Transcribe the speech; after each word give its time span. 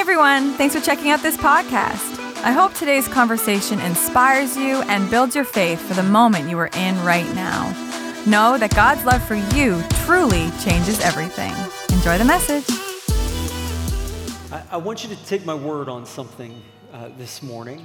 everyone. 0.00 0.54
Thanks 0.54 0.74
for 0.74 0.80
checking 0.80 1.10
out 1.10 1.20
this 1.20 1.36
podcast. 1.36 2.18
I 2.42 2.52
hope 2.52 2.72
today's 2.72 3.06
conversation 3.06 3.78
inspires 3.80 4.56
you 4.56 4.80
and 4.84 5.10
builds 5.10 5.34
your 5.34 5.44
faith 5.44 5.78
for 5.78 5.92
the 5.92 6.02
moment 6.02 6.48
you 6.48 6.58
are 6.58 6.70
in 6.74 6.98
right 7.04 7.30
now. 7.34 7.68
Know 8.26 8.56
that 8.56 8.74
God's 8.74 9.04
love 9.04 9.22
for 9.22 9.34
you 9.34 9.82
truly 10.06 10.50
changes 10.62 11.00
everything. 11.00 11.52
Enjoy 11.94 12.16
the 12.16 12.24
message. 12.24 12.64
I, 14.50 14.62
I 14.70 14.76
want 14.78 15.04
you 15.04 15.14
to 15.14 15.26
take 15.26 15.44
my 15.44 15.54
word 15.54 15.90
on 15.90 16.06
something 16.06 16.62
uh, 16.94 17.10
this 17.18 17.42
morning. 17.42 17.84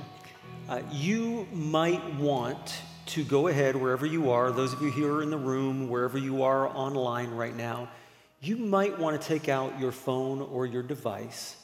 Uh, 0.70 0.84
you 0.90 1.46
might 1.52 2.16
want 2.16 2.78
to 3.08 3.26
go 3.26 3.50
ahead 3.50 3.76
wherever 3.76 4.06
you 4.06 4.32
are, 4.32 4.54
those 4.54 4.72
of 4.72 4.82
you 4.82 4.90
here 4.90 5.22
in 5.22 5.30
the 5.30 5.38
room, 5.38 5.90
wherever 5.90 6.18
you 6.18 6.44
are 6.44 6.70
online 6.70 7.32
right 7.32 7.58
now, 7.58 7.90
you 8.40 8.56
might 8.56 8.98
want 8.98 9.22
to 9.22 9.28
take 9.28 9.50
out 9.50 9.78
your 9.82 9.92
phone 9.92 10.42
or 10.42 10.66
your 10.66 10.82
device 10.82 11.58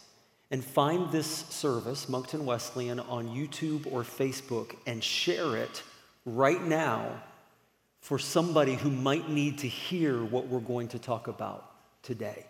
and 0.51 0.63
find 0.63 1.09
this 1.11 1.27
service, 1.27 2.09
Moncton 2.09 2.45
Wesleyan, 2.45 2.99
on 2.99 3.29
YouTube 3.29 3.91
or 3.91 4.03
Facebook 4.03 4.75
and 4.85 5.01
share 5.01 5.55
it 5.55 5.81
right 6.25 6.61
now 6.61 7.21
for 8.01 8.19
somebody 8.19 8.75
who 8.75 8.91
might 8.91 9.29
need 9.29 9.59
to 9.59 9.67
hear 9.67 10.23
what 10.23 10.47
we're 10.47 10.59
going 10.59 10.89
to 10.89 10.99
talk 10.99 11.27
about 11.29 11.71
today. 12.03 12.45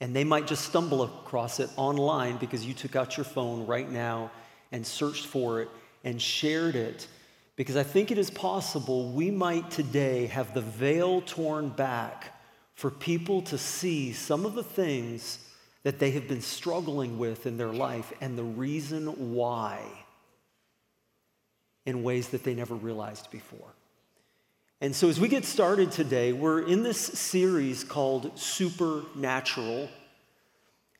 And 0.00 0.14
they 0.14 0.24
might 0.24 0.46
just 0.46 0.64
stumble 0.64 1.04
across 1.04 1.60
it 1.60 1.70
online 1.76 2.36
because 2.36 2.66
you 2.66 2.74
took 2.74 2.96
out 2.96 3.16
your 3.16 3.24
phone 3.24 3.66
right 3.66 3.90
now 3.90 4.30
and 4.72 4.84
searched 4.84 5.26
for 5.26 5.62
it 5.62 5.68
and 6.04 6.20
shared 6.20 6.74
it. 6.74 7.06
Because 7.54 7.76
I 7.76 7.82
think 7.82 8.10
it 8.10 8.18
is 8.18 8.28
possible 8.28 9.12
we 9.12 9.30
might 9.30 9.70
today 9.70 10.26
have 10.26 10.52
the 10.52 10.60
veil 10.60 11.22
torn 11.22 11.68
back 11.68 12.34
for 12.74 12.90
people 12.90 13.40
to 13.42 13.56
see 13.56 14.12
some 14.12 14.44
of 14.44 14.54
the 14.54 14.62
things 14.62 15.38
that 15.86 16.00
they 16.00 16.10
have 16.10 16.26
been 16.26 16.40
struggling 16.40 17.16
with 17.16 17.46
in 17.46 17.56
their 17.56 17.72
life 17.72 18.12
and 18.20 18.36
the 18.36 18.42
reason 18.42 19.34
why 19.34 19.78
in 21.84 22.02
ways 22.02 22.30
that 22.30 22.42
they 22.42 22.54
never 22.56 22.74
realized 22.74 23.30
before. 23.30 23.72
And 24.80 24.96
so, 24.96 25.08
as 25.08 25.20
we 25.20 25.28
get 25.28 25.44
started 25.44 25.92
today, 25.92 26.32
we're 26.32 26.66
in 26.66 26.82
this 26.82 26.98
series 26.98 27.84
called 27.84 28.36
Supernatural. 28.36 29.88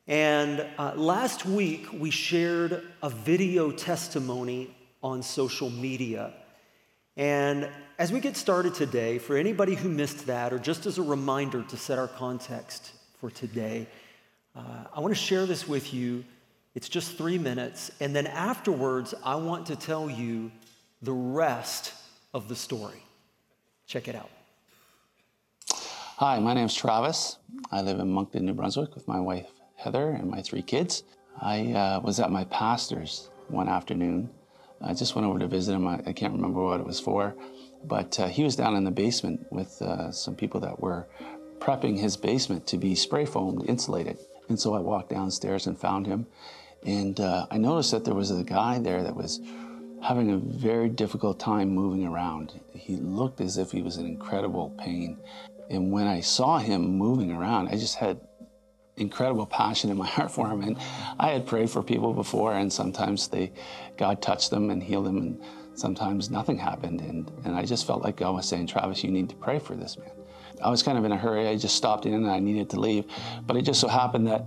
And 0.07 0.65
uh, 0.79 0.93
last 0.95 1.45
week, 1.45 1.89
we 1.93 2.13
shared 2.13 2.81
a 3.03 3.11
video 3.11 3.73
testimony 3.73 4.73
on 5.03 5.21
social 5.21 5.69
media. 5.69 6.33
And 7.17 7.69
as 7.99 8.13
we 8.13 8.21
get 8.21 8.37
started 8.37 8.75
today, 8.75 9.19
for 9.19 9.37
anybody 9.37 9.75
who 9.75 9.89
missed 9.89 10.27
that, 10.29 10.53
or 10.53 10.61
just 10.61 10.87
as 10.87 10.99
a 10.99 11.03
reminder 11.03 11.65
to 11.65 11.77
set 11.77 11.99
our 11.99 12.07
context 12.07 12.93
for 13.19 13.33
today, 13.33 13.89
uh, 14.57 14.85
I 14.95 15.01
want 15.01 15.15
to 15.15 15.21
share 15.21 15.47
this 15.47 15.69
with 15.69 15.93
you. 15.93 16.25
It's 16.75 16.89
just 16.89 17.19
three 17.19 17.39
minutes. 17.39 17.91
And 18.01 18.15
then 18.15 18.27
afterwards, 18.27 19.15
I 19.25 19.37
want 19.37 19.67
to 19.67 19.77
tell 19.77 20.09
you 20.09 20.51
the 21.03 21.13
rest 21.13 21.93
of 22.33 22.49
the 22.49 22.57
story. 22.57 23.03
Check 23.87 24.09
it 24.09 24.15
out. 24.15 24.31
Hi, 26.19 26.39
my 26.39 26.55
name's 26.55 26.75
Travis. 26.75 27.37
I 27.71 27.83
live 27.83 28.01
in 28.01 28.11
Moncton, 28.11 28.47
New 28.47 28.55
Brunswick 28.55 28.95
with 28.95 29.07
my 29.07 29.21
wife 29.21 29.47
Heather 29.77 30.11
and 30.11 30.31
my 30.31 30.41
three 30.41 30.63
kids. 30.63 31.05
I 31.41 31.73
uh, 31.73 32.01
was 32.01 32.19
at 32.19 32.31
my 32.31 32.45
pastor's 32.45 33.29
one 33.49 33.69
afternoon. 33.69 34.31
I 34.81 34.95
just 34.95 35.15
went 35.15 35.27
over 35.27 35.39
to 35.39 35.47
visit 35.47 35.75
him. 35.75 35.87
I, 35.87 36.01
I 36.07 36.13
can't 36.15 36.33
remember 36.33 36.63
what 36.63 36.81
it 36.81 36.87
was 36.87 36.99
for. 36.99 37.37
But 37.85 38.19
uh, 38.19 38.29
he 38.29 38.43
was 38.43 38.57
down 38.57 38.75
in 38.75 38.85
the 38.85 38.91
basement 38.91 39.47
with 39.51 39.81
uh, 39.83 40.11
some 40.11 40.35
people 40.35 40.61
that 40.61 40.81
were 40.81 41.07
prepping 41.59 41.99
his 41.99 42.17
basement 42.17 42.67
to 42.69 42.79
be 42.79 42.95
spray 42.95 43.27
foamed, 43.27 43.69
insulated. 43.69 44.19
And 44.49 44.59
so 44.59 44.75
I 44.75 44.81
walked 44.81 45.11
downstairs 45.11 45.67
and 45.67 45.79
found 45.79 46.07
him. 46.07 46.27
And 46.85 47.19
uh, 47.19 47.47
I 47.51 47.59
noticed 47.59 47.91
that 47.91 48.05
there 48.05 48.15
was 48.15 48.31
a 48.31 48.45
guy 48.45 48.79
there 48.79 49.03
that 49.03 49.17
was 49.17 49.41
having 50.03 50.31
a 50.31 50.37
very 50.37 50.89
difficult 50.89 51.39
time 51.41 51.71
moving 51.71 52.07
around. 52.07 52.61
He 52.75 52.97
looked 52.97 53.41
as 53.41 53.59
if 53.59 53.73
he 53.73 53.83
was 53.83 53.97
in 53.97 54.07
incredible 54.07 54.71
pain. 54.79 55.19
And 55.71 55.91
when 55.91 56.07
I 56.07 56.21
saw 56.21 56.59
him 56.59 56.97
moving 56.97 57.33
around, 57.33 57.69
I 57.69 57.73
just 57.73 57.97
had 57.97 58.21
incredible 58.97 59.47
passion 59.47 59.91
in 59.91 59.97
my 59.97 60.07
heart 60.17 60.31
for 60.31 60.49
him. 60.49 60.63
And 60.63 60.79
I 61.19 61.31
had 61.31 61.47
prayed 61.47 61.71
for 61.71 61.83
people 61.83 62.13
before, 62.13 62.55
and 62.55 62.73
sometimes 62.73 63.29
they, 63.29 63.53
God 63.97 64.23
touched 64.23 64.51
them 64.51 64.71
and 64.71 64.83
healed 64.83 65.07
them, 65.07 65.19
and 65.19 65.43
sometimes 65.75 66.31
nothing 66.31 66.59
happened. 66.59 67.01
And, 67.01 67.31
and 67.45 67.57
I 67.57 67.65
just 67.65 67.87
felt 67.87 68.03
like 68.03 68.17
God 68.17 68.35
was 68.35 68.49
saying, 68.49 68.69
Travis, 68.69 69.03
you 69.03 69.11
need 69.11 69.29
to 69.31 69.37
pray 69.37 69.59
for 69.59 69.75
this 69.75 69.99
man. 69.99 70.11
I 70.63 70.71
was 70.71 70.83
kind 70.83 70.97
of 70.99 71.05
in 71.05 71.13
a 71.13 71.17
hurry. 71.17 71.49
I 71.49 71.57
just 71.57 71.77
stopped 71.77 72.07
in 72.07 72.15
and 72.15 72.31
I 72.31 72.39
needed 72.39 72.71
to 72.71 72.81
leave. 72.81 73.05
But 73.47 73.57
it 73.57 73.63
just 73.63 73.81
so 73.81 73.89
happened 73.89 74.27
that 74.29 74.45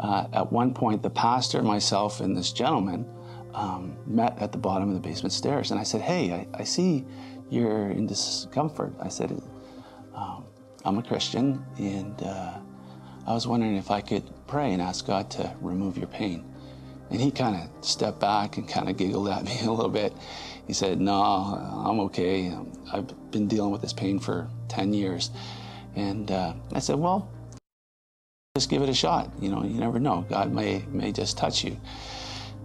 uh, 0.00 0.26
at 0.32 0.52
one 0.52 0.74
point, 0.74 1.02
the 1.02 1.10
pastor, 1.10 1.62
myself, 1.62 2.20
and 2.20 2.36
this 2.36 2.52
gentleman 2.52 3.06
um, 3.54 3.96
met 4.06 4.38
at 4.38 4.52
the 4.52 4.58
bottom 4.58 4.88
of 4.88 4.94
the 4.94 5.00
basement 5.00 5.32
stairs. 5.32 5.70
And 5.70 5.80
I 5.80 5.82
said, 5.82 6.02
Hey, 6.02 6.32
I, 6.32 6.46
I 6.60 6.64
see 6.64 7.04
you're 7.48 7.90
in 7.90 8.06
discomfort. 8.06 8.92
I 9.00 9.08
said, 9.08 9.30
um, 10.14 10.44
I'm 10.84 10.98
a 10.98 11.02
Christian, 11.02 11.64
and 11.78 12.22
uh, 12.22 12.58
I 13.26 13.32
was 13.32 13.46
wondering 13.46 13.76
if 13.76 13.90
I 13.90 14.00
could 14.00 14.24
pray 14.46 14.72
and 14.72 14.82
ask 14.82 15.06
God 15.06 15.30
to 15.32 15.54
remove 15.60 15.96
your 15.96 16.06
pain. 16.08 16.44
And 17.10 17.20
he 17.20 17.30
kind 17.30 17.56
of 17.56 17.84
stepped 17.84 18.18
back 18.18 18.56
and 18.56 18.68
kind 18.68 18.88
of 18.88 18.96
giggled 18.96 19.28
at 19.28 19.44
me 19.46 19.60
a 19.62 19.70
little 19.70 19.90
bit. 19.90 20.12
He 20.66 20.72
said, 20.72 21.00
No, 21.00 21.14
I'm 21.14 22.00
okay. 22.00 22.52
I've 22.92 23.30
been 23.30 23.46
dealing 23.48 23.70
with 23.70 23.82
this 23.82 23.92
pain 23.92 24.18
for 24.18 24.48
10 24.68 24.92
years. 24.92 25.30
And 25.94 26.30
uh, 26.30 26.54
I 26.72 26.78
said, 26.78 26.96
Well, 26.96 27.30
just 28.56 28.70
give 28.70 28.82
it 28.82 28.88
a 28.88 28.94
shot. 28.94 29.30
You 29.40 29.50
know, 29.50 29.62
you 29.62 29.80
never 29.80 29.98
know. 29.98 30.26
God 30.28 30.52
may, 30.52 30.84
may 30.88 31.12
just 31.12 31.36
touch 31.36 31.64
you. 31.64 31.78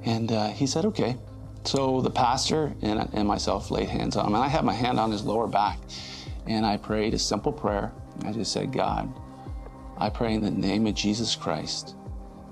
And 0.03 0.31
uh, 0.31 0.49
he 0.49 0.67
said, 0.67 0.85
Okay. 0.85 1.17
So 1.63 2.01
the 2.01 2.09
pastor 2.09 2.73
and, 2.81 3.07
and 3.13 3.27
myself 3.27 3.69
laid 3.69 3.87
hands 3.87 4.15
on 4.15 4.25
him. 4.25 4.33
And 4.33 4.43
I 4.43 4.47
had 4.47 4.65
my 4.65 4.73
hand 4.73 4.99
on 4.99 5.11
his 5.11 5.23
lower 5.23 5.47
back. 5.47 5.79
And 6.47 6.65
I 6.65 6.77
prayed 6.77 7.13
a 7.13 7.19
simple 7.19 7.51
prayer. 7.51 7.91
I 8.25 8.31
just 8.31 8.51
said, 8.51 8.73
God, 8.73 9.13
I 9.97 10.09
pray 10.09 10.33
in 10.33 10.41
the 10.41 10.51
name 10.51 10.87
of 10.87 10.95
Jesus 10.95 11.35
Christ 11.35 11.95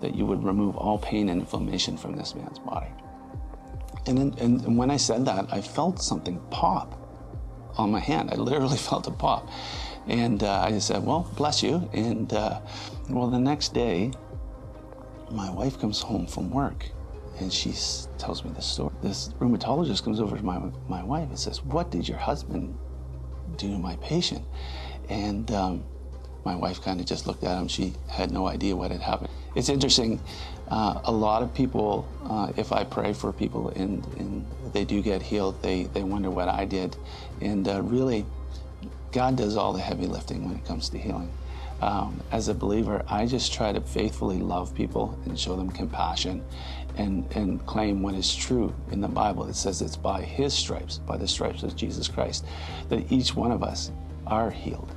that 0.02 0.16
you 0.16 0.26
would 0.26 0.44
remove 0.44 0.78
all 0.78 0.98
pain 0.98 1.30
and 1.30 1.42
inflammation 1.42 1.98
from 1.98 2.16
this 2.16 2.36
man's 2.36 2.60
body. 2.60 2.92
And, 4.06 4.18
then, 4.18 4.36
and, 4.40 4.62
and 4.62 4.78
when 4.78 4.92
I 4.92 4.98
said 4.98 5.26
that, 5.26 5.52
I 5.52 5.62
felt 5.62 6.02
something 6.02 6.40
pop 6.52 6.99
on 7.78 7.92
my 7.92 8.00
hand. 8.00 8.30
I 8.32 8.36
literally 8.36 8.78
felt 8.90 9.08
a 9.08 9.12
pop. 9.12 9.50
And 10.08 10.44
uh, 10.44 10.62
I 10.62 10.72
just 10.72 10.88
said, 10.88 11.04
Well, 11.04 11.30
bless 11.36 11.62
you. 11.62 11.90
And 11.94 12.32
uh, 12.34 12.62
well, 13.10 13.28
the 13.28 13.40
next 13.40 13.74
day, 13.74 14.12
my 15.32 15.50
wife 15.52 15.80
comes 15.80 16.02
home 16.02 16.26
from 16.26 16.50
work 16.50 16.90
and 17.40 17.52
she 17.52 17.74
tells 18.18 18.44
me 18.44 18.52
this 18.52 18.66
story. 18.66 18.94
This 19.02 19.30
rheumatologist 19.40 20.04
comes 20.04 20.20
over 20.20 20.38
to 20.38 20.44
my, 20.44 20.60
my 20.88 21.04
wife 21.04 21.30
and 21.30 21.40
says, 21.40 21.64
What 21.64 21.92
did 21.92 22.08
your 22.08 22.18
husband 22.18 22.78
do 23.58 23.72
to 23.72 23.78
my 23.78 23.96
patient? 23.98 24.44
And 25.10 25.50
um, 25.52 25.84
my 26.46 26.56
wife 26.56 26.82
kind 26.82 27.00
of 27.00 27.06
just 27.06 27.28
looked 27.28 27.44
at 27.44 27.58
him. 27.58 27.68
She 27.68 27.94
had 28.08 28.32
no 28.32 28.48
idea 28.48 28.76
what 28.76 28.92
had 28.92 29.02
happened. 29.02 29.30
It's 29.56 29.70
interesting. 29.70 30.22
Uh, 30.70 31.02
a 31.06 31.12
lot 31.12 31.42
of 31.42 31.54
people, 31.54 32.08
uh, 32.30 32.52
if 32.56 32.72
I 32.72 32.84
pray 32.84 33.14
for 33.14 33.34
people 33.34 33.70
and, 33.70 34.06
and, 34.18 34.46
they 34.72 34.86
do 34.86 35.02
get 35.02 35.24
healed, 35.24 35.60
they, 35.64 35.86
they 35.86 36.04
wonder 36.04 36.30
what 36.30 36.48
I 36.48 36.64
did. 36.64 36.96
And 37.42 37.68
uh, 37.68 37.82
really, 37.82 38.24
God 39.12 39.36
does 39.36 39.58
all 39.58 39.74
the 39.74 39.82
heavy 39.82 40.06
lifting 40.06 40.46
when 40.46 40.56
it 40.56 40.64
comes 40.64 40.90
to 40.90 41.00
healing. 41.00 41.32
Um, 41.82 42.22
as 42.32 42.50
a 42.50 42.54
believer, 42.54 43.04
I 43.08 43.26
just 43.26 43.52
try 43.52 43.72
to 43.72 43.82
faithfully 43.82 44.38
love 44.38 44.76
people 44.76 45.18
and 45.26 45.40
show 45.40 45.56
them 45.56 45.72
compassion 45.72 46.44
and, 46.98 47.26
and 47.36 47.66
claim 47.66 48.04
what 48.04 48.14
is 48.14 48.36
true 48.36 48.72
in 48.92 49.02
the 49.02 49.08
Bible. 49.08 49.46
It 49.46 49.56
says 49.56 49.82
it's 49.82 49.96
by 49.96 50.22
His 50.22 50.54
stripes, 50.54 51.00
by 51.00 51.18
the 51.18 51.28
stripes 51.28 51.64
of 51.64 51.76
Jesus 51.76 52.08
Christ, 52.08 52.46
that 52.90 53.12
each 53.12 53.36
one 53.36 53.52
of 53.52 53.64
us 53.64 53.92
are 54.28 54.52
healed 54.52 54.92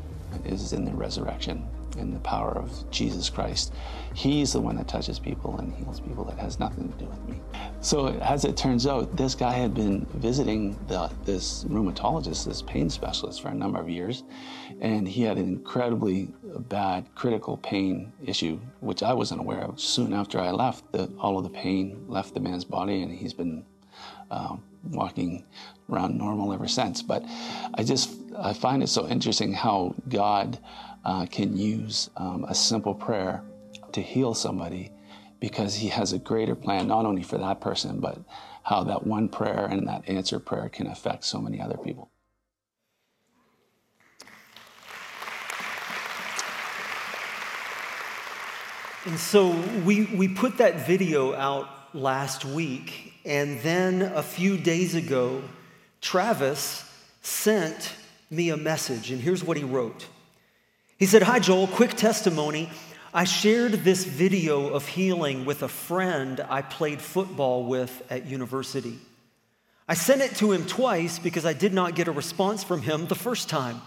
is 0.44 0.74
in 0.74 0.84
the 0.84 0.92
resurrection 0.92 1.66
and 1.96 2.14
the 2.14 2.20
power 2.20 2.56
of 2.56 2.90
Jesus 2.90 3.28
Christ. 3.30 3.72
He's 4.14 4.52
the 4.52 4.60
one 4.60 4.76
that 4.76 4.88
touches 4.88 5.18
people 5.18 5.58
and 5.58 5.72
heals 5.74 6.00
people. 6.00 6.24
That 6.24 6.38
has 6.38 6.58
nothing 6.58 6.92
to 6.92 6.98
do 6.98 7.06
with 7.06 7.28
me. 7.28 7.40
So 7.80 8.08
as 8.08 8.44
it 8.44 8.56
turns 8.56 8.86
out, 8.86 9.16
this 9.16 9.34
guy 9.34 9.52
had 9.52 9.74
been 9.74 10.06
visiting 10.14 10.78
the, 10.88 11.10
this 11.24 11.64
rheumatologist, 11.64 12.44
this 12.44 12.62
pain 12.62 12.90
specialist, 12.90 13.42
for 13.42 13.48
a 13.48 13.54
number 13.54 13.80
of 13.80 13.88
years, 13.88 14.24
and 14.80 15.06
he 15.06 15.22
had 15.22 15.38
an 15.38 15.44
incredibly 15.44 16.28
bad 16.68 17.06
critical 17.14 17.56
pain 17.58 18.12
issue, 18.24 18.58
which 18.80 19.02
I 19.02 19.12
wasn't 19.12 19.40
aware 19.40 19.62
of. 19.62 19.80
Soon 19.80 20.12
after 20.12 20.38
I 20.38 20.50
left, 20.50 20.90
the, 20.92 21.12
all 21.18 21.38
of 21.38 21.44
the 21.44 21.50
pain 21.50 22.04
left 22.08 22.34
the 22.34 22.40
man's 22.40 22.64
body, 22.64 23.02
and 23.02 23.12
he's 23.12 23.32
been 23.34 23.64
uh, 24.30 24.56
walking 24.90 25.44
around 25.90 26.16
normal 26.16 26.52
ever 26.52 26.68
since. 26.68 27.02
But 27.02 27.24
I 27.74 27.84
just 27.84 28.10
I 28.38 28.52
find 28.52 28.82
it 28.82 28.88
so 28.88 29.08
interesting 29.08 29.52
how 29.52 29.94
God 30.08 30.58
uh, 31.04 31.26
can 31.26 31.56
use 31.56 32.10
um, 32.16 32.44
a 32.48 32.54
simple 32.54 32.94
prayer 32.94 33.42
to 33.92 34.00
heal 34.00 34.34
somebody 34.34 34.90
because 35.40 35.74
He 35.74 35.88
has 35.88 36.12
a 36.12 36.18
greater 36.18 36.54
plan 36.54 36.88
not 36.88 37.04
only 37.04 37.22
for 37.22 37.38
that 37.38 37.60
person 37.60 38.00
but 38.00 38.18
how 38.62 38.84
that 38.84 39.06
one 39.06 39.28
prayer 39.28 39.66
and 39.66 39.88
that 39.88 40.08
answer 40.08 40.38
prayer 40.38 40.68
can 40.68 40.86
affect 40.86 41.24
so 41.24 41.40
many 41.40 41.60
other 41.60 41.76
people. 41.76 42.10
And 49.04 49.18
so 49.18 49.50
we, 49.84 50.04
we 50.14 50.28
put 50.28 50.58
that 50.58 50.86
video 50.86 51.34
out 51.34 51.68
last 51.92 52.44
week, 52.44 53.14
and 53.24 53.58
then 53.60 54.02
a 54.02 54.22
few 54.22 54.56
days 54.56 54.94
ago, 54.94 55.42
Travis 56.00 56.88
sent 57.20 57.96
me 58.30 58.50
a 58.50 58.56
message, 58.56 59.10
and 59.10 59.20
here's 59.20 59.42
what 59.42 59.56
he 59.56 59.64
wrote. 59.64 60.06
He 61.02 61.06
said, 61.06 61.24
Hi, 61.24 61.40
Joel, 61.40 61.66
quick 61.66 61.94
testimony. 61.94 62.70
I 63.12 63.24
shared 63.24 63.72
this 63.72 64.04
video 64.04 64.68
of 64.68 64.86
healing 64.86 65.44
with 65.44 65.64
a 65.64 65.68
friend 65.68 66.40
I 66.48 66.62
played 66.62 67.02
football 67.02 67.64
with 67.64 68.04
at 68.08 68.26
university. 68.26 69.00
I 69.88 69.94
sent 69.94 70.20
it 70.20 70.36
to 70.36 70.52
him 70.52 70.64
twice 70.64 71.18
because 71.18 71.44
I 71.44 71.54
did 71.54 71.72
not 71.72 71.96
get 71.96 72.06
a 72.06 72.12
response 72.12 72.62
from 72.62 72.82
him 72.82 73.08
the 73.08 73.16
first 73.16 73.48
time. 73.48 73.82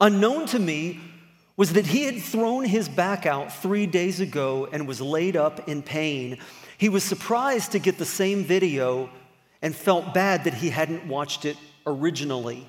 Unknown 0.00 0.46
to 0.46 0.58
me 0.58 0.98
was 1.58 1.74
that 1.74 1.88
he 1.88 2.04
had 2.04 2.22
thrown 2.22 2.64
his 2.64 2.88
back 2.88 3.26
out 3.26 3.52
three 3.52 3.84
days 3.84 4.18
ago 4.18 4.66
and 4.72 4.88
was 4.88 5.02
laid 5.02 5.36
up 5.36 5.68
in 5.68 5.82
pain. 5.82 6.38
He 6.78 6.88
was 6.88 7.04
surprised 7.04 7.72
to 7.72 7.78
get 7.78 7.98
the 7.98 8.06
same 8.06 8.44
video 8.44 9.10
and 9.60 9.76
felt 9.76 10.14
bad 10.14 10.44
that 10.44 10.54
he 10.54 10.70
hadn't 10.70 11.06
watched 11.06 11.44
it 11.44 11.58
originally. 11.86 12.66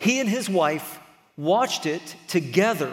He 0.00 0.18
and 0.18 0.28
his 0.28 0.50
wife 0.50 0.98
watched 1.36 1.86
it 1.86 2.16
together. 2.28 2.92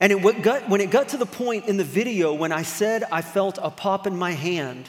And 0.00 0.12
it 0.12 0.42
got, 0.42 0.68
when 0.68 0.80
it 0.80 0.90
got 0.90 1.10
to 1.10 1.16
the 1.16 1.26
point 1.26 1.66
in 1.66 1.76
the 1.76 1.84
video 1.84 2.34
when 2.34 2.50
I 2.52 2.62
said 2.62 3.04
I 3.12 3.22
felt 3.22 3.58
a 3.62 3.70
pop 3.70 4.06
in 4.06 4.16
my 4.16 4.32
hand, 4.32 4.88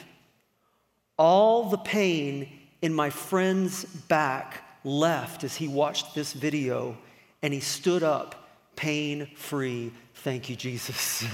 all 1.18 1.70
the 1.70 1.78
pain 1.78 2.50
in 2.82 2.94
my 2.94 3.10
friend's 3.10 3.86
back 3.86 4.64
left 4.84 5.44
as 5.44 5.56
he 5.56 5.68
watched 5.68 6.16
this 6.16 6.34
video 6.34 6.98
and 7.42 7.54
he 7.54 7.60
stood 7.60 8.04
up 8.04 8.50
pain 8.76 9.28
free. 9.36 9.92
Thank 10.16 10.50
you, 10.50 10.56
Jesus. 10.56 11.22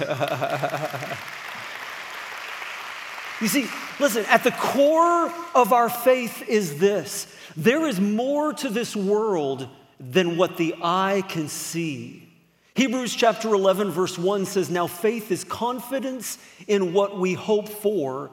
you 3.42 3.48
see, 3.48 3.68
listen, 4.00 4.26
at 4.26 4.44
the 4.44 4.52
core 4.52 5.34
of 5.56 5.72
our 5.72 5.90
faith 5.90 6.48
is 6.50 6.80
this 6.80 7.34
there 7.56 7.88
is 7.88 8.00
more 8.00 8.54
to 8.54 8.70
this 8.70 8.96
world 8.96 9.68
than 10.00 10.38
what 10.38 10.58
the 10.58 10.76
eye 10.82 11.24
can 11.28 11.48
see. 11.48 12.28
Hebrews 12.76 13.14
chapter 13.16 13.54
11, 13.54 13.92
verse 13.92 14.18
1 14.18 14.46
says, 14.46 14.70
Now 14.70 14.88
faith 14.88 15.32
is 15.32 15.44
confidence 15.44 16.38
in 16.68 16.94
what 16.94 17.20
we 17.20 17.34
hope 17.34 17.68
for 17.68 18.32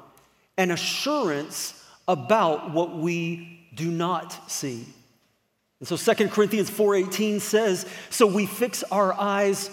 and 0.56 0.70
assurance 0.70 1.84
about 2.06 2.70
what 2.70 2.96
we 2.96 3.68
do 3.74 3.90
not 3.90 4.50
see. 4.50 4.86
And 5.80 5.88
so 5.88 5.96
2 5.96 6.28
Corinthians 6.28 6.70
4:18 6.70 7.38
says, 7.40 7.84
"So 8.08 8.26
we 8.26 8.46
fix 8.46 8.82
our 8.84 9.12
eyes 9.12 9.68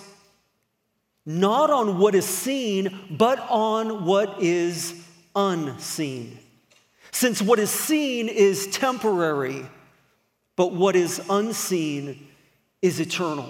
not 1.26 1.70
on 1.70 2.00
what 2.00 2.16
is 2.16 2.26
seen, 2.26 3.00
but 3.10 3.40
on 3.50 4.06
what 4.06 4.42
is 4.42 4.94
unseen. 5.36 6.38
Since 7.12 7.42
what 7.42 7.60
is 7.60 7.70
seen 7.70 8.28
is 8.28 8.68
temporary, 8.68 9.66
but 10.56 10.74
what 10.74 10.96
is 10.96 11.22
unseen 11.30 12.28
is 12.82 13.00
eternal." 13.00 13.50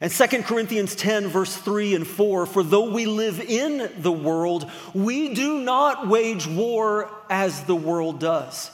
And 0.00 0.12
2 0.12 0.42
Corinthians 0.42 0.94
10, 0.94 1.28
verse 1.28 1.56
3 1.56 1.94
and 1.94 2.06
4 2.06 2.46
For 2.46 2.62
though 2.62 2.90
we 2.90 3.06
live 3.06 3.40
in 3.40 3.90
the 3.98 4.12
world, 4.12 4.70
we 4.92 5.32
do 5.32 5.60
not 5.60 6.06
wage 6.06 6.46
war 6.46 7.10
as 7.30 7.62
the 7.62 7.76
world 7.76 8.20
does. 8.20 8.70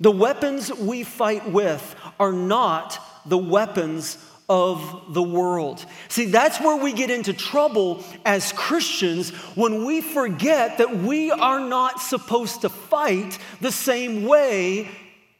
The 0.00 0.10
weapons 0.10 0.72
we 0.72 1.04
fight 1.04 1.50
with 1.50 1.94
are 2.18 2.32
not 2.32 2.98
the 3.26 3.38
weapons 3.38 4.18
of 4.48 5.14
the 5.14 5.22
world. 5.22 5.84
See, 6.08 6.26
that's 6.26 6.60
where 6.60 6.76
we 6.76 6.92
get 6.92 7.10
into 7.10 7.32
trouble 7.32 8.02
as 8.24 8.52
Christians 8.52 9.30
when 9.54 9.84
we 9.84 10.00
forget 10.00 10.78
that 10.78 10.96
we 10.96 11.30
are 11.30 11.60
not 11.60 12.00
supposed 12.00 12.62
to 12.62 12.68
fight 12.68 13.38
the 13.60 13.72
same 13.72 14.24
way 14.24 14.90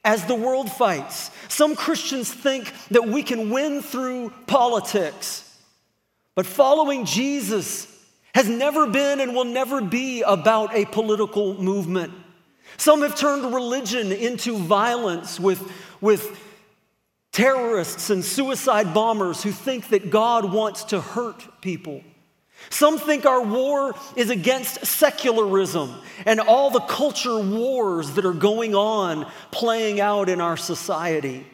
as 0.04 0.24
the 0.26 0.34
world 0.34 0.70
fights. 0.70 1.30
Some 1.48 1.74
Christians 1.74 2.32
think 2.32 2.72
that 2.90 3.08
we 3.08 3.22
can 3.22 3.50
win 3.50 3.80
through 3.82 4.32
politics, 4.46 5.58
but 6.34 6.46
following 6.46 7.04
Jesus 7.04 7.90
has 8.34 8.48
never 8.48 8.86
been 8.86 9.20
and 9.20 9.34
will 9.34 9.44
never 9.44 9.80
be 9.80 10.22
about 10.22 10.74
a 10.74 10.84
political 10.84 11.54
movement. 11.54 12.12
Some 12.76 13.02
have 13.02 13.16
turned 13.16 13.54
religion 13.54 14.10
into 14.10 14.58
violence 14.58 15.38
with, 15.38 15.70
with 16.00 16.40
terrorists 17.32 18.10
and 18.10 18.24
suicide 18.24 18.92
bombers 18.92 19.42
who 19.42 19.52
think 19.52 19.88
that 19.88 20.10
God 20.10 20.52
wants 20.52 20.84
to 20.84 21.00
hurt 21.00 21.60
people. 21.60 22.02
Some 22.70 22.98
think 22.98 23.26
our 23.26 23.42
war 23.42 23.94
is 24.16 24.30
against 24.30 24.86
secularism 24.86 25.94
and 26.24 26.40
all 26.40 26.70
the 26.70 26.80
culture 26.80 27.38
wars 27.38 28.12
that 28.12 28.24
are 28.24 28.32
going 28.32 28.74
on 28.74 29.30
playing 29.50 30.00
out 30.00 30.28
in 30.28 30.40
our 30.40 30.56
society 30.56 31.46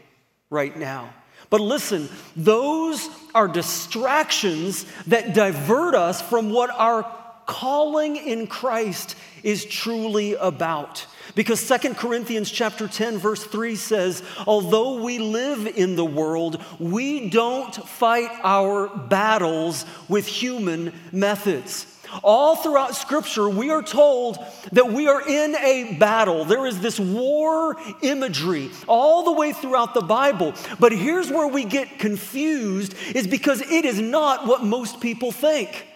right 0.51 0.77
now. 0.77 1.13
But 1.51 1.61
listen, 1.61 2.09
those 2.37 3.09
are 3.35 3.49
distractions 3.49 4.87
that 5.09 5.35
divert 5.35 5.95
us 5.95 6.23
from 6.23 6.51
what 6.51 6.71
our 6.71 7.05
calling 7.47 8.17
in 8.17 8.47
Christ 8.47 9.17
is 9.43 9.65
truly 9.65 10.35
about. 10.35 11.07
Because 11.35 11.61
Second 11.61 11.97
Corinthians 11.97 12.51
chapter 12.51 12.89
10 12.89 13.19
verse 13.19 13.45
3 13.45 13.77
says, 13.77 14.23
"Although 14.47 15.03
we 15.03 15.19
live 15.19 15.67
in 15.67 15.97
the 15.97 16.05
world, 16.05 16.63
we 16.79 17.29
don't 17.29 17.75
fight 17.89 18.31
our 18.43 18.89
battles 18.89 19.85
with 20.09 20.27
human 20.27 20.93
methods." 21.13 21.87
All 22.25 22.57
throughout 22.57 22.97
Scripture, 22.97 23.49
we 23.49 23.71
are 23.71 23.83
told 23.83 24.39
that 24.73 24.93
we 24.93 25.07
are 25.07 25.23
in 25.23 25.55
a 25.55 25.95
battle. 25.95 26.45
There 26.45 26.67
is 26.67 26.81
this 26.81 26.99
war 26.99 27.77
imagery 28.03 28.71
all 28.89 29.23
the 29.23 29.33
way 29.33 29.53
throughout 29.53 29.95
the 29.95 30.01
Bible. 30.01 30.53
But 30.81 30.91
here's 30.91 31.31
where 31.31 31.47
we 31.47 31.65
get 31.65 32.01
confused 32.01 32.95
is 33.15 33.29
because 33.29 33.61
it 33.61 33.85
is 33.85 34.01
not 34.01 34.47
what 34.47 34.65
most 34.65 35.01
people 35.01 35.31
think. 35.31 35.87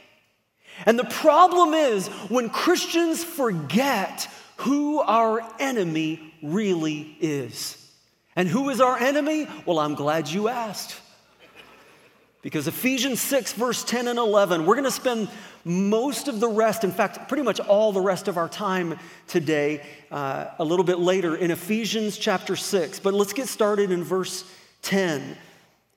And 0.87 0.99
the 0.99 1.05
problem 1.05 1.75
is 1.75 2.07
when 2.29 2.49
Christians 2.49 3.25
forget 3.25 4.29
who 4.57 5.01
our 5.01 5.41
enemy 5.59 6.35
really 6.43 7.17
is. 7.21 7.81
And 8.37 8.49
who 8.49 8.71
is 8.71 8.81
our 8.81 8.99
enemy? 8.99 9.47
Well, 9.67 9.79
I'm 9.79 9.95
glad 9.95 10.29
you 10.29 10.49
asked. 10.49 11.01
Because 12.43 12.69
Ephesians 12.69 13.21
6, 13.23 13.55
verse 13.55 13.85
10 13.85 14.07
and 14.07 14.19
11, 14.19 14.67
we're 14.67 14.75
going 14.75 14.85
to 14.85 14.91
spend 14.91 15.31
most 15.65 16.29
of 16.29 16.41
the 16.41 16.49
rest, 16.49 16.85
in 16.85 16.93
fact, 16.93 17.27
pretty 17.27 17.43
much 17.43 17.59
all 17.59 17.91
the 17.91 18.03
rest 18.03 18.29
of 18.29 18.37
our 18.37 18.51
time 18.51 18.99
today, 19.27 19.81
uh, 20.11 20.47
a 20.59 20.65
little 20.65 20.85
bit 20.85 20.99
later 20.99 21.35
in 21.35 21.51
Ephesians 21.51 22.19
chapter 22.19 22.55
6. 22.55 23.01
But 23.01 23.15
let's 23.15 23.33
get 23.33 23.49
started 23.49 23.91
in 23.91 24.05
verse 24.05 24.45
10. 24.83 25.39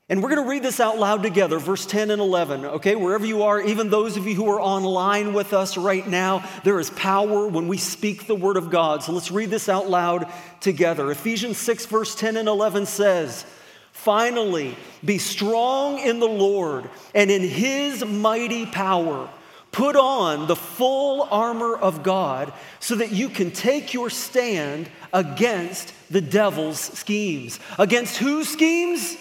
And 0.10 0.24
we're 0.24 0.30
going 0.30 0.44
to 0.44 0.50
read 0.50 0.64
this 0.64 0.80
out 0.80 0.98
loud 0.98 1.22
together, 1.22 1.60
verse 1.60 1.86
10 1.86 2.12
and 2.12 2.22
11, 2.22 2.64
okay? 2.64 2.96
Wherever 2.96 3.26
you 3.26 3.44
are, 3.44 3.60
even 3.60 3.90
those 3.90 4.16
of 4.16 4.26
you 4.26 4.36
who 4.36 4.50
are 4.50 4.62
online 4.62 5.34
with 5.34 5.52
us 5.52 5.76
right 5.76 6.08
now, 6.08 6.48
there 6.64 6.80
is 6.80 6.90
power 6.92 7.46
when 7.46 7.68
we 7.68 7.78
speak 7.78 8.26
the 8.26 8.36
word 8.36 8.56
of 8.56 8.70
God. 8.70 9.04
So 9.04 9.12
let's 9.12 9.32
read 9.32 9.50
this 9.50 9.68
out 9.68 9.90
loud 9.90 10.32
together. 10.62 11.12
Ephesians 11.12 11.58
6, 11.58 11.88
verse 11.88 12.16
10 12.16 12.38
and 12.38 12.48
11 12.48 12.86
says, 12.86 13.46
Finally, 13.92 14.78
be 15.04 15.18
strong 15.18 16.00
in 16.00 16.20
the 16.20 16.26
Lord 16.26 16.90
and 17.14 17.30
in 17.30 17.42
his 17.42 18.06
mighty 18.06 18.66
power. 18.66 19.30
Put 19.74 19.98
on 19.98 20.48
the 20.48 20.56
full 20.56 21.24
armor 21.24 21.76
of 21.76 22.04
God 22.04 22.54
so 22.80 22.96
that 22.96 23.12
you 23.12 23.28
can 23.28 23.52
take 23.52 23.94
your 23.94 24.10
stand 24.10 24.90
against 25.12 25.94
the 26.10 26.22
devil's 26.22 26.80
schemes. 26.80 27.60
Against 27.78 28.16
whose 28.18 28.48
schemes? 28.48 29.18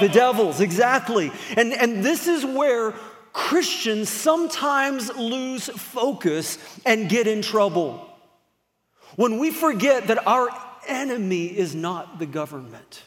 The 0.00 0.08
devil's, 0.08 0.60
exactly. 0.60 1.30
And, 1.56 1.72
and 1.72 2.04
this 2.04 2.26
is 2.26 2.44
where 2.44 2.92
Christians 3.32 4.08
sometimes 4.08 5.14
lose 5.16 5.68
focus 5.68 6.58
and 6.86 7.08
get 7.08 7.26
in 7.26 7.42
trouble. 7.42 8.08
When 9.16 9.38
we 9.38 9.50
forget 9.50 10.08
that 10.08 10.26
our 10.26 10.48
enemy 10.86 11.46
is 11.46 11.74
not 11.74 12.18
the 12.18 12.26
government, 12.26 13.02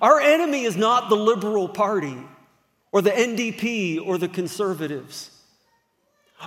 our 0.00 0.20
enemy 0.20 0.64
is 0.64 0.76
not 0.76 1.08
the 1.08 1.16
Liberal 1.16 1.68
Party 1.68 2.16
or 2.92 3.02
the 3.02 3.10
NDP 3.10 4.04
or 4.04 4.18
the 4.18 4.28
conservatives. 4.28 5.30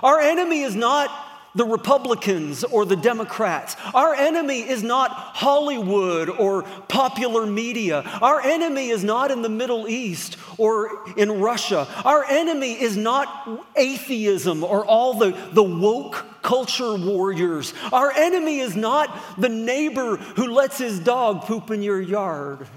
Our 0.02 0.20
enemy 0.20 0.62
is 0.62 0.74
not 0.74 1.10
the 1.56 1.64
Republicans 1.64 2.62
or 2.64 2.84
the 2.84 2.96
Democrats. 2.96 3.76
Our 3.94 4.14
enemy 4.14 4.60
is 4.60 4.82
not 4.82 5.10
Hollywood 5.10 6.28
or 6.28 6.62
popular 6.88 7.46
media. 7.46 8.02
Our 8.22 8.40
enemy 8.40 8.90
is 8.90 9.02
not 9.02 9.30
in 9.30 9.42
the 9.42 9.48
Middle 9.48 9.88
East 9.88 10.36
or 10.58 10.90
in 11.16 11.40
Russia. 11.40 11.88
Our 12.04 12.24
enemy 12.24 12.72
is 12.80 12.96
not 12.96 13.48
atheism 13.74 14.62
or 14.62 14.84
all 14.84 15.14
the, 15.14 15.30
the 15.52 15.62
woke 15.62 16.26
culture 16.42 16.94
warriors. 16.94 17.74
Our 17.92 18.12
enemy 18.12 18.60
is 18.60 18.76
not 18.76 19.10
the 19.36 19.48
neighbor 19.48 20.16
who 20.16 20.52
lets 20.52 20.78
his 20.78 21.00
dog 21.00 21.42
poop 21.42 21.70
in 21.70 21.82
your 21.82 22.00
yard. 22.00 22.68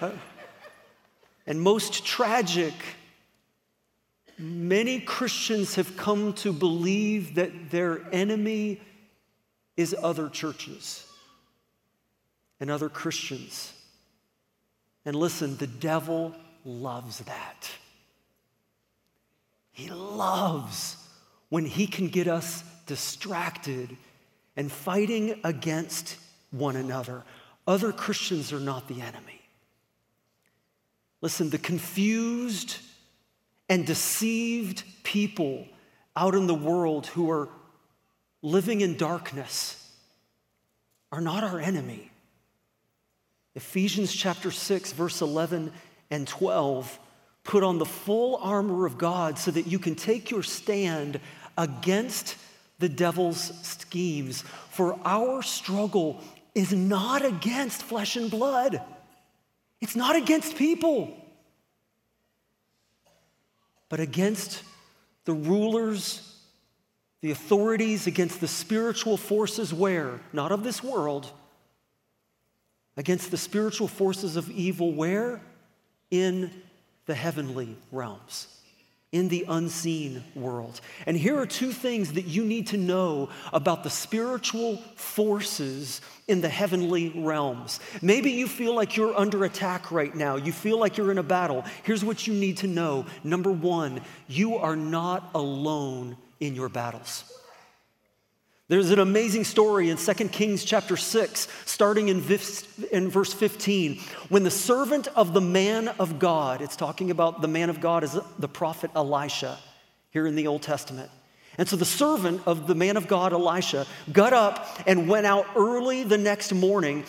and 1.46 1.60
most 1.60 2.06
tragic, 2.06 2.72
Many 4.40 5.00
Christians 5.00 5.74
have 5.74 5.98
come 5.98 6.32
to 6.34 6.52
believe 6.52 7.34
that 7.34 7.70
their 7.70 8.02
enemy 8.10 8.80
is 9.76 9.94
other 10.02 10.30
churches 10.30 11.06
and 12.58 12.70
other 12.70 12.88
Christians. 12.88 13.72
And 15.04 15.14
listen, 15.14 15.56
the 15.58 15.66
devil 15.66 16.34
loves 16.64 17.18
that. 17.20 17.70
He 19.72 19.90
loves 19.90 20.96
when 21.50 21.66
he 21.66 21.86
can 21.86 22.08
get 22.08 22.26
us 22.26 22.64
distracted 22.86 23.94
and 24.56 24.72
fighting 24.72 25.38
against 25.44 26.16
one 26.50 26.76
another. 26.76 27.24
Other 27.66 27.92
Christians 27.92 28.52
are 28.52 28.60
not 28.60 28.88
the 28.88 29.02
enemy. 29.02 29.40
Listen, 31.20 31.50
the 31.50 31.58
confused 31.58 32.78
and 33.70 33.86
deceived 33.86 34.82
people 35.04 35.66
out 36.16 36.34
in 36.34 36.48
the 36.48 36.54
world 36.54 37.06
who 37.06 37.30
are 37.30 37.48
living 38.42 38.80
in 38.80 38.96
darkness 38.96 39.76
are 41.12 41.20
not 41.20 41.44
our 41.44 41.60
enemy. 41.60 42.10
Ephesians 43.54 44.12
chapter 44.12 44.50
6, 44.50 44.92
verse 44.92 45.22
11 45.22 45.72
and 46.10 46.26
12 46.26 46.98
put 47.44 47.62
on 47.62 47.78
the 47.78 47.86
full 47.86 48.36
armor 48.36 48.86
of 48.86 48.98
God 48.98 49.38
so 49.38 49.50
that 49.50 49.66
you 49.66 49.78
can 49.78 49.94
take 49.94 50.30
your 50.30 50.42
stand 50.42 51.20
against 51.56 52.36
the 52.80 52.88
devil's 52.88 53.52
schemes. 53.66 54.42
For 54.70 54.98
our 55.04 55.42
struggle 55.42 56.22
is 56.54 56.72
not 56.72 57.24
against 57.24 57.82
flesh 57.82 58.16
and 58.16 58.30
blood, 58.30 58.82
it's 59.80 59.96
not 59.96 60.16
against 60.16 60.56
people, 60.56 61.16
but 63.90 64.00
against 64.00 64.62
the 65.26 65.34
rulers, 65.34 66.38
the 67.20 67.30
authorities, 67.30 68.06
against 68.06 68.40
the 68.40 68.48
spiritual 68.48 69.18
forces 69.18 69.74
where? 69.74 70.20
Not 70.32 70.50
of 70.50 70.64
this 70.64 70.82
world, 70.82 71.30
against 72.96 73.30
the 73.30 73.36
spiritual 73.36 73.88
forces 73.88 74.36
of 74.36 74.50
evil 74.50 74.94
where? 74.94 75.42
In 76.10 76.50
the 77.04 77.14
heavenly 77.14 77.76
realms 77.92 78.59
in 79.12 79.28
the 79.28 79.44
unseen 79.48 80.22
world. 80.36 80.80
And 81.04 81.16
here 81.16 81.36
are 81.38 81.46
two 81.46 81.72
things 81.72 82.12
that 82.12 82.26
you 82.26 82.44
need 82.44 82.68
to 82.68 82.76
know 82.76 83.28
about 83.52 83.82
the 83.82 83.90
spiritual 83.90 84.76
forces 84.94 86.00
in 86.28 86.40
the 86.40 86.48
heavenly 86.48 87.08
realms. 87.16 87.80
Maybe 88.02 88.30
you 88.30 88.46
feel 88.46 88.74
like 88.74 88.96
you're 88.96 89.16
under 89.16 89.44
attack 89.44 89.90
right 89.90 90.14
now. 90.14 90.36
You 90.36 90.52
feel 90.52 90.78
like 90.78 90.96
you're 90.96 91.10
in 91.10 91.18
a 91.18 91.24
battle. 91.24 91.64
Here's 91.82 92.04
what 92.04 92.28
you 92.28 92.34
need 92.34 92.58
to 92.58 92.68
know. 92.68 93.04
Number 93.24 93.50
1, 93.50 94.00
you 94.28 94.56
are 94.56 94.76
not 94.76 95.30
alone 95.34 96.16
in 96.38 96.54
your 96.54 96.68
battles. 96.68 97.39
There's 98.70 98.90
an 98.92 99.00
amazing 99.00 99.42
story 99.42 99.90
in 99.90 99.96
2 99.96 100.14
Kings 100.28 100.62
chapter 100.62 100.96
6, 100.96 101.48
starting 101.66 102.08
in, 102.08 102.20
verse 102.20 103.32
15, 103.32 103.98
when 104.28 104.44
the 104.44 104.50
servant 104.52 105.08
of 105.08 105.34
the 105.34 105.40
man 105.40 105.88
of 105.88 106.20
God, 106.20 106.62
it's 106.62 106.76
talking 106.76 107.10
about 107.10 107.42
the 107.42 107.48
man 107.48 107.68
of 107.68 107.80
God 107.80 108.04
is 108.04 108.16
the 108.38 108.46
prophet 108.46 108.92
Elisha 108.94 109.58
here 110.12 110.24
in 110.24 110.36
the 110.36 110.46
Old 110.46 110.62
Testament. 110.62 111.10
And 111.58 111.68
so 111.68 111.74
the 111.74 111.84
servant 111.84 112.42
of 112.46 112.68
the 112.68 112.76
man 112.76 112.96
of 112.96 113.08
God, 113.08 113.32
Elisha, 113.32 113.88
got 114.12 114.32
up 114.32 114.68
and 114.86 115.08
went 115.08 115.26
out 115.26 115.46
early 115.56 116.04
the 116.04 116.18
next 116.18 116.54
morning. 116.54 117.02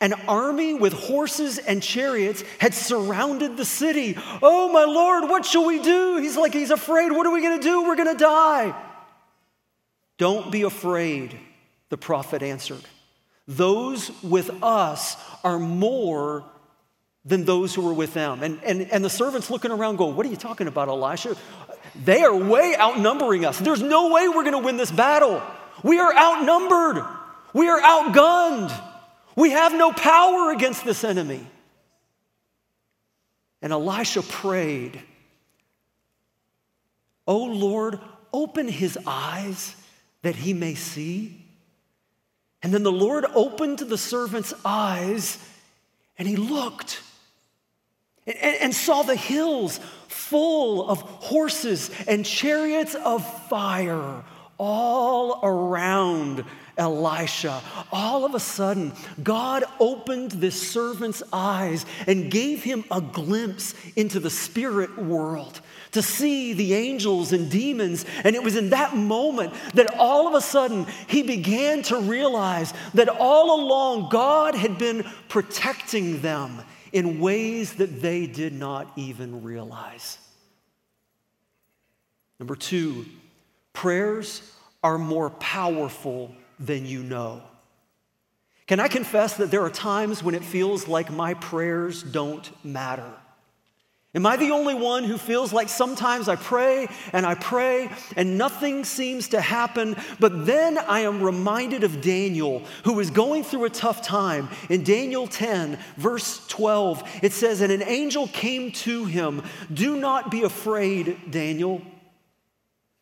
An 0.00 0.14
army 0.26 0.72
with 0.72 0.94
horses 0.94 1.58
and 1.58 1.82
chariots 1.82 2.42
had 2.58 2.72
surrounded 2.72 3.58
the 3.58 3.66
city. 3.66 4.16
Oh, 4.40 4.72
my 4.72 4.84
Lord, 4.84 5.28
what 5.28 5.44
shall 5.44 5.66
we 5.66 5.78
do? 5.78 6.16
He's 6.16 6.38
like, 6.38 6.54
he's 6.54 6.70
afraid. 6.70 7.12
What 7.12 7.26
are 7.26 7.32
we 7.32 7.42
going 7.42 7.60
to 7.60 7.62
do? 7.62 7.82
We're 7.82 7.96
going 7.96 8.16
to 8.16 8.24
die. 8.24 8.88
Don't 10.22 10.52
be 10.52 10.62
afraid, 10.62 11.36
the 11.88 11.96
prophet 11.96 12.44
answered. 12.44 12.82
Those 13.48 14.12
with 14.22 14.62
us 14.62 15.16
are 15.42 15.58
more 15.58 16.44
than 17.24 17.44
those 17.44 17.74
who 17.74 17.88
are 17.88 17.92
with 17.92 18.14
them. 18.14 18.44
And, 18.44 18.62
and, 18.62 18.82
and 18.82 19.04
the 19.04 19.10
servants 19.10 19.50
looking 19.50 19.72
around 19.72 19.96
go, 19.96 20.06
What 20.06 20.24
are 20.24 20.28
you 20.28 20.36
talking 20.36 20.68
about, 20.68 20.86
Elisha? 20.86 21.34
They 22.04 22.22
are 22.22 22.36
way 22.36 22.76
outnumbering 22.78 23.44
us. 23.44 23.58
There's 23.58 23.82
no 23.82 24.12
way 24.12 24.28
we're 24.28 24.44
going 24.44 24.52
to 24.52 24.60
win 24.60 24.76
this 24.76 24.92
battle. 24.92 25.42
We 25.82 25.98
are 25.98 26.14
outnumbered, 26.16 27.04
we 27.52 27.68
are 27.68 27.80
outgunned. 27.80 28.72
We 29.34 29.50
have 29.50 29.72
no 29.72 29.90
power 29.90 30.52
against 30.52 30.84
this 30.84 31.02
enemy. 31.02 31.44
And 33.60 33.72
Elisha 33.72 34.22
prayed, 34.22 35.02
Oh 37.26 37.42
Lord, 37.42 37.98
open 38.32 38.68
his 38.68 38.96
eyes 39.04 39.74
that 40.22 40.36
he 40.36 40.52
may 40.52 40.74
see. 40.74 41.44
And 42.62 42.72
then 42.72 42.82
the 42.82 42.92
Lord 42.92 43.26
opened 43.34 43.80
the 43.80 43.98
servant's 43.98 44.54
eyes 44.64 45.38
and 46.16 46.28
he 46.28 46.36
looked 46.36 47.02
and, 48.26 48.36
and, 48.36 48.74
saw 48.74 49.02
the 49.02 49.16
hills 49.16 49.80
full 50.06 50.88
of 50.88 51.00
horses 51.00 51.90
and 52.06 52.24
chariots 52.24 52.94
of 52.94 53.26
fire 53.48 54.22
all 54.58 55.40
around 55.42 56.44
Elisha. 56.78 57.60
All 57.90 58.24
of 58.24 58.36
a 58.36 58.40
sudden, 58.40 58.92
God 59.24 59.64
opened 59.80 60.32
this 60.32 60.70
servant's 60.70 61.22
eyes 61.32 61.84
and 62.06 62.30
gave 62.30 62.62
him 62.62 62.84
a 62.92 63.00
glimpse 63.00 63.74
into 63.96 64.20
the 64.20 64.30
spirit 64.30 64.96
world 64.96 65.60
to 65.92 66.02
see 66.02 66.52
the 66.52 66.74
angels 66.74 67.32
and 67.32 67.50
demons. 67.50 68.04
And 68.24 68.34
it 68.34 68.42
was 68.42 68.56
in 68.56 68.70
that 68.70 68.96
moment 68.96 69.54
that 69.74 69.94
all 69.98 70.26
of 70.26 70.34
a 70.34 70.40
sudden 70.40 70.86
he 71.06 71.22
began 71.22 71.82
to 71.84 71.98
realize 71.98 72.74
that 72.94 73.08
all 73.08 73.60
along 73.60 74.08
God 74.10 74.54
had 74.54 74.78
been 74.78 75.04
protecting 75.28 76.20
them 76.20 76.62
in 76.92 77.20
ways 77.20 77.74
that 77.74 78.02
they 78.02 78.26
did 78.26 78.52
not 78.52 78.90
even 78.96 79.42
realize. 79.42 80.18
Number 82.38 82.56
two, 82.56 83.06
prayers 83.72 84.42
are 84.82 84.98
more 84.98 85.30
powerful 85.30 86.34
than 86.58 86.86
you 86.86 87.02
know. 87.02 87.42
Can 88.66 88.80
I 88.80 88.88
confess 88.88 89.36
that 89.36 89.50
there 89.50 89.62
are 89.62 89.70
times 89.70 90.22
when 90.22 90.34
it 90.34 90.44
feels 90.44 90.88
like 90.88 91.10
my 91.10 91.34
prayers 91.34 92.02
don't 92.02 92.50
matter? 92.64 93.12
Am 94.14 94.26
I 94.26 94.36
the 94.36 94.50
only 94.50 94.74
one 94.74 95.04
who 95.04 95.16
feels 95.16 95.54
like 95.54 95.70
sometimes 95.70 96.28
I 96.28 96.36
pray 96.36 96.86
and 97.14 97.24
I 97.24 97.34
pray 97.34 97.88
and 98.14 98.36
nothing 98.36 98.84
seems 98.84 99.28
to 99.28 99.40
happen? 99.40 99.96
But 100.20 100.44
then 100.44 100.76
I 100.76 101.00
am 101.00 101.22
reminded 101.22 101.82
of 101.82 102.02
Daniel, 102.02 102.62
who 102.84 102.92
was 102.92 103.08
going 103.08 103.42
through 103.42 103.64
a 103.64 103.70
tough 103.70 104.02
time. 104.02 104.50
In 104.68 104.84
Daniel 104.84 105.26
10, 105.26 105.78
verse 105.96 106.46
12, 106.48 107.20
it 107.22 107.32
says, 107.32 107.62
And 107.62 107.72
an 107.72 107.82
angel 107.82 108.28
came 108.28 108.72
to 108.72 109.06
him. 109.06 109.42
Do 109.72 109.96
not 109.96 110.30
be 110.30 110.42
afraid, 110.42 111.30
Daniel. 111.30 111.80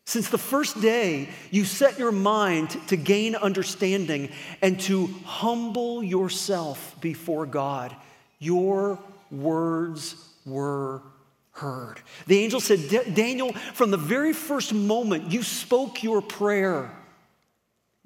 Since 0.06 0.30
the 0.30 0.38
first 0.38 0.80
day 0.80 1.28
you 1.50 1.64
set 1.64 1.98
your 1.98 2.12
mind 2.12 2.70
to 2.86 2.96
gain 2.96 3.34
understanding 3.34 4.30
and 4.62 4.78
to 4.82 5.08
humble 5.24 6.04
yourself 6.04 6.96
before 7.00 7.46
God, 7.46 7.94
your 8.38 9.00
words 9.32 10.14
were 10.46 11.02
heard. 11.52 12.00
The 12.26 12.38
angel 12.38 12.60
said, 12.60 13.14
Daniel, 13.14 13.52
from 13.74 13.90
the 13.90 13.96
very 13.96 14.32
first 14.32 14.72
moment 14.72 15.30
you 15.30 15.42
spoke 15.42 16.02
your 16.02 16.22
prayer, 16.22 16.90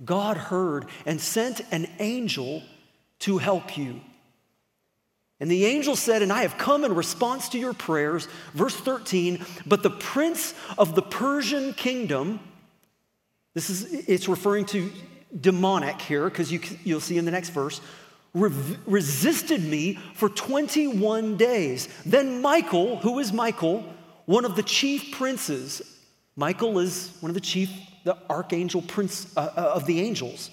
God 0.04 0.36
heard 0.36 0.86
and 1.06 1.20
sent 1.20 1.60
an 1.70 1.86
angel 1.98 2.62
to 3.20 3.38
help 3.38 3.76
you. 3.76 4.00
And 5.40 5.50
the 5.50 5.66
angel 5.66 5.96
said, 5.96 6.22
And 6.22 6.32
I 6.32 6.42
have 6.42 6.58
come 6.58 6.84
in 6.84 6.94
response 6.94 7.48
to 7.50 7.58
your 7.58 7.74
prayers. 7.74 8.28
Verse 8.54 8.74
13, 8.74 9.44
but 9.66 9.82
the 9.82 9.90
prince 9.90 10.54
of 10.78 10.94
the 10.94 11.02
Persian 11.02 11.74
kingdom, 11.74 12.40
this 13.52 13.68
is, 13.68 13.92
it's 14.08 14.28
referring 14.28 14.64
to 14.66 14.90
demonic 15.38 16.00
here, 16.00 16.24
because 16.28 16.50
you, 16.52 16.60
you'll 16.84 17.00
see 17.00 17.18
in 17.18 17.24
the 17.24 17.30
next 17.30 17.50
verse, 17.50 17.80
re- 18.34 18.76
resisted 18.86 19.64
me 19.64 19.94
for 20.14 20.28
21 20.28 21.36
days. 21.36 21.88
Then 22.04 22.42
Michael, 22.42 22.96
who 22.96 23.18
is 23.20 23.32
Michael, 23.32 23.84
one 24.26 24.44
of 24.44 24.56
the 24.56 24.62
chief 24.62 25.12
princes, 25.12 25.80
Michael 26.36 26.78
is 26.80 27.16
one 27.20 27.30
of 27.30 27.34
the 27.34 27.40
chief, 27.40 27.70
the 28.02 28.18
archangel 28.28 28.82
prince 28.82 29.34
uh, 29.36 29.52
uh, 29.56 29.72
of 29.74 29.86
the 29.86 30.00
angels, 30.00 30.50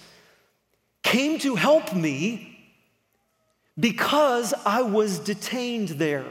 came 1.02 1.38
to 1.40 1.56
help 1.56 1.94
me 1.94 2.48
because 3.78 4.54
I 4.64 4.82
was 4.82 5.18
detained 5.18 5.90
there. 5.90 6.26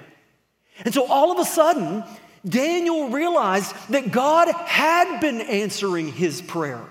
And 0.86 0.94
so 0.94 1.06
all 1.08 1.32
of 1.32 1.40
a 1.40 1.46
sudden, 1.46 2.04
Daniel 2.48 3.10
realized 3.10 3.76
that 3.90 4.12
God 4.12 4.48
had 4.50 5.20
been 5.20 5.42
answering 5.42 6.12
his 6.12 6.42
prayer. 6.42 6.82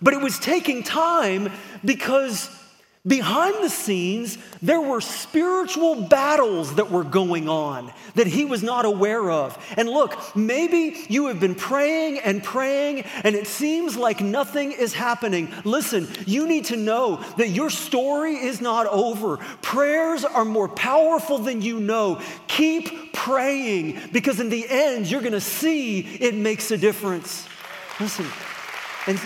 But 0.00 0.14
it 0.14 0.20
was 0.20 0.38
taking 0.38 0.82
time 0.82 1.50
because 1.84 2.50
Behind 3.06 3.62
the 3.62 3.68
scenes, 3.68 4.36
there 4.60 4.80
were 4.80 5.00
spiritual 5.00 5.94
battles 5.94 6.74
that 6.74 6.90
were 6.90 7.04
going 7.04 7.48
on 7.48 7.92
that 8.16 8.26
he 8.26 8.44
was 8.44 8.64
not 8.64 8.84
aware 8.84 9.30
of. 9.30 9.56
And 9.76 9.88
look, 9.88 10.34
maybe 10.34 11.04
you 11.08 11.28
have 11.28 11.38
been 11.38 11.54
praying 11.54 12.18
and 12.18 12.42
praying, 12.42 13.02
and 13.22 13.36
it 13.36 13.46
seems 13.46 13.96
like 13.96 14.20
nothing 14.20 14.72
is 14.72 14.92
happening. 14.92 15.52
Listen, 15.62 16.08
you 16.26 16.48
need 16.48 16.64
to 16.66 16.76
know 16.76 17.22
that 17.36 17.50
your 17.50 17.70
story 17.70 18.34
is 18.34 18.60
not 18.60 18.88
over. 18.88 19.36
Prayers 19.62 20.24
are 20.24 20.44
more 20.44 20.68
powerful 20.68 21.38
than 21.38 21.62
you 21.62 21.78
know. 21.78 22.20
Keep 22.48 23.12
praying 23.12 24.00
because 24.12 24.40
in 24.40 24.48
the 24.48 24.66
end, 24.68 25.08
you're 25.08 25.20
going 25.20 25.32
to 25.32 25.40
see 25.40 26.00
it 26.00 26.34
makes 26.34 26.72
a 26.72 26.76
difference. 26.76 27.46
Listen, 28.00 28.26
and 29.06 29.20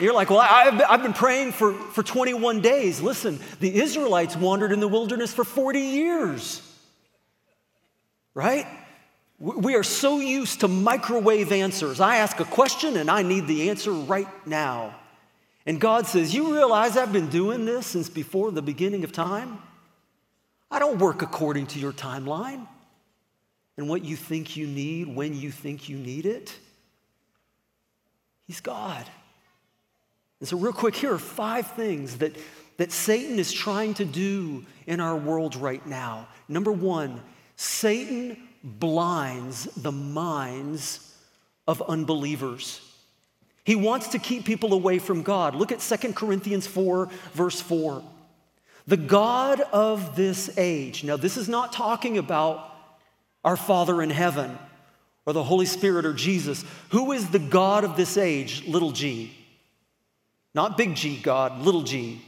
You're 0.00 0.14
like, 0.14 0.30
well, 0.30 0.40
I've, 0.40 1.02
been 1.02 1.12
praying 1.12 1.52
for, 1.52 1.74
for 1.74 2.02
21 2.02 2.62
days. 2.62 3.02
Listen, 3.02 3.38
the 3.60 3.74
Israelites 3.74 4.34
wandered 4.34 4.72
in 4.72 4.80
the 4.80 4.88
wilderness 4.88 5.32
for 5.32 5.44
40 5.44 5.78
years, 5.78 6.62
right? 8.32 8.66
We 9.38 9.74
are 9.74 9.82
so 9.82 10.20
used 10.20 10.60
to 10.60 10.68
microwave 10.68 11.52
answers. 11.52 12.00
I 12.00 12.16
ask 12.16 12.40
a 12.40 12.44
question 12.44 12.96
and 12.96 13.10
I 13.10 13.22
need 13.22 13.46
the 13.46 13.68
answer 13.68 13.90
right 13.92 14.28
now. 14.46 14.94
And 15.66 15.80
God 15.80 16.06
says, 16.06 16.34
You 16.34 16.54
realize 16.54 16.96
I've 16.96 17.12
been 17.12 17.28
doing 17.28 17.64
this 17.64 17.86
since 17.86 18.08
before 18.08 18.50
the 18.50 18.62
beginning 18.62 19.04
of 19.04 19.12
time? 19.12 19.58
I 20.70 20.78
don't 20.78 20.98
work 20.98 21.22
according 21.22 21.66
to 21.68 21.78
your 21.78 21.92
timeline 21.92 22.66
and 23.76 23.88
what 23.88 24.04
you 24.04 24.16
think 24.16 24.56
you 24.56 24.66
need 24.66 25.14
when 25.14 25.34
you 25.34 25.50
think 25.50 25.88
you 25.88 25.96
need 25.96 26.26
it. 26.26 26.56
He's 28.46 28.60
God. 28.60 29.06
And 30.40 30.48
so, 30.48 30.56
real 30.56 30.72
quick, 30.72 30.96
here 30.96 31.12
are 31.12 31.18
five 31.18 31.66
things 31.72 32.18
that, 32.18 32.34
that 32.78 32.90
Satan 32.90 33.38
is 33.38 33.52
trying 33.52 33.94
to 33.94 34.04
do 34.04 34.64
in 34.86 34.98
our 35.00 35.16
world 35.16 35.54
right 35.54 35.86
now. 35.86 36.28
Number 36.48 36.72
one, 36.72 37.20
Satan 37.56 38.36
blinds 38.64 39.64
the 39.76 39.92
minds 39.92 41.14
of 41.68 41.82
unbelievers. 41.82 42.80
He 43.64 43.76
wants 43.76 44.08
to 44.08 44.18
keep 44.18 44.46
people 44.46 44.72
away 44.72 44.98
from 44.98 45.22
God. 45.22 45.54
Look 45.54 45.70
at 45.72 45.80
2 45.80 46.14
Corinthians 46.14 46.66
4, 46.66 47.10
verse 47.34 47.60
4. 47.60 48.02
The 48.86 48.96
God 48.96 49.60
of 49.60 50.16
this 50.16 50.56
age. 50.58 51.04
Now, 51.04 51.16
this 51.16 51.36
is 51.36 51.48
not 51.48 51.72
talking 51.72 52.16
about 52.16 52.74
our 53.44 53.56
Father 53.56 54.02
in 54.02 54.10
heaven 54.10 54.58
or 55.26 55.34
the 55.34 55.44
Holy 55.44 55.66
Spirit 55.66 56.06
or 56.06 56.14
Jesus. 56.14 56.64
Who 56.90 57.12
is 57.12 57.28
the 57.28 57.38
God 57.38 57.84
of 57.84 57.96
this 57.96 58.16
age, 58.16 58.66
little 58.66 58.90
g? 58.90 59.36
Not 60.54 60.76
big 60.76 60.94
G 60.94 61.16
God, 61.16 61.60
little 61.60 61.82
g. 61.82 62.22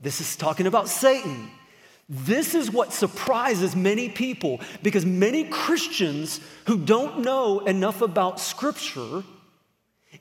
This 0.00 0.20
is 0.20 0.36
talking 0.36 0.66
about 0.66 0.88
Satan. 0.88 1.50
This 2.08 2.54
is 2.54 2.70
what 2.70 2.92
surprises 2.92 3.76
many 3.76 4.08
people 4.08 4.60
because 4.82 5.04
many 5.04 5.44
Christians 5.44 6.40
who 6.66 6.78
don't 6.78 7.20
know 7.20 7.60
enough 7.60 8.00
about 8.00 8.40
Scripture 8.40 9.24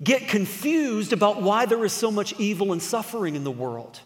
get 0.04 0.28
confused 0.28 1.14
about 1.14 1.42
why 1.42 1.66
there 1.66 1.84
is 1.86 1.94
so 1.94 2.12
much 2.12 2.38
evil 2.40 2.74
and 2.74 2.82
suffering 2.82 3.36
in 3.36 3.46
the 3.46 3.52
world. 3.52 4.02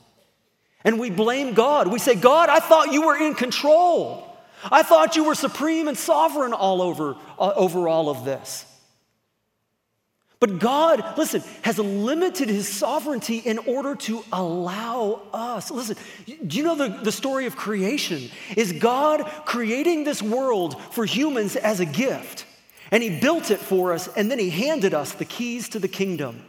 And 0.84 1.00
we 1.00 1.10
blame 1.10 1.54
God. 1.54 1.88
We 1.88 2.00
say, 2.00 2.16
God, 2.16 2.50
I 2.50 2.60
thought 2.60 2.92
you 2.92 3.04
were 3.06 3.18
in 3.18 3.34
control. 3.34 4.28
I 4.72 4.84
thought 4.84 5.16
you 5.16 5.24
were 5.24 5.36
supreme 5.36 5.88
and 5.88 5.98
sovereign 5.98 6.54
all 6.54 6.82
over, 6.82 7.16
uh, 7.40 7.54
over 7.56 7.88
all 7.88 8.10
of 8.10 8.26
this. 8.26 8.66
But 10.42 10.58
God, 10.58 11.20
listen, 11.20 11.44
has 11.62 11.78
limited 11.78 12.50
his 12.50 12.68
sovereignty 12.68 13.38
in 13.38 13.60
order 13.60 13.96
to 13.96 14.26
allow 14.34 15.22
us. 15.32 15.70
Listen, 15.70 15.96
do 16.26 16.58
you 16.58 16.64
know 16.64 16.74
the, 16.74 16.88
the 16.90 17.12
story 17.12 17.46
of 17.46 17.56
creation? 17.56 18.32
Is 18.58 18.74
God 18.74 19.24
creating 19.46 20.04
this 20.04 20.20
world 20.20 20.82
for 20.94 21.06
humans 21.06 21.56
as 21.56 21.80
a 21.80 21.86
gift? 21.86 22.48
And 22.90 23.04
he 23.04 23.20
built 23.20 23.52
it 23.52 23.60
for 23.60 23.94
us, 23.94 24.08
and 24.18 24.32
then 24.32 24.40
he 24.40 24.50
handed 24.50 24.96
us 24.96 25.14
the 25.14 25.26
keys 25.26 25.70
to 25.70 25.80
the 25.80 25.88
kingdom 25.88 26.44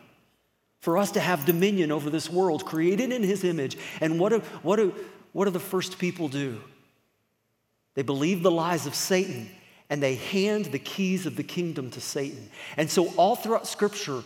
for 0.81 0.96
us 0.96 1.11
to 1.12 1.20
have 1.20 1.44
dominion 1.44 1.92
over 1.92 2.09
this 2.09 2.31
world 2.31 2.64
created 2.64 3.12
in 3.12 3.22
his 3.22 3.44
image. 3.44 3.76
And 4.00 4.18
what 4.18 4.31
do, 4.31 4.38
what 4.62 4.76
do, 4.76 4.94
what 5.33 5.44
do 5.44 5.50
the 5.50 5.61
first 5.61 5.98
people 5.98 6.28
do? 6.28 6.62
They 7.92 8.02
believe 8.02 8.42
the 8.42 8.50
lies 8.50 8.87
of 8.87 8.94
Satan 8.94 9.50
and 9.92 10.02
they 10.02 10.14
hand 10.14 10.64
the 10.64 10.78
keys 10.78 11.26
of 11.26 11.37
the 11.37 11.42
kingdom 11.42 11.90
to 11.90 12.00
Satan. 12.00 12.48
And 12.78 12.90
so, 12.90 13.09
all 13.16 13.37
throughout 13.37 13.66
Scripture, 13.66 14.22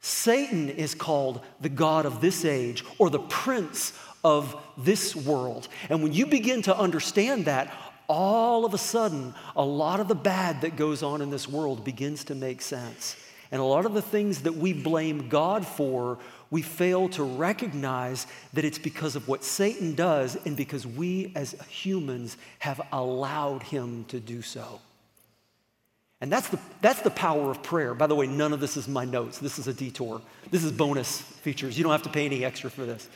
Satan 0.00 0.68
is 0.68 0.94
called 0.94 1.44
the 1.60 1.68
God 1.68 2.06
of 2.06 2.20
this 2.20 2.44
age 2.44 2.84
or 2.98 3.10
the 3.10 3.18
prince 3.18 3.92
of 4.22 4.54
this 4.78 5.16
world. 5.16 5.66
And 5.90 6.04
when 6.04 6.12
you 6.12 6.24
begin 6.24 6.62
to 6.62 6.78
understand 6.78 7.46
that, 7.46 7.74
all 8.08 8.64
of 8.64 8.74
a 8.74 8.78
sudden, 8.78 9.34
a 9.56 9.64
lot 9.64 9.98
of 9.98 10.06
the 10.06 10.14
bad 10.14 10.60
that 10.60 10.76
goes 10.76 11.02
on 11.02 11.20
in 11.20 11.30
this 11.30 11.48
world 11.48 11.84
begins 11.84 12.22
to 12.26 12.36
make 12.36 12.62
sense. 12.62 13.16
And 13.50 13.60
a 13.60 13.64
lot 13.64 13.86
of 13.86 13.94
the 13.94 14.02
things 14.02 14.42
that 14.42 14.54
we 14.54 14.72
blame 14.72 15.28
God 15.28 15.66
for, 15.66 16.20
we 16.48 16.62
fail 16.62 17.08
to 17.08 17.24
recognize 17.24 18.28
that 18.52 18.64
it's 18.64 18.78
because 18.78 19.16
of 19.16 19.26
what 19.26 19.42
Satan 19.42 19.96
does 19.96 20.36
and 20.46 20.56
because 20.56 20.86
we 20.86 21.32
as 21.34 21.56
humans 21.68 22.36
have 22.60 22.80
allowed 22.92 23.64
him 23.64 24.04
to 24.10 24.20
do 24.20 24.42
so. 24.42 24.80
And 26.20 26.32
that's 26.32 26.48
the, 26.48 26.58
that's 26.80 27.00
the 27.02 27.10
power 27.10 27.50
of 27.50 27.62
prayer. 27.62 27.94
By 27.94 28.08
the 28.08 28.14
way, 28.14 28.26
none 28.26 28.52
of 28.52 28.60
this 28.60 28.76
is 28.76 28.88
my 28.88 29.04
notes. 29.04 29.38
This 29.38 29.58
is 29.58 29.68
a 29.68 29.72
detour. 29.72 30.20
This 30.50 30.64
is 30.64 30.72
bonus 30.72 31.20
features. 31.20 31.78
You 31.78 31.84
don't 31.84 31.92
have 31.92 32.02
to 32.02 32.08
pay 32.08 32.26
any 32.26 32.44
extra 32.44 32.70
for 32.70 32.84
this. 32.84 33.08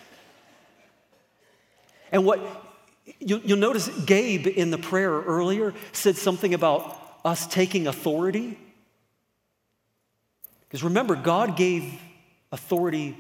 And 2.13 2.25
what 2.25 2.41
you'll, 3.19 3.41
you'll 3.41 3.59
notice, 3.59 3.89
Gabe 4.05 4.47
in 4.47 4.71
the 4.71 4.79
prayer 4.79 5.11
earlier 5.11 5.75
said 5.93 6.17
something 6.17 6.55
about 6.55 6.97
us 7.25 7.47
taking 7.47 7.87
authority. 7.87 8.59
Because 10.69 10.85
remember, 10.85 11.17
God 11.17 11.57
gave 11.57 11.99
authority 12.53 13.17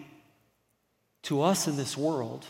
to 1.23 1.43
us 1.43 1.67
in 1.67 1.77
this 1.77 1.97
world. 1.97 2.47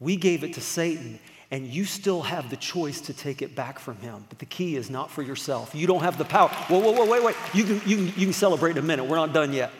We 0.00 0.16
gave 0.16 0.44
it 0.44 0.54
to 0.54 0.60
Satan, 0.60 1.18
and 1.50 1.66
you 1.66 1.84
still 1.84 2.22
have 2.22 2.50
the 2.50 2.56
choice 2.56 3.00
to 3.02 3.12
take 3.12 3.40
it 3.40 3.54
back 3.54 3.78
from 3.78 3.96
him. 3.98 4.24
But 4.28 4.38
the 4.38 4.46
key 4.46 4.76
is 4.76 4.90
not 4.90 5.10
for 5.10 5.22
yourself. 5.22 5.74
You 5.74 5.86
don't 5.86 6.02
have 6.02 6.18
the 6.18 6.24
power. 6.24 6.48
Whoa, 6.48 6.80
whoa, 6.80 6.92
whoa, 6.92 7.06
wait, 7.06 7.22
wait. 7.22 7.36
You 7.54 7.64
can, 7.64 7.74
you 7.86 7.96
can, 7.96 8.06
you 8.06 8.26
can 8.26 8.32
celebrate 8.32 8.72
in 8.72 8.78
a 8.78 8.82
minute. 8.82 9.04
We're 9.04 9.16
not 9.16 9.32
done 9.32 9.52
yet. 9.52 9.70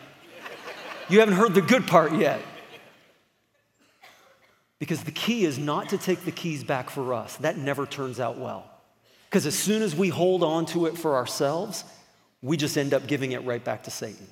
You 1.09 1.19
haven't 1.19 1.35
heard 1.35 1.53
the 1.53 1.61
good 1.61 1.87
part 1.87 2.13
yet. 2.13 2.41
Because 4.79 5.03
the 5.03 5.11
key 5.11 5.43
is 5.43 5.57
not 5.57 5.89
to 5.89 5.97
take 5.97 6.23
the 6.23 6.31
keys 6.31 6.63
back 6.63 6.89
for 6.89 7.13
us. 7.13 7.35
That 7.37 7.57
never 7.57 7.85
turns 7.85 8.19
out 8.19 8.37
well. 8.37 8.69
Because 9.29 9.45
as 9.45 9.57
soon 9.57 9.81
as 9.81 9.95
we 9.95 10.09
hold 10.09 10.43
on 10.43 10.65
to 10.67 10.85
it 10.85 10.97
for 10.97 11.15
ourselves, 11.15 11.83
we 12.41 12.55
just 12.55 12.77
end 12.77 12.93
up 12.93 13.07
giving 13.07 13.31
it 13.33 13.43
right 13.43 13.63
back 13.63 13.83
to 13.83 13.91
Satan. 13.91 14.27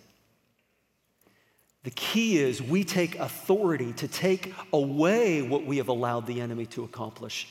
The 1.85 1.91
key 1.91 2.39
is 2.39 2.63
we 2.63 2.83
take 2.83 3.19
authority 3.19 3.93
to 3.93 4.07
take 4.07 4.53
away 4.73 5.43
what 5.43 5.67
we 5.67 5.77
have 5.77 5.87
allowed 5.87 6.25
the 6.25 6.41
enemy 6.41 6.65
to 6.67 6.83
accomplish 6.83 7.47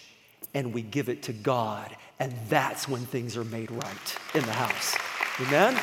and 0.55 0.75
we 0.75 0.83
give 0.83 1.09
it 1.09 1.23
to 1.25 1.33
God. 1.33 1.97
And 2.19 2.35
that's 2.49 2.89
when 2.89 3.07
things 3.07 3.37
are 3.37 3.45
made 3.45 3.71
right 3.71 4.19
in 4.35 4.43
the 4.45 4.53
house. 4.53 4.97
Amen? 5.41 5.81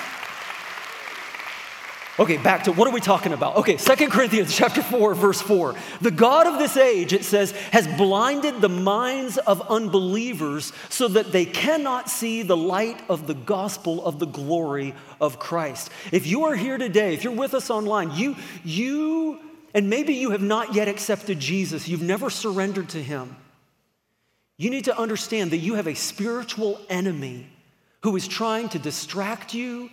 Okay, 2.21 2.38
back 2.38 2.65
to 2.65 2.71
what 2.71 2.88
are 2.88 2.93
we 2.93 3.01
talking 3.01 3.34
about? 3.34 3.55
Okay, 3.55 3.77
Second 3.77 4.12
Corinthians 4.12 4.55
chapter 4.55 4.84
4 4.84 5.15
verse 5.15 5.41
4. 5.41 5.73
The 6.01 6.12
God 6.12 6.45
of 6.45 6.60
this 6.60 6.77
age 6.77 7.13
it 7.13 7.25
says 7.25 7.49
has 7.71 7.88
blinded 7.88 8.62
the 8.62 8.69
minds 8.69 9.39
of 9.39 9.60
unbelievers 9.71 10.71
so 10.89 11.07
that 11.07 11.31
they 11.31 11.45
cannot 11.45 12.12
see 12.12 12.43
the 12.43 12.55
light 12.55 13.01
of 13.10 13.25
the 13.25 13.34
gospel 13.34 14.05
of 14.05 14.19
the 14.19 14.27
glory 14.27 14.93
of 15.19 15.39
Christ. 15.39 15.89
If 16.12 16.27
you 16.27 16.43
are 16.43 16.55
here 16.55 16.77
today, 16.77 17.15
if 17.15 17.23
you're 17.23 17.34
with 17.34 17.55
us 17.55 17.71
online, 17.71 18.12
you 18.12 18.36
you 18.63 19.39
and 19.73 19.89
maybe 19.89 20.13
you 20.13 20.29
have 20.29 20.43
not 20.43 20.75
yet 20.75 20.88
accepted 20.88 21.39
Jesus, 21.39 21.88
you've 21.88 22.03
never 22.03 22.29
surrendered 22.29 22.89
to 22.89 23.01
him. 23.01 23.36
You 24.60 24.69
need 24.69 24.86
to 24.86 24.95
understand 24.95 25.49
that 25.49 25.57
you 25.57 25.73
have 25.73 25.88
a 25.88 25.95
spiritual 25.95 26.79
enemy 26.88 27.47
who 28.03 28.15
is 28.15 28.27
trying 28.27 28.69
to 28.69 28.77
distract 28.77 29.55
you, 29.55 29.89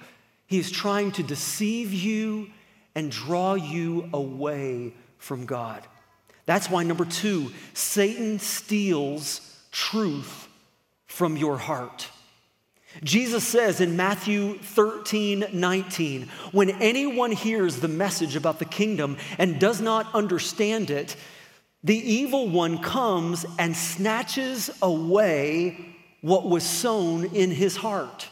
he 0.48 0.58
is 0.58 0.70
trying 0.70 1.12
to 1.12 1.22
deceive 1.22 1.92
you 1.92 2.48
and 2.94 3.12
draw 3.12 3.54
you 3.54 4.08
away 4.12 4.94
from 5.18 5.46
God. 5.46 5.86
That's 6.46 6.70
why, 6.70 6.82
number 6.82 7.04
two, 7.04 7.52
Satan 7.74 8.38
steals 8.38 9.56
truth 9.70 10.48
from 11.06 11.36
your 11.36 11.58
heart. 11.58 12.08
Jesus 13.04 13.46
says 13.46 13.82
in 13.82 13.96
Matthew 13.96 14.58
13, 14.58 15.48
19, 15.52 16.28
when 16.52 16.70
anyone 16.70 17.30
hears 17.30 17.76
the 17.76 17.86
message 17.86 18.34
about 18.34 18.58
the 18.58 18.64
kingdom 18.64 19.18
and 19.36 19.60
does 19.60 19.82
not 19.82 20.12
understand 20.14 20.90
it, 20.90 21.14
the 21.84 21.96
evil 21.96 22.48
one 22.48 22.78
comes 22.78 23.44
and 23.58 23.76
snatches 23.76 24.70
away 24.80 25.94
what 26.22 26.48
was 26.48 26.64
sown 26.64 27.26
in 27.34 27.50
his 27.50 27.76
heart. 27.76 28.28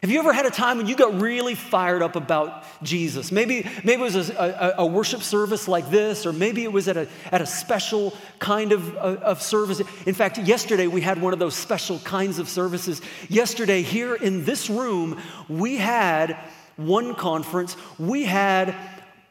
Have 0.00 0.10
you 0.10 0.20
ever 0.20 0.32
had 0.32 0.46
a 0.46 0.50
time 0.50 0.76
when 0.76 0.86
you 0.86 0.94
got 0.94 1.20
really 1.20 1.56
fired 1.56 2.02
up 2.02 2.14
about 2.14 2.64
Jesus? 2.84 3.32
Maybe, 3.32 3.68
maybe 3.82 4.02
it 4.02 4.04
was 4.14 4.30
a, 4.30 4.74
a, 4.78 4.82
a 4.82 4.86
worship 4.86 5.22
service 5.22 5.66
like 5.66 5.90
this, 5.90 6.24
or 6.24 6.32
maybe 6.32 6.62
it 6.62 6.72
was 6.72 6.86
at 6.86 6.96
a, 6.96 7.08
at 7.32 7.42
a 7.42 7.46
special 7.46 8.16
kind 8.38 8.70
of, 8.70 8.96
uh, 8.96 9.16
of 9.22 9.42
service. 9.42 9.82
In 10.06 10.14
fact, 10.14 10.38
yesterday 10.38 10.86
we 10.86 11.00
had 11.00 11.20
one 11.20 11.32
of 11.32 11.40
those 11.40 11.56
special 11.56 11.98
kinds 12.00 12.38
of 12.38 12.48
services. 12.48 13.02
Yesterday, 13.28 13.82
here 13.82 14.14
in 14.14 14.44
this 14.44 14.70
room, 14.70 15.20
we 15.48 15.78
had 15.78 16.36
one 16.76 17.16
conference, 17.16 17.76
we 17.98 18.24
had 18.24 18.76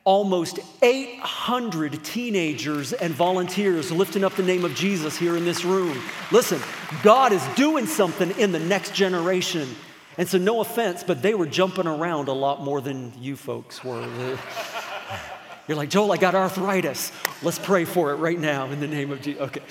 almost 0.04 0.60
800 0.82 2.04
teenagers 2.04 2.92
and 2.92 3.14
volunteers 3.14 3.90
lifting 3.90 4.26
up 4.26 4.36
the 4.36 4.44
name 4.44 4.66
of 4.66 4.76
Jesus 4.76 5.18
here 5.18 5.38
in 5.38 5.46
this 5.46 5.64
room. 5.64 6.02
Listen, 6.32 6.62
God 7.04 7.32
is 7.32 7.46
doing 7.56 7.86
something 7.86 8.32
in 8.32 8.52
the 8.52 8.60
next 8.60 8.94
generation. 8.94 9.68
And 10.18 10.28
so, 10.28 10.38
no 10.38 10.62
offense, 10.62 11.04
but 11.04 11.22
they 11.22 11.36
were 11.36 11.46
jumping 11.46 11.86
around 11.86 12.28
a 12.28 12.34
lot 12.34 12.64
more 12.64 12.82
than 12.82 13.14
you 13.20 13.36
folks 13.36 13.84
were. 13.84 14.02
You're 15.68 15.78
like, 15.78 15.90
Joel, 15.90 16.12
I 16.12 16.18
got 16.18 16.34
arthritis. 16.34 17.12
Let's 17.44 17.60
pray 17.60 17.86
for 17.86 18.12
it 18.12 18.16
right 18.16 18.40
now 18.40 18.66
in 18.68 18.80
the 18.80 18.88
name 18.88 19.12
of 19.12 19.22
Jesus. 19.22 19.42
Okay. 19.42 19.62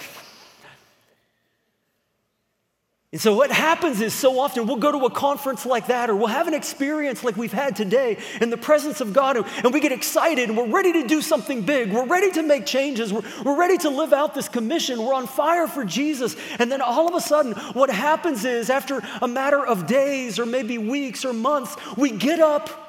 And 3.16 3.20
so, 3.22 3.34
what 3.34 3.50
happens 3.50 4.02
is 4.02 4.12
so 4.12 4.38
often 4.38 4.66
we'll 4.66 4.76
go 4.76 4.92
to 4.92 5.06
a 5.06 5.10
conference 5.10 5.64
like 5.64 5.86
that, 5.86 6.10
or 6.10 6.14
we'll 6.14 6.26
have 6.26 6.48
an 6.48 6.52
experience 6.52 7.24
like 7.24 7.34
we've 7.34 7.50
had 7.50 7.74
today 7.74 8.18
in 8.42 8.50
the 8.50 8.58
presence 8.58 9.00
of 9.00 9.14
God, 9.14 9.38
and 9.38 9.72
we 9.72 9.80
get 9.80 9.90
excited 9.90 10.50
and 10.50 10.58
we're 10.58 10.68
ready 10.68 10.92
to 10.92 11.06
do 11.06 11.22
something 11.22 11.62
big. 11.62 11.94
We're 11.94 12.04
ready 12.04 12.30
to 12.32 12.42
make 12.42 12.66
changes. 12.66 13.14
We're, 13.14 13.22
we're 13.42 13.58
ready 13.58 13.78
to 13.78 13.88
live 13.88 14.12
out 14.12 14.34
this 14.34 14.50
commission. 14.50 15.02
We're 15.02 15.14
on 15.14 15.26
fire 15.26 15.66
for 15.66 15.82
Jesus. 15.82 16.36
And 16.58 16.70
then 16.70 16.82
all 16.82 17.08
of 17.08 17.14
a 17.14 17.20
sudden, 17.22 17.52
what 17.72 17.88
happens 17.88 18.44
is 18.44 18.68
after 18.68 19.00
a 19.22 19.26
matter 19.26 19.66
of 19.66 19.86
days, 19.86 20.38
or 20.38 20.44
maybe 20.44 20.76
weeks 20.76 21.24
or 21.24 21.32
months, 21.32 21.74
we 21.96 22.10
get 22.10 22.38
up 22.38 22.85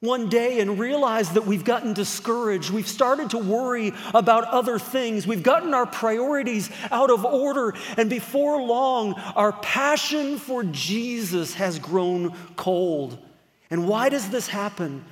one 0.00 0.28
day 0.28 0.60
and 0.60 0.78
realize 0.78 1.30
that 1.30 1.44
we've 1.44 1.64
gotten 1.64 1.92
discouraged. 1.92 2.70
We've 2.70 2.86
started 2.86 3.30
to 3.30 3.38
worry 3.38 3.92
about 4.14 4.44
other 4.44 4.78
things. 4.78 5.26
We've 5.26 5.42
gotten 5.42 5.74
our 5.74 5.86
priorities 5.86 6.70
out 6.92 7.10
of 7.10 7.24
order. 7.24 7.74
And 7.96 8.08
before 8.08 8.62
long, 8.62 9.14
our 9.34 9.52
passion 9.52 10.38
for 10.38 10.62
Jesus 10.62 11.54
has 11.54 11.80
grown 11.80 12.32
cold. 12.54 13.18
And 13.70 13.88
why 13.88 14.08
does 14.08 14.30
this 14.30 14.46
happen? 14.46 15.04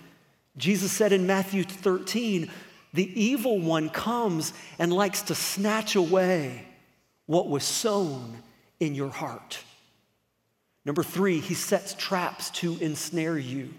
Jesus 0.57 0.93
said 0.93 1.13
in 1.13 1.27
Matthew 1.27 1.65
13, 1.65 2.49
the 2.95 3.21
evil 3.23 3.59
one 3.59 3.91
comes 3.91 4.53
and 4.79 4.93
likes 4.93 5.23
to 5.23 5.35
snatch 5.35 5.97
away 5.97 6.65
what 7.27 7.49
was 7.49 7.65
sown 7.65 8.37
in 8.79 8.95
your 8.95 9.11
heart. 9.11 9.59
Number 10.85 11.03
three, 11.03 11.41
he 11.41 11.55
sets 11.55 11.95
traps 11.95 12.51
to 12.51 12.79
ensnare 12.79 13.37
you. 13.37 13.75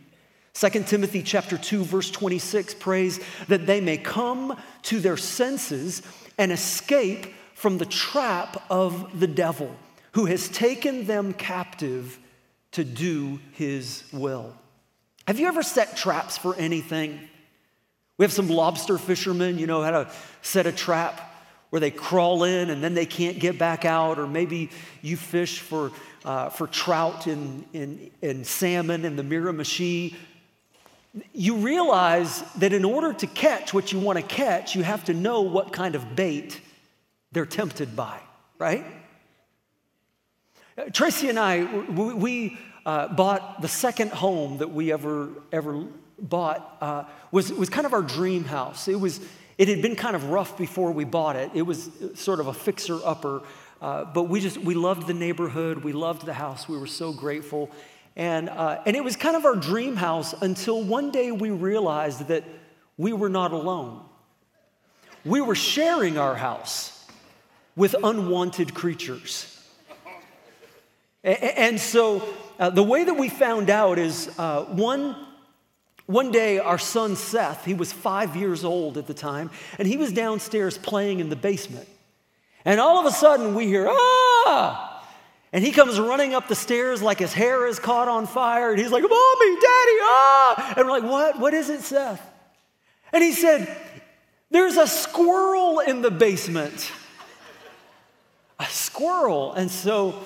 2 0.60 0.70
Timothy 0.86 1.22
chapter 1.22 1.56
2 1.56 1.84
verse 1.84 2.10
26 2.10 2.74
prays 2.76 3.20
that 3.48 3.68
they 3.68 3.80
may 3.80 3.98
come 3.98 4.58
to 4.82 5.00
their 5.00 5.18
senses 5.18 6.02
and 6.40 6.52
escape 6.52 7.28
from 7.54 7.78
the 7.78 7.86
trap 7.86 8.64
of 8.70 9.20
the 9.20 9.28
devil 9.28 9.76
who 10.14 10.26
has 10.26 10.50
taken 10.50 11.06
them 11.06 11.32
captive 11.34 12.18
to 12.72 12.84
do 12.84 13.40
his 13.52 14.04
will. 14.12 14.56
Have 15.28 15.40
you 15.40 15.48
ever 15.48 15.62
set 15.62 15.96
traps 15.96 16.40
for 16.40 16.56
anything? 16.56 17.20
We 18.18 18.26
have 18.26 18.34
some 18.34 18.50
lobster 18.50 18.98
fishermen, 18.98 19.60
you 19.60 19.68
know, 19.68 19.84
how 19.84 19.92
to 19.92 20.12
set 20.42 20.66
a 20.66 20.72
trap 20.72 21.36
where 21.70 21.80
they 21.80 21.92
crawl 21.92 22.44
in 22.46 22.72
and 22.72 22.84
then 22.84 22.96
they 22.96 23.06
can't 23.06 23.38
get 23.38 23.60
back 23.60 23.86
out, 23.86 24.18
or 24.18 24.26
maybe 24.26 24.72
you 25.04 25.18
fish 25.18 25.60
for, 25.60 25.92
uh, 26.26 26.50
for 26.50 26.66
trout 26.66 27.28
and, 27.28 27.64
and, 27.74 28.10
and 28.24 28.48
salmon 28.48 29.06
in 29.06 29.16
the 29.18 29.24
Miramichi 29.24 30.16
you 31.34 31.58
realize 31.58 32.42
that 32.58 32.74
in 32.74 32.86
order 32.86 33.14
to 33.14 33.28
catch 33.28 33.74
what 33.74 33.92
you 33.92 34.00
want 34.00 34.18
to 34.18 34.24
catch, 34.24 34.76
you 34.76 34.84
have 34.84 35.06
to 35.06 35.14
know 35.14 35.42
what 35.42 35.74
kind 35.74 35.96
of 35.96 36.16
bait 36.16 36.62
they're 37.32 37.46
tempted 37.46 37.96
by, 37.96 38.20
right? 38.60 38.86
Tracy 40.94 41.30
and 41.30 41.40
I, 41.40 41.64
we 41.64 42.58
uh, 42.86 43.08
bought 43.08 43.62
the 43.62 43.68
second 43.68 44.12
home 44.12 44.60
that 44.60 44.72
we 44.72 44.92
ever 44.92 45.30
ever 45.52 45.86
bought 46.20 46.78
uh, 46.82 47.04
was 47.32 47.52
was 47.52 47.70
kind 47.70 47.86
of 47.86 47.94
our 47.94 48.02
dream 48.02 48.44
house. 48.44 48.88
It 48.88 49.00
was 49.00 49.20
it 49.58 49.68
had 49.68 49.82
been 49.82 49.96
kind 49.96 50.16
of 50.16 50.30
rough 50.30 50.58
before 50.58 50.92
we 50.92 51.04
bought 51.04 51.36
it. 51.36 51.52
It 51.54 51.64
was 51.64 51.90
sort 52.14 52.40
of 52.40 52.48
a 52.48 52.54
fixer 52.54 53.00
upper, 53.04 53.42
uh, 53.82 54.06
but 54.06 54.24
we 54.24 54.40
just 54.40 54.58
we 54.60 54.76
loved 54.76 55.08
the 55.08 55.14
neighborhood. 55.14 55.84
We 55.84 55.94
loved 55.94 56.26
the 56.26 56.34
house. 56.34 56.70
We 56.70 56.78
were 56.78 56.88
so 56.88 57.12
grateful. 57.12 57.70
And, 58.18 58.50
uh, 58.50 58.82
and 58.88 58.96
it 58.96 59.04
was 59.04 59.16
kind 59.16 59.36
of 59.36 59.46
our 59.46 59.56
dream 59.56 59.96
house 59.96 60.34
until 60.42 60.82
one 60.82 61.12
day 61.12 61.32
we 61.32 61.52
realized 61.52 62.28
that 62.30 62.44
we 62.98 63.14
were 63.14 63.30
not 63.30 63.54
alone. 63.54 64.04
We 65.24 65.40
were 65.40 65.54
sharing 65.54 66.18
our 66.18 66.34
house 66.34 67.06
with 67.76 67.96
unwanted 68.04 68.74
creatures. 68.74 69.54
And 71.24 71.80
so 71.80 72.28
uh, 72.58 72.72
the 72.72 72.82
way 72.82 73.04
that 73.04 73.14
we 73.14 73.30
found 73.30 73.70
out 73.70 74.00
is 74.00 74.34
uh, 74.40 74.64
one, 74.64 75.16
one 76.08 76.32
day 76.32 76.58
our 76.58 76.80
son 76.80 77.16
Seth, 77.16 77.66
he 77.66 77.76
was 77.76 77.94
five 77.94 78.36
years 78.36 78.64
old 78.64 78.98
at 78.98 79.06
the 79.06 79.14
time, 79.14 79.52
and 79.78 79.88
he 79.88 79.96
was 79.96 80.12
downstairs 80.12 80.76
playing 80.76 81.20
in 81.20 81.30
the 81.30 81.36
basement. 81.36 81.88
And 82.66 82.80
all 82.80 82.98
of 82.98 83.06
a 83.06 83.12
sudden 83.12 83.54
we 83.54 83.68
hear, 83.68 83.88
ah! 83.88 84.97
And 85.58 85.66
he 85.66 85.72
comes 85.72 86.00
running 86.00 86.36
up 86.36 86.48
the 86.48 86.54
stairs 86.54 87.02
like 87.02 87.18
his 87.18 87.34
hair 87.34 87.66
is 87.66 87.80
caught 87.80 88.08
on 88.08 88.28
fire. 88.28 88.70
And 88.70 88.80
he's 88.80 88.92
like, 88.92 89.02
Mommy, 89.02 89.56
Daddy, 89.56 89.98
ah! 90.04 90.74
And 90.78 90.86
we're 90.86 90.92
like, 90.92 91.04
What? 91.04 91.40
What 91.40 91.56
is 91.56 91.72
it, 91.72 91.82
Seth? 91.82 92.22
And 93.12 93.24
he 93.24 93.32
said, 93.32 93.76
There's 94.52 94.78
a 94.78 94.86
squirrel 94.86 95.80
in 95.80 96.04
the 96.04 96.12
basement. 96.12 96.92
A 98.60 98.66
squirrel. 98.66 99.54
And 99.54 99.72
so 99.72 100.20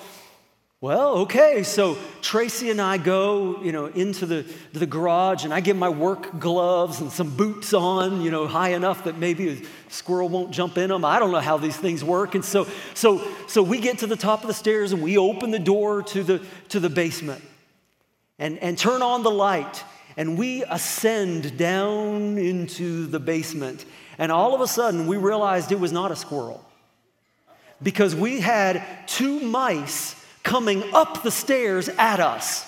well, 0.82 1.18
okay, 1.18 1.62
so 1.62 1.96
Tracy 2.22 2.68
and 2.68 2.80
I 2.80 2.98
go, 2.98 3.62
you 3.62 3.70
know, 3.70 3.86
into 3.86 4.26
the, 4.26 4.44
the 4.72 4.84
garage 4.84 5.44
and 5.44 5.54
I 5.54 5.60
get 5.60 5.76
my 5.76 5.88
work 5.88 6.40
gloves 6.40 7.00
and 7.00 7.12
some 7.12 7.36
boots 7.36 7.72
on, 7.72 8.20
you 8.20 8.32
know, 8.32 8.48
high 8.48 8.70
enough 8.70 9.04
that 9.04 9.16
maybe 9.16 9.48
a 9.48 9.62
squirrel 9.88 10.28
won't 10.28 10.50
jump 10.50 10.76
in 10.76 10.88
them. 10.88 11.04
I 11.04 11.20
don't 11.20 11.30
know 11.30 11.38
how 11.38 11.56
these 11.56 11.76
things 11.76 12.02
work. 12.02 12.34
And 12.34 12.44
so, 12.44 12.66
so, 12.94 13.24
so 13.46 13.62
we 13.62 13.78
get 13.78 13.98
to 13.98 14.08
the 14.08 14.16
top 14.16 14.40
of 14.40 14.48
the 14.48 14.54
stairs 14.54 14.90
and 14.90 15.00
we 15.04 15.16
open 15.16 15.52
the 15.52 15.60
door 15.60 16.02
to 16.02 16.24
the, 16.24 16.44
to 16.70 16.80
the 16.80 16.90
basement 16.90 17.44
and, 18.40 18.58
and 18.58 18.76
turn 18.76 19.02
on 19.02 19.22
the 19.22 19.30
light 19.30 19.84
and 20.16 20.36
we 20.36 20.64
ascend 20.64 21.56
down 21.56 22.38
into 22.38 23.06
the 23.06 23.20
basement. 23.20 23.84
And 24.18 24.32
all 24.32 24.52
of 24.52 24.60
a 24.60 24.66
sudden 24.66 25.06
we 25.06 25.16
realized 25.16 25.70
it 25.70 25.78
was 25.78 25.92
not 25.92 26.10
a 26.10 26.16
squirrel 26.16 26.64
because 27.80 28.16
we 28.16 28.40
had 28.40 28.82
two 29.06 29.38
mice 29.38 30.16
coming 30.42 30.82
up 30.92 31.22
the 31.22 31.30
stairs 31.30 31.88
at 31.88 32.20
us, 32.20 32.66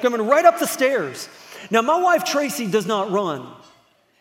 coming 0.00 0.26
right 0.26 0.44
up 0.44 0.58
the 0.58 0.66
stairs. 0.66 1.28
Now, 1.70 1.82
my 1.82 2.00
wife 2.00 2.24
Tracy 2.24 2.66
does 2.66 2.86
not 2.86 3.10
run, 3.10 3.46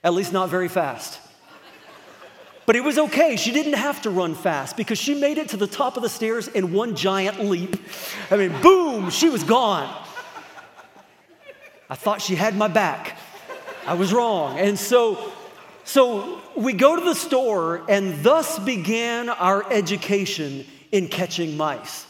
at 0.04 0.14
least 0.14 0.34
not 0.34 0.50
very 0.50 0.68
fast. 0.68 1.20
But 2.66 2.76
it 2.76 2.84
was 2.84 3.00
okay. 3.00 3.36
She 3.36 3.52
didn't 3.52 3.74
have 3.74 4.04
to 4.04 4.12
run 4.12 4.36
fast 4.36 4.78
because 4.78 5.00
she 5.00 5.16
made 5.16 5.40
it 5.40 5.50
to 5.50 5.58
the 5.58 5.66
top 5.66 5.98
of 5.98 6.04
the 6.04 6.10
stairs 6.10 6.48
in 6.48 6.72
one 6.72 6.96
giant 6.96 7.40
leap. 7.40 7.76
I 8.30 8.38
mean, 8.38 8.62
boom, 8.62 9.10
she 9.10 9.28
was 9.30 9.44
gone. 9.44 9.90
I 11.90 11.96
thought 11.96 12.22
she 12.22 12.36
had 12.36 12.56
my 12.56 12.68
back. 12.68 13.18
I 13.88 13.96
was 13.96 14.14
wrong. 14.14 14.60
And 14.60 14.78
so, 14.78 15.32
so 15.84 16.42
we 16.56 16.74
go 16.74 16.96
to 16.96 17.04
the 17.04 17.16
store, 17.16 17.82
and 17.90 18.24
thus 18.24 18.60
began 18.60 19.30
our 19.30 19.66
education 19.74 20.64
in 20.92 21.08
catching 21.08 21.58
mice. 21.58 22.06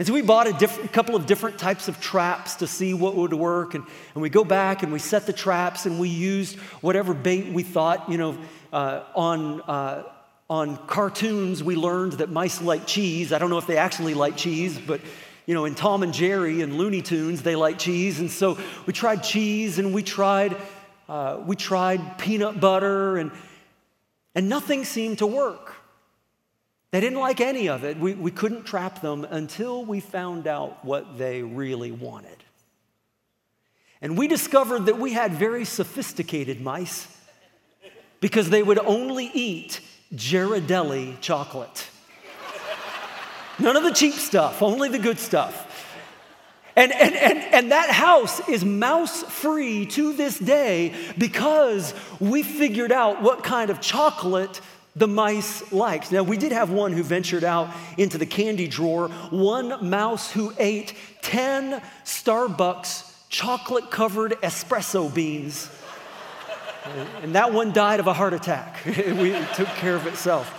And 0.00 0.06
so 0.06 0.14
we 0.14 0.22
bought 0.22 0.46
a 0.46 0.54
diff- 0.54 0.92
couple 0.92 1.14
of 1.14 1.26
different 1.26 1.58
types 1.58 1.86
of 1.86 2.00
traps 2.00 2.54
to 2.54 2.66
see 2.66 2.94
what 2.94 3.16
would 3.16 3.34
work. 3.34 3.74
And, 3.74 3.84
and 4.14 4.22
we 4.22 4.30
go 4.30 4.44
back 4.44 4.82
and 4.82 4.94
we 4.94 4.98
set 4.98 5.26
the 5.26 5.32
traps 5.34 5.84
and 5.84 6.00
we 6.00 6.08
used 6.08 6.56
whatever 6.80 7.12
bait 7.12 7.52
we 7.52 7.62
thought, 7.62 8.10
you 8.10 8.16
know, 8.16 8.38
uh, 8.72 9.02
on, 9.14 9.60
uh, 9.60 10.04
on 10.48 10.78
cartoons, 10.86 11.62
we 11.62 11.76
learned 11.76 12.12
that 12.12 12.30
mice 12.30 12.62
like 12.62 12.86
cheese. 12.86 13.30
I 13.30 13.38
don't 13.38 13.50
know 13.50 13.58
if 13.58 13.66
they 13.66 13.76
actually 13.76 14.14
like 14.14 14.38
cheese, 14.38 14.78
but 14.78 15.02
you 15.44 15.52
know, 15.52 15.66
in 15.66 15.74
Tom 15.74 16.02
and 16.02 16.14
Jerry 16.14 16.62
and 16.62 16.78
Looney 16.78 17.02
Tunes, 17.02 17.42
they 17.42 17.54
like 17.54 17.78
cheese. 17.78 18.20
And 18.20 18.30
so 18.30 18.56
we 18.86 18.94
tried 18.94 19.22
cheese 19.22 19.78
and 19.78 19.92
we 19.92 20.02
tried, 20.02 20.56
uh, 21.10 21.42
we 21.44 21.56
tried 21.56 22.16
peanut 22.16 22.58
butter 22.58 23.18
and, 23.18 23.30
and 24.34 24.48
nothing 24.48 24.86
seemed 24.86 25.18
to 25.18 25.26
work. 25.26 25.74
They 26.90 27.00
didn't 27.00 27.20
like 27.20 27.40
any 27.40 27.68
of 27.68 27.84
it. 27.84 27.98
We, 27.98 28.14
we 28.14 28.30
couldn't 28.30 28.64
trap 28.64 29.00
them 29.00 29.24
until 29.24 29.84
we 29.84 30.00
found 30.00 30.46
out 30.46 30.84
what 30.84 31.18
they 31.18 31.42
really 31.42 31.92
wanted. 31.92 32.36
And 34.02 34.18
we 34.18 34.26
discovered 34.26 34.86
that 34.86 34.98
we 34.98 35.12
had 35.12 35.32
very 35.32 35.64
sophisticated 35.64 36.60
mice 36.60 37.06
because 38.20 38.50
they 38.50 38.62
would 38.62 38.78
only 38.78 39.30
eat 39.32 39.80
Ghirardelli 40.14 41.20
chocolate. 41.20 41.88
None 43.58 43.76
of 43.76 43.84
the 43.84 43.92
cheap 43.92 44.14
stuff, 44.14 44.62
only 44.62 44.88
the 44.88 44.98
good 44.98 45.18
stuff. 45.18 45.66
And, 46.76 46.92
and, 46.92 47.14
and, 47.14 47.38
and 47.38 47.72
that 47.72 47.90
house 47.90 48.48
is 48.48 48.64
mouse 48.64 49.22
free 49.22 49.86
to 49.86 50.14
this 50.14 50.38
day 50.38 50.94
because 51.18 51.92
we 52.18 52.42
figured 52.42 52.90
out 52.90 53.22
what 53.22 53.44
kind 53.44 53.70
of 53.70 53.80
chocolate 53.80 54.60
the 54.96 55.06
mice 55.06 55.72
liked. 55.72 56.10
Now, 56.12 56.22
we 56.22 56.36
did 56.36 56.52
have 56.52 56.70
one 56.70 56.92
who 56.92 57.02
ventured 57.02 57.44
out 57.44 57.70
into 57.96 58.18
the 58.18 58.26
candy 58.26 58.66
drawer, 58.66 59.08
one 59.30 59.88
mouse 59.88 60.30
who 60.32 60.52
ate 60.58 60.94
10 61.22 61.80
Starbucks 62.04 63.10
chocolate 63.28 63.90
covered 63.90 64.32
espresso 64.42 65.12
beans. 65.12 65.70
and 67.22 67.34
that 67.34 67.52
one 67.52 67.72
died 67.72 68.00
of 68.00 68.06
a 68.06 68.12
heart 68.12 68.34
attack. 68.34 68.80
it 68.84 69.54
took 69.54 69.68
care 69.68 69.94
of 69.94 70.06
itself. 70.06 70.56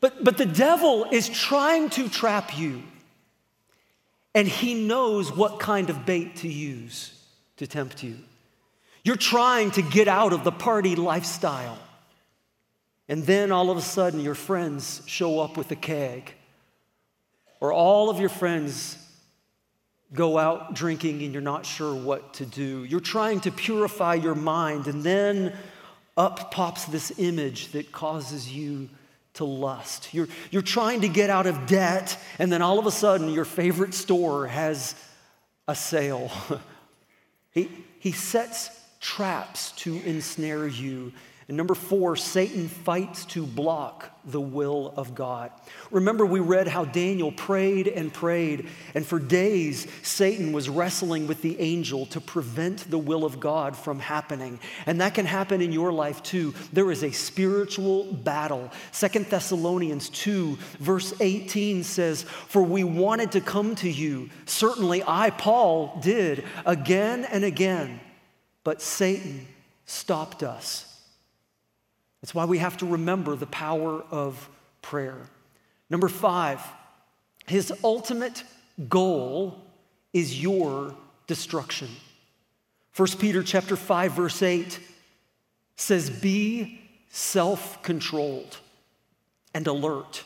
But, 0.00 0.22
but 0.22 0.38
the 0.38 0.46
devil 0.46 1.06
is 1.10 1.28
trying 1.28 1.90
to 1.90 2.08
trap 2.08 2.56
you, 2.56 2.82
and 4.34 4.46
he 4.46 4.74
knows 4.74 5.34
what 5.34 5.58
kind 5.58 5.90
of 5.90 6.06
bait 6.06 6.36
to 6.36 6.48
use 6.48 7.12
to 7.56 7.66
tempt 7.66 8.02
you. 8.04 8.18
You're 9.02 9.16
trying 9.16 9.70
to 9.72 9.82
get 9.82 10.08
out 10.08 10.32
of 10.32 10.44
the 10.44 10.52
party 10.52 10.94
lifestyle. 10.94 11.78
And 13.08 13.24
then 13.24 13.52
all 13.52 13.70
of 13.70 13.76
a 13.76 13.82
sudden, 13.82 14.20
your 14.20 14.34
friends 14.34 15.02
show 15.06 15.38
up 15.38 15.56
with 15.56 15.70
a 15.70 15.76
keg, 15.76 16.34
or 17.60 17.72
all 17.72 18.10
of 18.10 18.18
your 18.18 18.28
friends 18.28 18.98
go 20.12 20.38
out 20.38 20.74
drinking 20.74 21.22
and 21.22 21.32
you're 21.32 21.42
not 21.42 21.66
sure 21.66 21.94
what 21.94 22.34
to 22.34 22.46
do. 22.46 22.84
You're 22.84 23.00
trying 23.00 23.40
to 23.40 23.50
purify 23.50 24.14
your 24.14 24.34
mind, 24.34 24.86
and 24.86 25.02
then 25.02 25.52
up 26.16 26.50
pops 26.50 26.86
this 26.86 27.12
image 27.18 27.72
that 27.72 27.92
causes 27.92 28.52
you 28.52 28.88
to 29.34 29.44
lust. 29.44 30.14
You're, 30.14 30.28
you're 30.50 30.62
trying 30.62 31.02
to 31.02 31.08
get 31.08 31.30
out 31.30 31.46
of 31.46 31.66
debt, 31.66 32.18
and 32.38 32.50
then 32.50 32.62
all 32.62 32.78
of 32.78 32.86
a 32.86 32.90
sudden, 32.90 33.30
your 33.30 33.44
favorite 33.44 33.94
store 33.94 34.46
has 34.46 34.94
a 35.68 35.74
sale. 35.74 36.30
he, 37.50 37.68
he 37.98 38.12
sets 38.12 38.70
traps 39.00 39.72
to 39.72 39.94
ensnare 40.04 40.66
you 40.66 41.12
and 41.48 41.56
number 41.56 41.76
four, 41.76 42.16
Satan 42.16 42.66
fights 42.66 43.24
to 43.26 43.46
block 43.46 44.10
the 44.24 44.40
will 44.40 44.92
of 44.96 45.14
God. 45.14 45.52
Remember, 45.92 46.26
we 46.26 46.40
read 46.40 46.66
how 46.66 46.84
Daniel 46.84 47.30
prayed 47.30 47.86
and 47.86 48.12
prayed, 48.12 48.68
and 48.96 49.06
for 49.06 49.20
days, 49.20 49.86
Satan 50.02 50.52
was 50.52 50.68
wrestling 50.68 51.28
with 51.28 51.42
the 51.42 51.60
angel 51.60 52.06
to 52.06 52.20
prevent 52.20 52.90
the 52.90 52.98
will 52.98 53.24
of 53.24 53.38
God 53.38 53.76
from 53.76 54.00
happening. 54.00 54.58
And 54.86 55.00
that 55.00 55.14
can 55.14 55.24
happen 55.24 55.60
in 55.60 55.70
your 55.70 55.92
life 55.92 56.20
too. 56.24 56.52
There 56.72 56.90
is 56.90 57.04
a 57.04 57.12
spiritual 57.12 58.12
battle. 58.12 58.72
Second 58.90 59.26
Thessalonians 59.26 60.08
2, 60.08 60.58
verse 60.80 61.14
18 61.20 61.84
says, 61.84 62.24
For 62.24 62.62
we 62.62 62.82
wanted 62.82 63.30
to 63.32 63.40
come 63.40 63.76
to 63.76 63.88
you. 63.88 64.30
Certainly, 64.46 65.04
I, 65.06 65.30
Paul, 65.30 66.00
did 66.02 66.42
again 66.64 67.24
and 67.24 67.44
again, 67.44 68.00
but 68.64 68.82
Satan 68.82 69.46
stopped 69.84 70.42
us 70.42 70.85
that's 72.20 72.34
why 72.34 72.44
we 72.44 72.58
have 72.58 72.76
to 72.78 72.86
remember 72.86 73.36
the 73.36 73.46
power 73.46 74.02
of 74.10 74.48
prayer. 74.82 75.18
Number 75.90 76.08
five, 76.08 76.60
his 77.46 77.72
ultimate 77.84 78.42
goal 78.88 79.62
is 80.12 80.40
your 80.40 80.94
destruction. 81.26 81.88
1 82.96 83.08
Peter 83.18 83.42
chapter 83.42 83.76
5 83.76 84.12
verse 84.12 84.42
8 84.42 84.80
says 85.76 86.08
be 86.08 86.80
self-controlled 87.10 88.58
and 89.54 89.66
alert. 89.66 90.24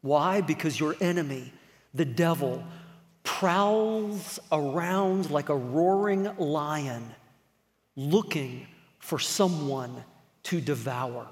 Why? 0.00 0.40
Because 0.40 0.78
your 0.78 0.96
enemy, 1.00 1.52
the 1.94 2.04
devil, 2.04 2.64
prowls 3.22 4.38
around 4.52 5.30
like 5.30 5.48
a 5.48 5.56
roaring 5.56 6.24
lion 6.36 7.04
looking 7.96 8.66
for 8.98 9.18
someone 9.18 10.04
to 10.48 10.60
devour. 10.60 11.26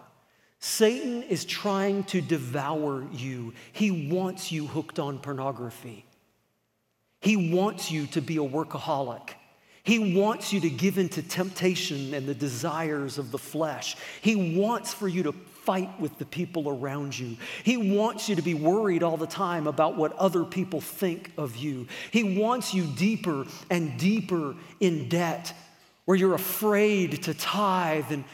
Satan 0.58 1.22
is 1.22 1.44
trying 1.44 2.04
to 2.04 2.20
devour 2.20 3.06
you. 3.12 3.52
He 3.72 4.08
wants 4.10 4.50
you 4.50 4.66
hooked 4.66 4.98
on 4.98 5.18
pornography. 5.18 6.04
He 7.20 7.36
wants 7.52 7.90
you 7.90 8.06
to 8.08 8.20
be 8.20 8.36
a 8.36 8.40
workaholic. 8.40 9.30
He 9.84 10.16
wants 10.16 10.52
you 10.52 10.60
to 10.60 10.70
give 10.70 10.98
into 10.98 11.22
temptation 11.22 12.12
and 12.12 12.26
the 12.26 12.34
desires 12.34 13.18
of 13.18 13.30
the 13.30 13.38
flesh. 13.38 13.96
He 14.20 14.56
wants 14.58 14.92
for 14.92 15.06
you 15.06 15.22
to 15.24 15.32
fight 15.32 16.00
with 16.00 16.18
the 16.18 16.24
people 16.24 16.68
around 16.68 17.18
you. 17.18 17.36
He 17.62 17.76
wants 17.76 18.28
you 18.28 18.36
to 18.36 18.42
be 18.42 18.54
worried 18.54 19.02
all 19.02 19.16
the 19.16 19.26
time 19.26 19.66
about 19.66 19.96
what 19.96 20.12
other 20.14 20.44
people 20.44 20.80
think 20.80 21.32
of 21.38 21.56
you. 21.56 21.86
He 22.10 22.38
wants 22.38 22.74
you 22.74 22.84
deeper 22.96 23.46
and 23.70 23.98
deeper 23.98 24.54
in 24.80 25.08
debt, 25.08 25.54
where 26.04 26.16
you're 26.16 26.34
afraid 26.34 27.22
to 27.24 27.34
tithe 27.34 28.10
and 28.10 28.24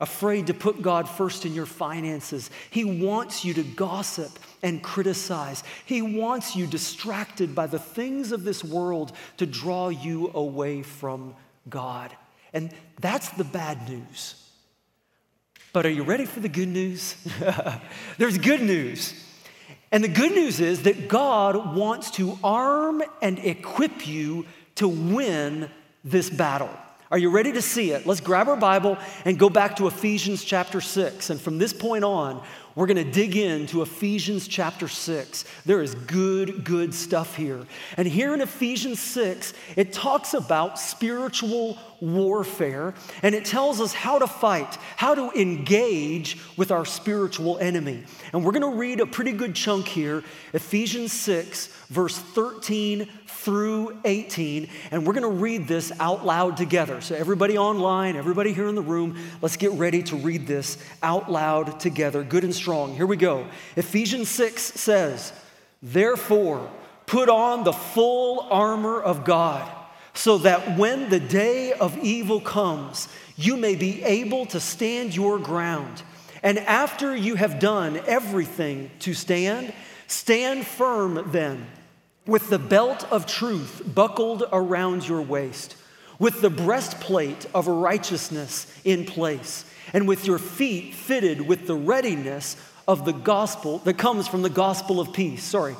afraid 0.00 0.48
to 0.48 0.54
put 0.54 0.82
God 0.82 1.08
first 1.08 1.46
in 1.46 1.54
your 1.54 1.66
finances. 1.66 2.50
He 2.70 2.84
wants 2.84 3.44
you 3.44 3.54
to 3.54 3.62
gossip 3.62 4.30
and 4.62 4.82
criticize. 4.82 5.62
He 5.84 6.02
wants 6.02 6.54
you 6.54 6.66
distracted 6.66 7.54
by 7.54 7.66
the 7.66 7.78
things 7.78 8.32
of 8.32 8.44
this 8.44 8.62
world 8.62 9.12
to 9.38 9.46
draw 9.46 9.88
you 9.88 10.30
away 10.34 10.82
from 10.82 11.34
God. 11.68 12.14
And 12.52 12.72
that's 13.00 13.30
the 13.30 13.44
bad 13.44 13.88
news. 13.88 14.42
But 15.72 15.86
are 15.86 15.90
you 15.90 16.04
ready 16.04 16.24
for 16.24 16.40
the 16.40 16.48
good 16.48 16.68
news? 16.68 17.16
There's 18.18 18.38
good 18.38 18.62
news. 18.62 19.22
And 19.92 20.02
the 20.02 20.08
good 20.08 20.32
news 20.32 20.60
is 20.60 20.82
that 20.82 21.08
God 21.08 21.76
wants 21.76 22.10
to 22.12 22.38
arm 22.42 23.02
and 23.22 23.38
equip 23.38 24.06
you 24.06 24.46
to 24.76 24.88
win 24.88 25.70
this 26.04 26.28
battle. 26.30 26.70
Are 27.08 27.18
you 27.18 27.30
ready 27.30 27.52
to 27.52 27.62
see 27.62 27.92
it? 27.92 28.04
Let's 28.04 28.20
grab 28.20 28.48
our 28.48 28.56
Bible 28.56 28.98
and 29.24 29.38
go 29.38 29.48
back 29.48 29.76
to 29.76 29.86
Ephesians 29.86 30.42
chapter 30.42 30.80
6. 30.80 31.30
And 31.30 31.40
from 31.40 31.58
this 31.58 31.72
point 31.72 32.02
on, 32.02 32.42
we're 32.74 32.86
going 32.86 33.02
to 33.02 33.10
dig 33.10 33.36
into 33.36 33.80
Ephesians 33.80 34.48
chapter 34.48 34.88
6. 34.88 35.44
There 35.64 35.80
is 35.80 35.94
good, 35.94 36.64
good 36.64 36.92
stuff 36.92 37.36
here. 37.36 37.64
And 37.96 38.08
here 38.08 38.34
in 38.34 38.40
Ephesians 38.40 38.98
6, 38.98 39.54
it 39.76 39.92
talks 39.92 40.34
about 40.34 40.80
spiritual 40.80 41.78
warfare 42.00 42.92
and 43.22 43.34
it 43.34 43.44
tells 43.44 43.80
us 43.80 43.94
how 43.94 44.18
to 44.18 44.26
fight, 44.26 44.76
how 44.96 45.14
to 45.14 45.30
engage 45.40 46.38
with 46.58 46.70
our 46.70 46.84
spiritual 46.84 47.56
enemy. 47.58 48.04
And 48.32 48.44
we're 48.44 48.52
going 48.52 48.70
to 48.70 48.78
read 48.78 49.00
a 49.00 49.06
pretty 49.06 49.32
good 49.32 49.54
chunk 49.54 49.86
here 49.88 50.24
Ephesians 50.52 51.12
6, 51.12 51.68
verse 51.88 52.18
13 52.18 53.08
through 53.46 53.96
18, 54.04 54.68
and 54.90 55.06
we're 55.06 55.12
going 55.12 55.22
to 55.22 55.28
read 55.28 55.68
this 55.68 55.92
out 56.00 56.26
loud 56.26 56.56
together. 56.56 57.00
So, 57.00 57.14
everybody 57.14 57.56
online, 57.56 58.16
everybody 58.16 58.52
here 58.52 58.66
in 58.66 58.74
the 58.74 58.82
room, 58.82 59.16
let's 59.40 59.56
get 59.56 59.70
ready 59.70 60.02
to 60.02 60.16
read 60.16 60.48
this 60.48 60.78
out 61.00 61.30
loud 61.30 61.78
together, 61.78 62.24
good 62.24 62.42
and 62.42 62.52
strong. 62.52 62.96
Here 62.96 63.06
we 63.06 63.16
go. 63.16 63.46
Ephesians 63.76 64.28
6 64.30 64.60
says, 64.60 65.32
Therefore, 65.80 66.68
put 67.06 67.28
on 67.28 67.62
the 67.62 67.72
full 67.72 68.40
armor 68.50 69.00
of 69.00 69.24
God, 69.24 69.70
so 70.12 70.38
that 70.38 70.76
when 70.76 71.08
the 71.08 71.20
day 71.20 71.72
of 71.72 71.96
evil 71.98 72.40
comes, 72.40 73.08
you 73.36 73.56
may 73.56 73.76
be 73.76 74.02
able 74.02 74.46
to 74.46 74.58
stand 74.58 75.14
your 75.14 75.38
ground. 75.38 76.02
And 76.42 76.58
after 76.58 77.14
you 77.14 77.36
have 77.36 77.60
done 77.60 78.00
everything 78.08 78.90
to 79.00 79.14
stand, 79.14 79.72
stand 80.08 80.66
firm 80.66 81.30
then 81.30 81.64
with 82.26 82.50
the 82.50 82.58
belt 82.58 83.06
of 83.10 83.26
truth 83.26 83.82
buckled 83.94 84.44
around 84.52 85.06
your 85.06 85.22
waist, 85.22 85.76
with 86.18 86.40
the 86.40 86.50
breastplate 86.50 87.46
of 87.54 87.68
righteousness 87.68 88.66
in 88.84 89.04
place, 89.04 89.64
and 89.92 90.08
with 90.08 90.26
your 90.26 90.38
feet 90.38 90.94
fitted 90.94 91.40
with 91.40 91.66
the 91.66 91.76
readiness 91.76 92.56
of 92.88 93.04
the 93.04 93.12
gospel 93.12 93.78
that 93.78 93.98
comes 93.98 94.26
from 94.26 94.42
the 94.42 94.50
gospel 94.50 95.00
of 95.00 95.12
peace. 95.12 95.42
Sorry. 95.42 95.76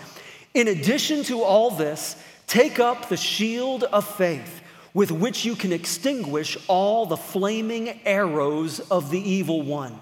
In 0.55 0.69
addition 0.69 1.23
to 1.25 1.43
all 1.43 1.71
this, 1.71 2.17
take 2.47 2.79
up 2.79 3.09
the 3.09 3.17
shield 3.17 3.85
of 3.85 4.07
faith 4.17 4.63
with 4.95 5.11
which 5.11 5.45
you 5.45 5.55
can 5.55 5.73
extinguish 5.73 6.57
all 6.69 7.05
the 7.05 7.17
flaming 7.17 8.01
arrows 8.07 8.81
of 8.81 9.11
the 9.11 9.21
evil 9.21 9.63
one. 9.63 10.01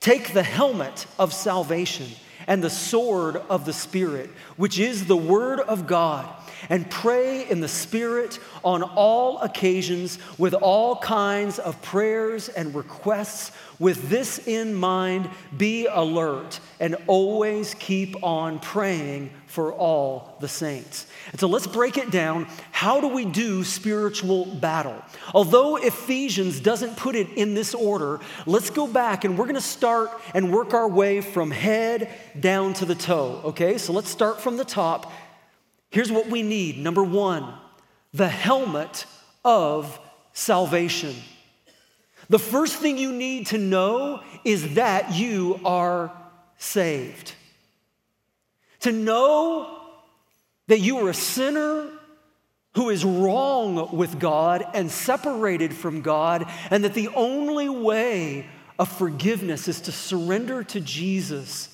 Take 0.00 0.34
the 0.34 0.42
helmet 0.42 1.06
of 1.18 1.32
salvation 1.32 2.06
and 2.46 2.62
the 2.62 2.70
sword 2.70 3.36
of 3.48 3.64
the 3.64 3.72
Spirit, 3.72 4.30
which 4.56 4.78
is 4.78 5.06
the 5.06 5.16
Word 5.16 5.60
of 5.60 5.86
God, 5.86 6.28
and 6.68 6.90
pray 6.90 7.48
in 7.48 7.60
the 7.60 7.68
Spirit 7.68 8.38
on 8.64 8.82
all 8.82 9.38
occasions 9.40 10.18
with 10.38 10.54
all 10.54 10.96
kinds 10.96 11.58
of 11.58 11.80
prayers 11.82 12.48
and 12.48 12.74
requests. 12.74 13.52
With 13.78 14.08
this 14.08 14.38
in 14.46 14.74
mind, 14.74 15.28
be 15.56 15.86
alert 15.86 16.60
and 16.80 16.96
always 17.06 17.74
keep 17.74 18.22
on 18.22 18.58
praying 18.58 19.30
for 19.46 19.72
all 19.72 20.36
the 20.40 20.48
saints. 20.48 21.06
And 21.32 21.40
so 21.40 21.48
let's 21.48 21.66
break 21.66 21.98
it 21.98 22.10
down. 22.10 22.46
How 22.70 23.00
do 23.00 23.08
we 23.08 23.24
do 23.24 23.64
spiritual 23.64 24.46
battle? 24.46 25.02
Although 25.34 25.76
Ephesians 25.76 26.60
doesn't 26.60 26.96
put 26.96 27.16
it 27.16 27.30
in 27.30 27.54
this 27.54 27.74
order, 27.74 28.20
let's 28.46 28.70
go 28.70 28.86
back 28.86 29.24
and 29.24 29.36
we're 29.36 29.46
going 29.46 29.56
to 29.56 29.60
start 29.60 30.10
and 30.34 30.52
work 30.52 30.72
our 30.72 30.88
way 30.88 31.20
from 31.20 31.50
head 31.50 32.10
down 32.38 32.74
to 32.74 32.84
the 32.84 32.94
toe. 32.94 33.40
Okay, 33.44 33.78
so 33.78 33.92
let's 33.92 34.08
start 34.10 34.40
from 34.40 34.56
the 34.56 34.64
top. 34.64 35.12
Here's 35.90 36.12
what 36.12 36.28
we 36.28 36.42
need 36.42 36.78
number 36.78 37.02
one, 37.02 37.52
the 38.12 38.28
helmet 38.28 39.06
of 39.44 39.98
salvation. 40.32 41.14
The 42.28 42.38
first 42.38 42.76
thing 42.76 42.98
you 42.98 43.12
need 43.12 43.46
to 43.48 43.58
know 43.58 44.22
is 44.44 44.74
that 44.74 45.14
you 45.14 45.60
are 45.64 46.10
saved. 46.58 47.34
To 48.80 48.92
know 48.92 49.75
that 50.68 50.80
you 50.80 50.98
are 50.98 51.10
a 51.10 51.14
sinner 51.14 51.90
who 52.74 52.90
is 52.90 53.04
wrong 53.04 53.96
with 53.96 54.18
God 54.18 54.64
and 54.74 54.90
separated 54.90 55.72
from 55.72 56.02
God, 56.02 56.46
and 56.70 56.84
that 56.84 56.94
the 56.94 57.08
only 57.08 57.68
way 57.68 58.46
of 58.78 58.88
forgiveness 58.90 59.68
is 59.68 59.80
to 59.82 59.92
surrender 59.92 60.62
to 60.62 60.80
Jesus 60.80 61.72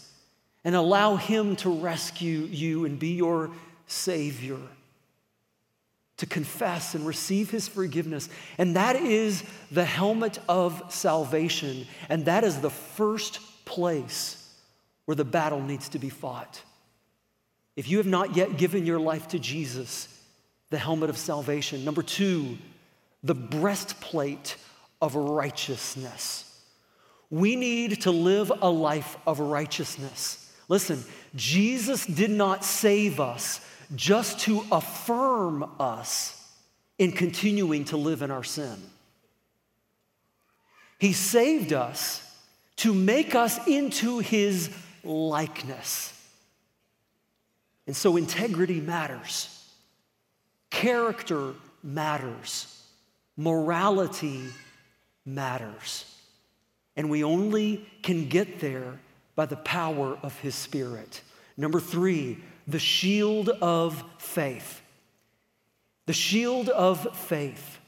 and 0.64 0.76
allow 0.76 1.16
Him 1.16 1.56
to 1.56 1.70
rescue 1.70 2.40
you 2.50 2.84
and 2.84 2.98
be 2.98 3.14
your 3.14 3.50
Savior. 3.86 4.58
To 6.18 6.26
confess 6.26 6.94
and 6.94 7.04
receive 7.04 7.50
His 7.50 7.66
forgiveness. 7.66 8.28
And 8.56 8.76
that 8.76 8.94
is 8.94 9.42
the 9.72 9.84
helmet 9.84 10.38
of 10.48 10.84
salvation. 10.88 11.88
And 12.08 12.26
that 12.26 12.44
is 12.44 12.60
the 12.60 12.70
first 12.70 13.40
place 13.64 14.38
where 15.06 15.16
the 15.16 15.24
battle 15.24 15.60
needs 15.60 15.88
to 15.90 15.98
be 15.98 16.10
fought. 16.10 16.62
If 17.76 17.88
you 17.88 17.98
have 17.98 18.06
not 18.06 18.36
yet 18.36 18.56
given 18.56 18.86
your 18.86 19.00
life 19.00 19.28
to 19.28 19.38
Jesus, 19.38 20.08
the 20.70 20.78
helmet 20.78 21.10
of 21.10 21.18
salvation. 21.18 21.84
Number 21.84 22.02
two, 22.02 22.58
the 23.22 23.34
breastplate 23.34 24.56
of 25.00 25.14
righteousness. 25.14 26.48
We 27.30 27.56
need 27.56 28.02
to 28.02 28.10
live 28.10 28.52
a 28.60 28.70
life 28.70 29.16
of 29.26 29.38
righteousness. 29.38 30.52
Listen, 30.68 31.02
Jesus 31.34 32.04
did 32.06 32.30
not 32.30 32.64
save 32.64 33.20
us 33.20 33.66
just 33.94 34.40
to 34.40 34.64
affirm 34.72 35.70
us 35.78 36.38
in 36.98 37.12
continuing 37.12 37.84
to 37.86 37.96
live 37.96 38.22
in 38.22 38.30
our 38.30 38.44
sin. 38.44 38.76
He 40.98 41.12
saved 41.12 41.72
us 41.72 42.22
to 42.76 42.94
make 42.94 43.34
us 43.34 43.66
into 43.66 44.20
his 44.20 44.70
likeness. 45.04 46.12
And 47.86 47.96
so 47.96 48.16
integrity 48.16 48.80
matters, 48.80 49.68
character 50.70 51.54
matters, 51.82 52.82
morality 53.36 54.44
matters. 55.24 56.04
And 56.96 57.08
we 57.10 57.24
only 57.24 57.86
can 58.02 58.28
get 58.28 58.60
there 58.60 58.98
by 59.34 59.46
the 59.46 59.56
power 59.56 60.18
of 60.22 60.38
His 60.40 60.54
Spirit. 60.54 61.22
Number 61.56 61.80
three, 61.80 62.38
the 62.66 62.78
shield 62.78 63.48
of 63.48 64.02
faith. 64.18 64.80
The 66.06 66.12
shield 66.12 66.68
of 66.68 67.16
faith. 67.16 67.78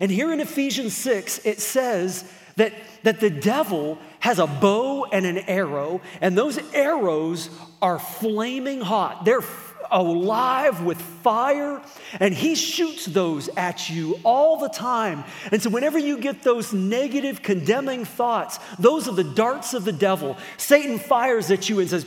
And 0.00 0.10
here 0.10 0.32
in 0.32 0.40
Ephesians 0.40 0.96
6, 0.96 1.44
it 1.44 1.60
says 1.60 2.24
that, 2.56 2.72
that 3.02 3.20
the 3.20 3.30
devil 3.30 3.98
has 4.22 4.38
a 4.38 4.46
bow 4.46 5.04
and 5.06 5.26
an 5.26 5.36
arrow, 5.36 6.00
and 6.20 6.38
those 6.38 6.56
arrows 6.72 7.50
are 7.82 7.98
flaming 7.98 8.80
hot. 8.80 9.24
They're 9.24 9.42
alive 9.90 10.80
with 10.84 11.00
fire, 11.00 11.82
and 12.20 12.32
he 12.32 12.54
shoots 12.54 13.04
those 13.04 13.48
at 13.56 13.90
you 13.90 14.20
all 14.22 14.58
the 14.58 14.68
time. 14.68 15.24
And 15.50 15.60
so, 15.60 15.70
whenever 15.70 15.98
you 15.98 16.18
get 16.18 16.44
those 16.44 16.72
negative, 16.72 17.42
condemning 17.42 18.04
thoughts, 18.04 18.60
those 18.78 19.08
are 19.08 19.14
the 19.14 19.24
darts 19.24 19.74
of 19.74 19.84
the 19.84 19.92
devil. 19.92 20.36
Satan 20.56 21.00
fires 21.00 21.50
at 21.50 21.68
you 21.68 21.80
and 21.80 21.90
says, 21.90 22.06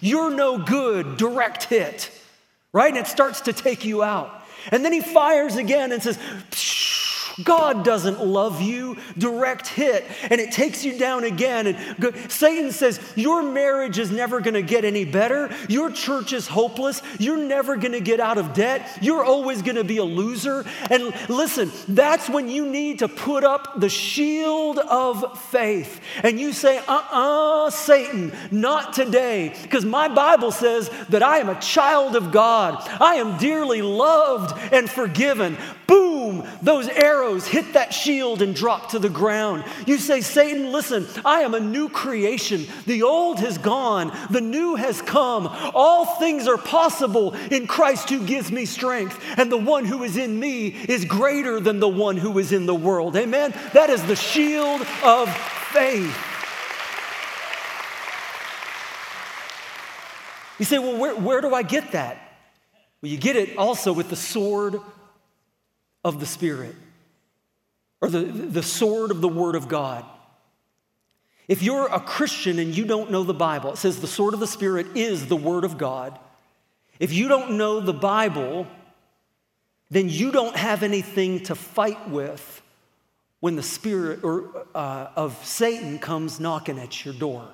You're 0.00 0.30
no 0.30 0.58
good, 0.58 1.16
direct 1.16 1.64
hit, 1.64 2.08
right? 2.72 2.94
And 2.94 3.04
it 3.04 3.08
starts 3.08 3.40
to 3.42 3.52
take 3.52 3.84
you 3.84 4.04
out. 4.04 4.32
And 4.70 4.84
then 4.84 4.92
he 4.92 5.00
fires 5.00 5.56
again 5.56 5.90
and 5.90 6.00
says, 6.00 6.20
God 7.44 7.84
doesn't 7.84 8.24
love 8.24 8.60
you, 8.60 8.96
direct 9.16 9.68
hit, 9.68 10.04
and 10.30 10.40
it 10.40 10.52
takes 10.52 10.84
you 10.84 10.98
down 10.98 11.24
again. 11.24 11.66
And 11.66 12.30
Satan 12.30 12.72
says, 12.72 13.00
Your 13.16 13.42
marriage 13.42 13.98
is 13.98 14.10
never 14.10 14.40
gonna 14.40 14.62
get 14.62 14.84
any 14.84 15.04
better. 15.04 15.50
Your 15.68 15.90
church 15.90 16.32
is 16.32 16.46
hopeless. 16.46 17.02
You're 17.18 17.36
never 17.36 17.76
gonna 17.76 18.00
get 18.00 18.20
out 18.20 18.38
of 18.38 18.54
debt. 18.54 18.98
You're 19.00 19.24
always 19.24 19.62
gonna 19.62 19.84
be 19.84 19.98
a 19.98 20.04
loser. 20.04 20.64
And 20.90 21.12
listen, 21.28 21.70
that's 21.88 22.28
when 22.28 22.48
you 22.48 22.66
need 22.66 23.00
to 23.00 23.08
put 23.08 23.44
up 23.44 23.80
the 23.80 23.88
shield 23.88 24.78
of 24.78 25.38
faith. 25.40 26.00
And 26.22 26.38
you 26.38 26.52
say, 26.52 26.78
Uh 26.78 26.82
uh-uh, 26.88 27.66
uh 27.66 27.70
Satan, 27.70 28.32
not 28.50 28.92
today. 28.92 29.54
Because 29.62 29.84
my 29.84 30.08
Bible 30.08 30.50
says 30.50 30.90
that 31.08 31.22
I 31.22 31.38
am 31.38 31.48
a 31.48 31.60
child 31.60 32.16
of 32.16 32.32
God, 32.32 32.76
I 33.00 33.16
am 33.16 33.38
dearly 33.38 33.82
loved 33.82 34.56
and 34.72 34.88
forgiven. 34.88 35.56
Boom, 35.86 36.19
those 36.62 36.88
arrows 36.88 37.46
hit 37.46 37.74
that 37.74 37.92
shield 37.92 38.42
and 38.42 38.54
drop 38.54 38.90
to 38.90 38.98
the 38.98 39.08
ground. 39.08 39.64
You 39.86 39.98
say, 39.98 40.20
Satan, 40.20 40.72
listen, 40.72 41.06
I 41.24 41.40
am 41.40 41.54
a 41.54 41.60
new 41.60 41.88
creation. 41.88 42.66
The 42.86 43.02
old 43.02 43.38
has 43.40 43.58
gone, 43.58 44.16
the 44.30 44.40
new 44.40 44.76
has 44.76 45.02
come. 45.02 45.48
All 45.74 46.04
things 46.04 46.46
are 46.48 46.58
possible 46.58 47.34
in 47.50 47.66
Christ 47.66 48.10
who 48.10 48.24
gives 48.24 48.50
me 48.50 48.64
strength. 48.64 49.22
And 49.36 49.50
the 49.50 49.56
one 49.56 49.84
who 49.84 50.02
is 50.02 50.16
in 50.16 50.38
me 50.38 50.68
is 50.68 51.04
greater 51.04 51.60
than 51.60 51.80
the 51.80 51.88
one 51.88 52.16
who 52.16 52.38
is 52.38 52.52
in 52.52 52.66
the 52.66 52.74
world. 52.74 53.16
Amen? 53.16 53.54
That 53.72 53.90
is 53.90 54.04
the 54.04 54.16
shield 54.16 54.82
of 55.02 55.34
faith. 55.72 56.16
You 60.58 60.66
say, 60.66 60.78
well, 60.78 60.98
where, 60.98 61.16
where 61.16 61.40
do 61.40 61.54
I 61.54 61.62
get 61.62 61.92
that? 61.92 62.18
Well, 63.00 63.10
you 63.10 63.16
get 63.16 63.36
it 63.36 63.56
also 63.56 63.94
with 63.94 64.10
the 64.10 64.16
sword 64.16 64.78
of 66.04 66.20
the 66.20 66.26
Spirit 66.26 66.74
or 68.00 68.08
the, 68.08 68.20
the 68.20 68.62
sword 68.62 69.10
of 69.10 69.20
the 69.20 69.28
Word 69.28 69.54
of 69.54 69.68
God. 69.68 70.04
If 71.48 71.62
you're 71.62 71.86
a 71.86 72.00
Christian 72.00 72.58
and 72.58 72.76
you 72.76 72.84
don't 72.84 73.10
know 73.10 73.24
the 73.24 73.34
Bible, 73.34 73.72
it 73.72 73.76
says 73.78 74.00
the 74.00 74.06
sword 74.06 74.34
of 74.34 74.40
the 74.40 74.46
Spirit 74.46 74.96
is 74.96 75.26
the 75.26 75.36
Word 75.36 75.64
of 75.64 75.76
God. 75.76 76.18
If 76.98 77.12
you 77.12 77.28
don't 77.28 77.56
know 77.56 77.80
the 77.80 77.92
Bible, 77.92 78.66
then 79.90 80.08
you 80.08 80.30
don't 80.30 80.56
have 80.56 80.82
anything 80.82 81.42
to 81.44 81.54
fight 81.54 82.08
with 82.08 82.62
when 83.40 83.56
the 83.56 83.62
spirit 83.62 84.22
or, 84.22 84.66
uh, 84.74 85.08
of 85.16 85.44
Satan 85.44 85.98
comes 85.98 86.38
knocking 86.38 86.78
at 86.78 87.04
your 87.04 87.14
door. 87.14 87.48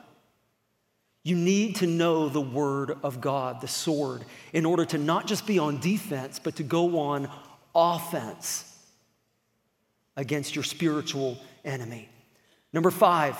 You 1.23 1.37
need 1.37 1.77
to 1.77 1.87
know 1.87 2.29
the 2.29 2.41
Word 2.41 2.99
of 3.03 3.21
God, 3.21 3.61
the 3.61 3.69
sword, 3.69 4.25
in 4.53 4.67
order 4.67 4.85
to 4.85 4.99
not 4.99 5.27
just 5.27 5.47
be 5.47 5.59
on 5.59 5.81
defense, 5.81 6.39
but 6.39 6.57
to 6.57 6.63
go 6.63 6.99
on 6.99 7.29
offense 7.77 8.65
against 10.17 10.57
your 10.57 10.65
spiritual 10.65 11.37
enemy. 11.65 12.09
Number 12.73 12.91
five, 12.91 13.39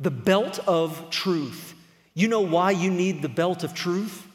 the 0.00 0.10
belt 0.10 0.58
of 0.66 1.10
truth. 1.10 1.74
You 2.14 2.28
know 2.28 2.40
why 2.40 2.72
you 2.72 2.90
need 2.90 3.22
the 3.22 3.28
belt 3.28 3.62
of 3.64 3.74
truth? 3.74 4.26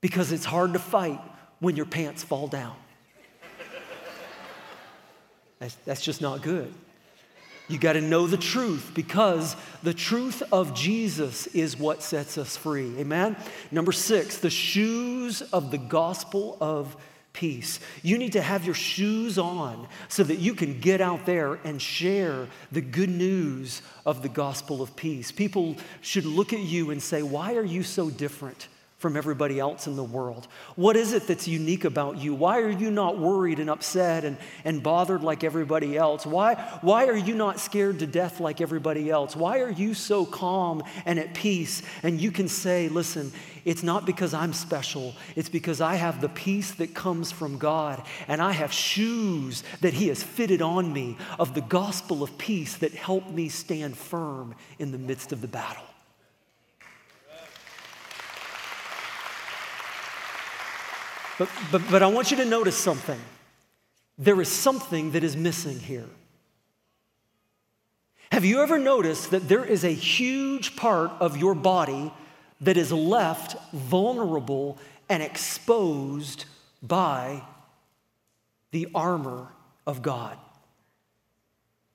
Because 0.00 0.32
it's 0.32 0.44
hard 0.44 0.74
to 0.74 0.78
fight 0.78 1.20
when 1.60 1.76
your 1.76 1.86
pants 1.86 2.22
fall 2.22 2.46
down. 2.46 2.76
That's, 5.58 5.74
that's 5.86 6.02
just 6.02 6.20
not 6.20 6.42
good. 6.42 6.72
You 7.68 7.78
got 7.78 7.94
to 7.94 8.02
know 8.02 8.26
the 8.26 8.36
truth 8.36 8.90
because 8.94 9.56
the 9.82 9.94
truth 9.94 10.42
of 10.52 10.74
Jesus 10.74 11.46
is 11.48 11.78
what 11.78 12.02
sets 12.02 12.36
us 12.36 12.56
free. 12.58 12.94
Amen? 12.98 13.36
Number 13.70 13.92
six, 13.92 14.36
the 14.36 14.50
shoes 14.50 15.40
of 15.40 15.70
the 15.70 15.78
gospel 15.78 16.58
of 16.60 16.94
peace. 17.34 17.80
You 18.02 18.16
need 18.16 18.32
to 18.32 18.40
have 18.40 18.64
your 18.64 18.74
shoes 18.74 19.36
on 19.36 19.86
so 20.08 20.22
that 20.24 20.38
you 20.38 20.54
can 20.54 20.80
get 20.80 21.02
out 21.02 21.26
there 21.26 21.54
and 21.64 21.82
share 21.82 22.48
the 22.72 22.80
good 22.80 23.10
news 23.10 23.82
of 24.06 24.22
the 24.22 24.30
gospel 24.30 24.80
of 24.80 24.96
peace. 24.96 25.30
People 25.30 25.76
should 26.00 26.24
look 26.24 26.54
at 26.54 26.60
you 26.60 26.90
and 26.90 27.02
say, 27.02 27.22
Why 27.22 27.56
are 27.56 27.64
you 27.64 27.82
so 27.82 28.08
different? 28.08 28.68
From 29.04 29.18
everybody 29.18 29.60
else 29.60 29.86
in 29.86 29.96
the 29.96 30.02
world? 30.02 30.48
What 30.76 30.96
is 30.96 31.12
it 31.12 31.26
that's 31.26 31.46
unique 31.46 31.84
about 31.84 32.16
you? 32.16 32.32
Why 32.32 32.60
are 32.60 32.70
you 32.70 32.90
not 32.90 33.18
worried 33.18 33.58
and 33.58 33.68
upset 33.68 34.24
and, 34.24 34.38
and 34.64 34.82
bothered 34.82 35.22
like 35.22 35.44
everybody 35.44 35.94
else? 35.94 36.24
Why, 36.24 36.54
why 36.80 37.08
are 37.08 37.16
you 37.16 37.34
not 37.34 37.60
scared 37.60 37.98
to 37.98 38.06
death 38.06 38.40
like 38.40 38.62
everybody 38.62 39.10
else? 39.10 39.36
Why 39.36 39.60
are 39.60 39.68
you 39.68 39.92
so 39.92 40.24
calm 40.24 40.82
and 41.04 41.18
at 41.18 41.34
peace? 41.34 41.82
And 42.02 42.18
you 42.18 42.30
can 42.30 42.48
say, 42.48 42.88
Listen, 42.88 43.30
it's 43.66 43.82
not 43.82 44.06
because 44.06 44.32
I'm 44.32 44.54
special, 44.54 45.14
it's 45.36 45.50
because 45.50 45.82
I 45.82 45.96
have 45.96 46.22
the 46.22 46.30
peace 46.30 46.70
that 46.72 46.94
comes 46.94 47.30
from 47.30 47.58
God, 47.58 48.02
and 48.26 48.40
I 48.40 48.52
have 48.52 48.72
shoes 48.72 49.64
that 49.82 49.92
He 49.92 50.08
has 50.08 50.22
fitted 50.22 50.62
on 50.62 50.90
me 50.90 51.18
of 51.38 51.52
the 51.52 51.60
gospel 51.60 52.22
of 52.22 52.38
peace 52.38 52.78
that 52.78 52.94
help 52.94 53.28
me 53.28 53.50
stand 53.50 53.98
firm 53.98 54.54
in 54.78 54.92
the 54.92 54.98
midst 54.98 55.30
of 55.30 55.42
the 55.42 55.48
battle. 55.48 55.84
But, 61.38 61.48
but, 61.72 61.82
but 61.90 62.02
I 62.02 62.06
want 62.06 62.30
you 62.30 62.36
to 62.38 62.44
notice 62.44 62.76
something. 62.76 63.20
There 64.18 64.40
is 64.40 64.48
something 64.48 65.12
that 65.12 65.24
is 65.24 65.36
missing 65.36 65.80
here. 65.80 66.08
Have 68.30 68.44
you 68.44 68.62
ever 68.62 68.78
noticed 68.78 69.30
that 69.30 69.48
there 69.48 69.64
is 69.64 69.84
a 69.84 69.92
huge 69.92 70.76
part 70.76 71.10
of 71.20 71.36
your 71.36 71.54
body 71.54 72.12
that 72.60 72.76
is 72.76 72.92
left 72.92 73.56
vulnerable 73.72 74.78
and 75.08 75.22
exposed 75.22 76.46
by 76.82 77.42
the 78.70 78.88
armor 78.94 79.48
of 79.86 80.02
God. 80.02 80.36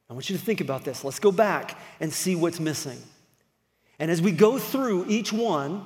I 0.10 0.14
want 0.14 0.30
you 0.30 0.38
to 0.38 0.44
think 0.44 0.62
about 0.62 0.86
this. 0.86 1.04
Let's 1.04 1.20
go 1.20 1.32
back 1.32 1.78
and 2.00 2.12
see 2.12 2.36
what's 2.36 2.60
missing. 2.60 2.98
And 4.00 4.10
as 4.10 4.22
we 4.22 4.32
go 4.32 4.58
through 4.58 5.06
each 5.08 5.34
one, 5.34 5.86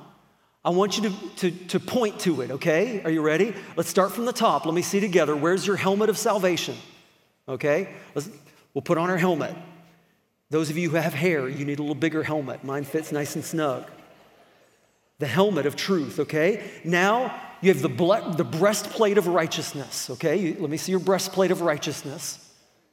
I 0.64 0.70
want 0.70 0.96
you 0.96 1.10
to, 1.10 1.28
to, 1.36 1.50
to 1.68 1.80
point 1.80 2.20
to 2.20 2.40
it, 2.40 2.50
okay? 2.52 3.02
Are 3.02 3.10
you 3.10 3.20
ready? 3.20 3.54
Let's 3.76 3.90
start 3.90 4.12
from 4.12 4.24
the 4.24 4.32
top. 4.32 4.64
Let 4.64 4.74
me 4.74 4.80
see 4.80 4.98
together. 4.98 5.36
Where's 5.36 5.66
your 5.66 5.76
helmet 5.76 6.08
of 6.08 6.16
salvation? 6.16 6.76
Okay? 7.46 7.88
Let's, 8.14 8.30
we'll 8.72 8.82
put 8.82 8.96
on 8.96 9.10
our 9.10 9.18
helmet. 9.18 9.54
Those 10.48 10.70
of 10.70 10.78
you 10.78 10.88
who 10.88 10.96
have 10.96 11.12
hair, 11.12 11.48
you 11.48 11.64
need 11.66 11.78
a 11.78 11.82
little 11.82 11.94
bigger 11.94 12.22
helmet. 12.22 12.64
Mine 12.64 12.84
fits 12.84 13.12
nice 13.12 13.34
and 13.34 13.44
snug. 13.44 13.90
The 15.18 15.26
helmet 15.26 15.66
of 15.66 15.76
truth, 15.76 16.18
okay? 16.20 16.64
Now 16.82 17.38
you 17.60 17.72
have 17.72 17.82
the, 17.82 17.88
ble- 17.88 18.32
the 18.32 18.44
breastplate 18.44 19.18
of 19.18 19.26
righteousness, 19.26 20.10
okay? 20.10 20.36
You, 20.36 20.56
let 20.58 20.70
me 20.70 20.76
see 20.76 20.92
your 20.92 21.00
breastplate 21.00 21.50
of 21.50 21.60
righteousness. 21.60 22.43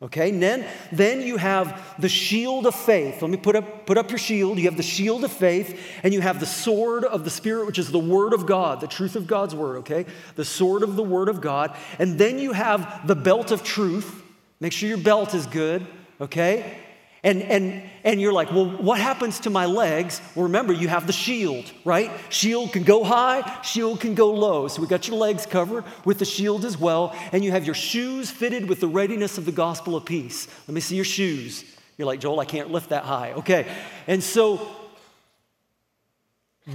Okay, 0.04 0.30
and 0.30 0.41
then, 0.41 0.66
then 0.91 1.22
you 1.22 1.38
have 1.38 1.95
the 1.99 2.10
shield 2.10 2.66
of 2.66 2.74
faith. 2.74 3.22
Let 3.22 3.30
me 3.30 3.38
put 3.38 3.56
up, 3.56 3.86
put 3.86 3.99
up 3.99 4.10
your 4.10 4.18
shield. 4.18 4.58
You 4.58 4.66
have 4.66 4.78
the 4.78 4.82
shield 4.82 5.24
of 5.24 5.32
faith, 5.32 5.80
and 6.02 6.12
you 6.12 6.22
have 6.22 6.39
the 6.39 6.47
sword 6.47 7.06
of 7.06 7.24
the 7.24 7.30
Spirit, 7.30 7.68
which 7.68 7.78
is 7.78 7.91
the 7.91 7.99
word 7.99 8.34
of 8.34 8.47
God, 8.47 8.82
the 8.82 8.88
truth 8.88 9.16
of 9.16 9.28
God's 9.28 9.54
word, 9.54 9.78
okay? 9.78 10.08
The 10.36 10.45
sword 10.45 10.82
of 10.82 10.95
the 10.95 11.04
word 11.04 11.30
of 11.30 11.39
God. 11.39 11.78
And 11.99 12.18
then 12.18 12.39
you 12.39 12.54
have 12.54 13.06
the 13.06 13.16
belt 13.16 13.52
of 13.52 13.64
truth. 13.64 14.24
Make 14.60 14.74
sure 14.74 14.89
your 14.89 14.97
belt 14.97 15.36
is 15.36 15.45
good, 15.45 15.86
okay? 16.20 16.78
And, 17.24 17.43
and, 17.43 17.84
and 18.03 18.19
you're 18.19 18.34
like, 18.34 18.51
well, 18.51 18.65
what 18.65 18.99
happens 18.99 19.41
to 19.41 19.51
my 19.51 19.67
legs? 19.67 20.19
Well, 20.34 20.43
remember, 20.43 20.74
you 20.74 20.88
have 20.88 21.05
the 21.05 21.13
shield, 21.13 21.72
right? 21.86 22.09
Shield 22.30 22.74
can 22.74 22.82
go 22.84 23.03
high, 23.03 23.61
shield 23.61 23.99
can 23.99 24.15
go 24.15 24.34
low. 24.34 24.67
So 24.67 24.82
we 24.82 24.88
got 24.88 25.07
your 25.07 25.17
legs 25.17 25.45
covered 25.45 25.84
with 26.03 26.17
the 26.17 26.26
shield 26.26 26.65
as 26.65 26.80
well. 26.80 27.15
And 27.32 27.43
you 27.45 27.51
have 27.51 27.63
your 27.63 27.76
shoes 27.76 28.32
fitted 28.32 28.67
with 28.67 28.80
the 28.80 28.88
readiness 28.88 29.38
of 29.38 29.45
the 29.45 29.51
gospel 29.51 29.95
of 29.95 30.03
peace. 30.03 30.47
Let 30.67 30.74
me 30.74 30.82
see 30.82 30.95
your 30.95 31.05
shoes. 31.05 31.63
You're 31.97 32.07
like, 32.07 32.19
Joel, 32.19 32.39
I 32.39 32.45
can't 32.45 32.72
lift 32.72 32.89
that 32.89 33.03
high. 33.03 33.34
Okay. 33.34 33.67
And 34.07 34.24
so, 34.24 34.67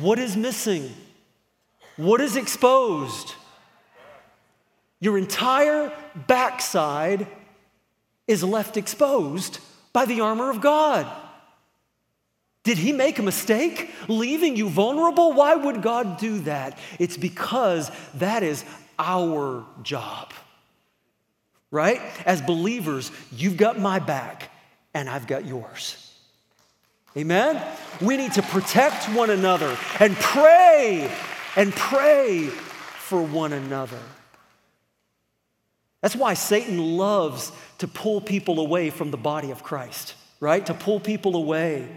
what 0.00 0.20
is 0.20 0.36
missing? 0.36 0.92
What 1.96 2.20
is 2.20 2.36
exposed? 2.36 3.34
Your 5.00 5.18
entire 5.18 5.92
backside 6.28 7.26
is 8.28 8.44
left 8.44 8.76
exposed 8.76 9.58
by 9.96 10.04
the 10.04 10.20
armor 10.20 10.50
of 10.50 10.60
God. 10.60 11.06
Did 12.64 12.76
he 12.76 12.92
make 12.92 13.18
a 13.18 13.22
mistake 13.22 13.90
leaving 14.08 14.54
you 14.54 14.68
vulnerable? 14.68 15.32
Why 15.32 15.54
would 15.54 15.80
God 15.80 16.18
do 16.18 16.40
that? 16.40 16.76
It's 16.98 17.16
because 17.16 17.90
that 18.16 18.42
is 18.42 18.62
our 18.98 19.64
job. 19.82 20.34
Right? 21.70 22.02
As 22.26 22.42
believers, 22.42 23.10
you've 23.32 23.56
got 23.56 23.78
my 23.78 23.98
back 23.98 24.50
and 24.92 25.08
I've 25.08 25.26
got 25.26 25.46
yours. 25.46 26.12
Amen? 27.16 27.66
We 28.02 28.18
need 28.18 28.34
to 28.34 28.42
protect 28.42 29.08
one 29.14 29.30
another 29.30 29.78
and 29.98 30.14
pray 30.16 31.10
and 31.56 31.72
pray 31.72 32.48
for 32.48 33.22
one 33.22 33.54
another. 33.54 34.02
That's 36.06 36.14
why 36.14 36.34
Satan 36.34 36.78
loves 36.96 37.50
to 37.78 37.88
pull 37.88 38.20
people 38.20 38.60
away 38.60 38.90
from 38.90 39.10
the 39.10 39.16
body 39.16 39.50
of 39.50 39.64
Christ, 39.64 40.14
right? 40.38 40.64
To 40.66 40.72
pull 40.72 41.00
people 41.00 41.34
away 41.34 41.88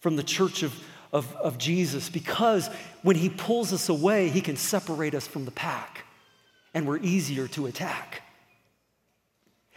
from 0.00 0.16
the 0.16 0.22
church 0.22 0.62
of, 0.62 0.78
of, 1.10 1.34
of 1.36 1.56
Jesus, 1.56 2.10
because 2.10 2.68
when 3.00 3.16
he 3.16 3.30
pulls 3.30 3.72
us 3.72 3.88
away, 3.88 4.28
he 4.28 4.42
can 4.42 4.56
separate 4.56 5.14
us 5.14 5.26
from 5.26 5.46
the 5.46 5.50
pack, 5.52 6.04
and 6.74 6.86
we're 6.86 6.98
easier 6.98 7.48
to 7.48 7.64
attack. 7.64 8.20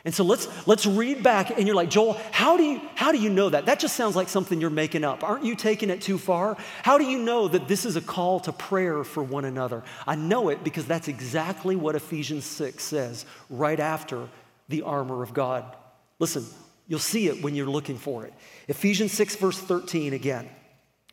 And 0.05 0.13
so 0.13 0.25
let's, 0.25 0.49
let's 0.67 0.85
read 0.85 1.23
back, 1.23 1.51
and 1.57 1.65
you're 1.65 1.77
like, 1.77 1.89
Joel, 1.89 2.19
how 2.31 2.57
do, 2.57 2.63
you, 2.63 2.81
how 2.93 3.13
do 3.13 3.17
you 3.17 3.29
know 3.29 3.49
that? 3.49 3.67
That 3.67 3.79
just 3.79 3.95
sounds 3.95 4.17
like 4.17 4.27
something 4.27 4.59
you're 4.59 4.69
making 4.69 5.05
up. 5.05 5.23
Aren't 5.23 5.45
you 5.45 5.55
taking 5.55 5.89
it 5.89 6.01
too 6.01 6.17
far? 6.17 6.57
How 6.83 6.97
do 6.97 7.05
you 7.05 7.19
know 7.19 7.47
that 7.47 7.69
this 7.69 7.85
is 7.85 7.95
a 7.95 8.01
call 8.01 8.41
to 8.41 8.51
prayer 8.51 9.05
for 9.05 9.23
one 9.23 9.45
another? 9.45 9.81
I 10.05 10.15
know 10.15 10.49
it 10.49 10.61
because 10.61 10.85
that's 10.85 11.07
exactly 11.07 11.77
what 11.77 11.95
Ephesians 11.95 12.43
6 12.43 12.83
says 12.83 13.25
right 13.49 13.79
after 13.79 14.27
the 14.67 14.81
armor 14.81 15.23
of 15.23 15.33
God. 15.33 15.73
Listen, 16.19 16.45
you'll 16.89 16.99
see 16.99 17.29
it 17.29 17.41
when 17.41 17.55
you're 17.55 17.65
looking 17.65 17.97
for 17.97 18.25
it. 18.25 18.33
Ephesians 18.67 19.13
6, 19.13 19.37
verse 19.37 19.57
13 19.57 20.11
again. 20.11 20.49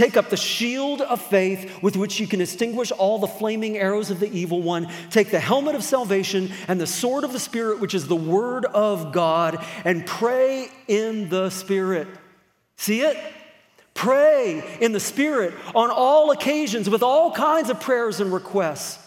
Take 0.00 0.16
up 0.16 0.30
the 0.30 0.36
shield 0.38 1.02
of 1.02 1.20
faith 1.20 1.82
with 1.82 1.94
which 1.94 2.20
you 2.20 2.26
can 2.26 2.40
extinguish 2.40 2.90
all 2.90 3.18
the 3.18 3.26
flaming 3.26 3.76
arrows 3.76 4.10
of 4.10 4.18
the 4.18 4.32
evil 4.32 4.62
one. 4.62 4.90
Take 5.10 5.30
the 5.30 5.38
helmet 5.38 5.74
of 5.74 5.84
salvation 5.84 6.50
and 6.68 6.80
the 6.80 6.86
sword 6.86 7.22
of 7.22 7.34
the 7.34 7.38
Spirit, 7.38 7.80
which 7.80 7.94
is 7.94 8.08
the 8.08 8.16
word 8.16 8.64
of 8.64 9.12
God, 9.12 9.62
and 9.84 10.06
pray 10.06 10.70
in 10.88 11.28
the 11.28 11.50
Spirit. 11.50 12.08
See 12.76 13.02
it? 13.02 13.14
Pray 13.92 14.64
in 14.80 14.92
the 14.92 15.00
Spirit 15.00 15.52
on 15.74 15.90
all 15.90 16.30
occasions 16.30 16.88
with 16.88 17.02
all 17.02 17.30
kinds 17.32 17.68
of 17.68 17.78
prayers 17.78 18.20
and 18.20 18.32
requests. 18.32 19.06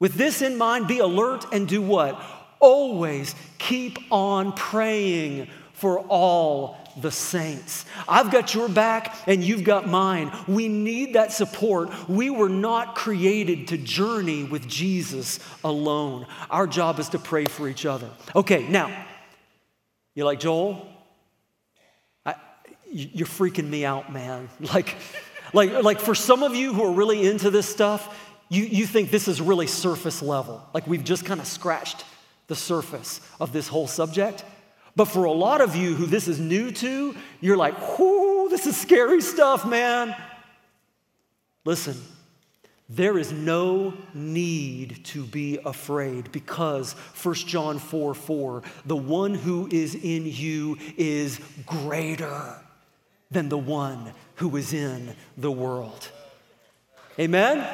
With 0.00 0.14
this 0.14 0.42
in 0.42 0.58
mind, 0.58 0.88
be 0.88 0.98
alert 0.98 1.44
and 1.52 1.68
do 1.68 1.80
what? 1.80 2.20
Always 2.58 3.32
keep 3.58 3.96
on 4.10 4.54
praying 4.54 5.46
for 5.72 6.00
all 6.00 6.85
the 6.96 7.10
saints. 7.10 7.84
I've 8.08 8.30
got 8.30 8.54
your 8.54 8.68
back 8.68 9.16
and 9.26 9.44
you've 9.44 9.64
got 9.64 9.86
mine. 9.86 10.32
We 10.48 10.68
need 10.68 11.14
that 11.14 11.32
support. 11.32 11.90
We 12.08 12.30
were 12.30 12.48
not 12.48 12.94
created 12.94 13.68
to 13.68 13.78
journey 13.78 14.44
with 14.44 14.66
Jesus 14.66 15.38
alone. 15.62 16.26
Our 16.50 16.66
job 16.66 16.98
is 16.98 17.10
to 17.10 17.18
pray 17.18 17.44
for 17.44 17.68
each 17.68 17.84
other. 17.84 18.10
Okay, 18.34 18.66
now, 18.68 19.04
you're 20.14 20.26
like, 20.26 20.40
Joel, 20.40 20.88
I, 22.24 22.34
you're 22.90 23.26
freaking 23.26 23.68
me 23.68 23.84
out, 23.84 24.12
man. 24.12 24.48
Like, 24.60 24.96
like, 25.52 25.84
like 25.84 26.00
for 26.00 26.14
some 26.14 26.42
of 26.42 26.54
you 26.54 26.74
who 26.74 26.82
are 26.82 26.92
really 26.92 27.26
into 27.26 27.50
this 27.50 27.68
stuff, 27.68 28.18
you, 28.48 28.64
you 28.64 28.86
think 28.86 29.10
this 29.10 29.28
is 29.28 29.40
really 29.40 29.66
surface 29.66 30.22
level. 30.22 30.66
Like 30.74 30.86
we've 30.86 31.04
just 31.04 31.24
kind 31.24 31.40
of 31.40 31.46
scratched 31.46 32.04
the 32.46 32.56
surface 32.56 33.20
of 33.40 33.52
this 33.52 33.68
whole 33.68 33.86
subject. 33.86 34.44
But 34.96 35.04
for 35.04 35.24
a 35.24 35.32
lot 35.32 35.60
of 35.60 35.76
you 35.76 35.94
who 35.94 36.06
this 36.06 36.26
is 36.26 36.40
new 36.40 36.72
to, 36.72 37.14
you're 37.40 37.56
like, 37.56 37.98
whoo, 37.98 38.48
this 38.48 38.66
is 38.66 38.76
scary 38.76 39.20
stuff, 39.20 39.66
man. 39.66 40.16
Listen, 41.66 42.00
there 42.88 43.18
is 43.18 43.30
no 43.30 43.92
need 44.14 45.04
to 45.06 45.24
be 45.24 45.58
afraid 45.64 46.32
because 46.32 46.92
1 47.22 47.34
John 47.34 47.78
4 47.78 48.14
4, 48.14 48.62
the 48.86 48.96
one 48.96 49.34
who 49.34 49.68
is 49.70 49.94
in 49.94 50.24
you 50.24 50.78
is 50.96 51.40
greater 51.66 52.58
than 53.30 53.48
the 53.48 53.58
one 53.58 54.12
who 54.36 54.56
is 54.56 54.72
in 54.72 55.14
the 55.36 55.50
world. 55.50 56.08
Amen? 57.18 57.66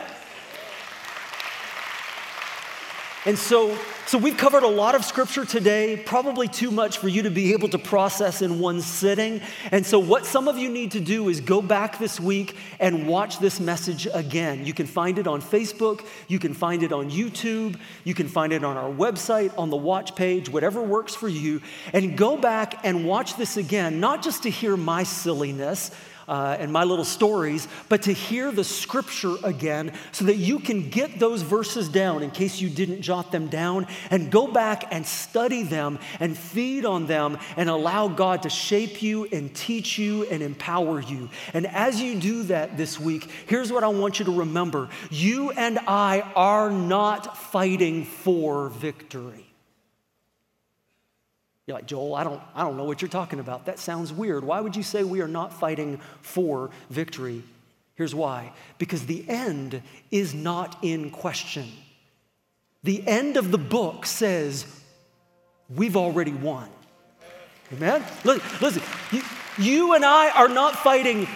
And 3.24 3.38
so, 3.38 3.78
so 4.06 4.18
we've 4.18 4.36
covered 4.36 4.64
a 4.64 4.68
lot 4.68 4.96
of 4.96 5.04
scripture 5.04 5.44
today, 5.44 5.96
probably 5.96 6.48
too 6.48 6.72
much 6.72 6.98
for 6.98 7.06
you 7.06 7.22
to 7.22 7.30
be 7.30 7.52
able 7.52 7.68
to 7.68 7.78
process 7.78 8.42
in 8.42 8.58
one 8.58 8.80
sitting. 8.80 9.40
And 9.70 9.86
so, 9.86 10.00
what 10.00 10.26
some 10.26 10.48
of 10.48 10.58
you 10.58 10.68
need 10.68 10.90
to 10.92 11.00
do 11.00 11.28
is 11.28 11.40
go 11.40 11.62
back 11.62 12.00
this 12.00 12.18
week 12.18 12.56
and 12.80 13.06
watch 13.06 13.38
this 13.38 13.60
message 13.60 14.08
again. 14.12 14.66
You 14.66 14.74
can 14.74 14.86
find 14.86 15.20
it 15.20 15.28
on 15.28 15.40
Facebook, 15.40 16.04
you 16.26 16.40
can 16.40 16.52
find 16.52 16.82
it 16.82 16.92
on 16.92 17.12
YouTube, 17.12 17.78
you 18.02 18.12
can 18.12 18.26
find 18.26 18.52
it 18.52 18.64
on 18.64 18.76
our 18.76 18.90
website, 18.90 19.56
on 19.56 19.70
the 19.70 19.76
watch 19.76 20.16
page, 20.16 20.48
whatever 20.48 20.82
works 20.82 21.14
for 21.14 21.28
you. 21.28 21.62
And 21.92 22.18
go 22.18 22.36
back 22.36 22.80
and 22.82 23.06
watch 23.06 23.36
this 23.36 23.56
again, 23.56 24.00
not 24.00 24.24
just 24.24 24.42
to 24.42 24.50
hear 24.50 24.76
my 24.76 25.04
silliness 25.04 25.92
uh, 26.28 26.56
and 26.58 26.72
my 26.72 26.84
little 26.84 27.04
stories, 27.04 27.68
but 27.88 28.02
to 28.02 28.12
hear 28.12 28.52
the 28.52 28.64
scripture 28.64 29.36
again 29.42 29.92
so 30.12 30.24
that 30.24 30.36
you 30.36 30.58
can 30.58 30.88
get 30.88 31.18
those 31.18 31.42
verses 31.42 31.88
down 31.88 32.22
in 32.22 32.30
case 32.30 32.60
you 32.60 32.68
didn't 32.70 33.02
jot 33.02 33.32
them 33.32 33.48
down 33.48 33.86
and 34.10 34.30
go 34.30 34.46
back 34.46 34.84
and 34.90 35.06
study 35.06 35.62
them 35.62 35.98
and 36.20 36.36
feed 36.36 36.84
on 36.84 37.06
them 37.06 37.38
and 37.56 37.68
allow 37.68 38.08
God 38.08 38.42
to 38.42 38.50
shape 38.50 39.02
you 39.02 39.26
and 39.32 39.54
teach 39.54 39.98
you 39.98 40.24
and 40.26 40.42
empower 40.42 41.00
you. 41.00 41.28
And 41.54 41.66
as 41.66 42.00
you 42.00 42.18
do 42.18 42.42
that 42.44 42.76
this 42.76 42.98
week, 42.98 43.28
here's 43.46 43.72
what 43.72 43.84
I 43.84 43.88
want 43.88 44.18
you 44.18 44.24
to 44.26 44.32
remember 44.32 44.88
you 45.10 45.50
and 45.50 45.78
I 45.80 46.20
are 46.34 46.70
not 46.70 47.36
fighting 47.36 48.04
for 48.04 48.68
victory. 48.70 49.41
You're 51.72 51.78
like, 51.78 51.86
Joel, 51.86 52.14
I 52.14 52.22
don't, 52.22 52.42
I 52.54 52.64
don't 52.64 52.76
know 52.76 52.84
what 52.84 53.00
you're 53.00 53.08
talking 53.08 53.40
about. 53.40 53.64
That 53.64 53.78
sounds 53.78 54.12
weird. 54.12 54.44
Why 54.44 54.60
would 54.60 54.76
you 54.76 54.82
say 54.82 55.04
we 55.04 55.22
are 55.22 55.28
not 55.28 55.54
fighting 55.58 56.02
for 56.20 56.68
victory? 56.90 57.42
Here's 57.94 58.14
why 58.14 58.52
because 58.76 59.06
the 59.06 59.24
end 59.26 59.80
is 60.10 60.34
not 60.34 60.76
in 60.82 61.08
question. 61.08 61.72
The 62.82 63.02
end 63.08 63.38
of 63.38 63.50
the 63.50 63.56
book 63.56 64.04
says, 64.04 64.66
we've 65.74 65.96
already 65.96 66.34
won. 66.34 66.68
Amen? 67.72 68.04
Listen, 68.22 68.82
you, 69.10 69.22
you 69.56 69.94
and 69.94 70.04
I 70.04 70.28
are 70.28 70.48
not 70.48 70.76
fighting 70.76 71.26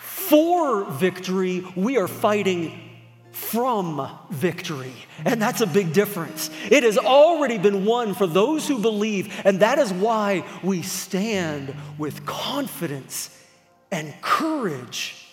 for 0.00 0.90
victory, 0.90 1.64
we 1.76 1.98
are 1.98 2.08
fighting 2.08 2.91
from 3.32 4.08
victory. 4.30 4.94
And 5.24 5.40
that's 5.40 5.60
a 5.60 5.66
big 5.66 5.92
difference. 5.92 6.50
It 6.70 6.84
has 6.84 6.98
already 6.98 7.58
been 7.58 7.84
won 7.84 8.14
for 8.14 8.26
those 8.26 8.68
who 8.68 8.78
believe, 8.78 9.34
and 9.44 9.60
that 9.60 9.78
is 9.78 9.92
why 9.92 10.44
we 10.62 10.82
stand 10.82 11.74
with 11.98 12.24
confidence 12.26 13.36
and 13.90 14.14
courage. 14.20 15.26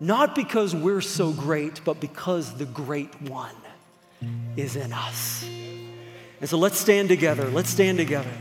Not 0.00 0.34
because 0.34 0.74
we're 0.74 1.00
so 1.00 1.32
great, 1.32 1.84
but 1.84 2.00
because 2.00 2.54
the 2.54 2.66
great 2.66 3.22
one 3.22 3.54
is 4.56 4.76
in 4.76 4.92
us. 4.92 5.44
And 6.40 6.48
so 6.48 6.58
let's 6.58 6.78
stand 6.78 7.08
together. 7.08 7.48
Let's 7.50 7.70
stand 7.70 7.98
together. 7.98 8.32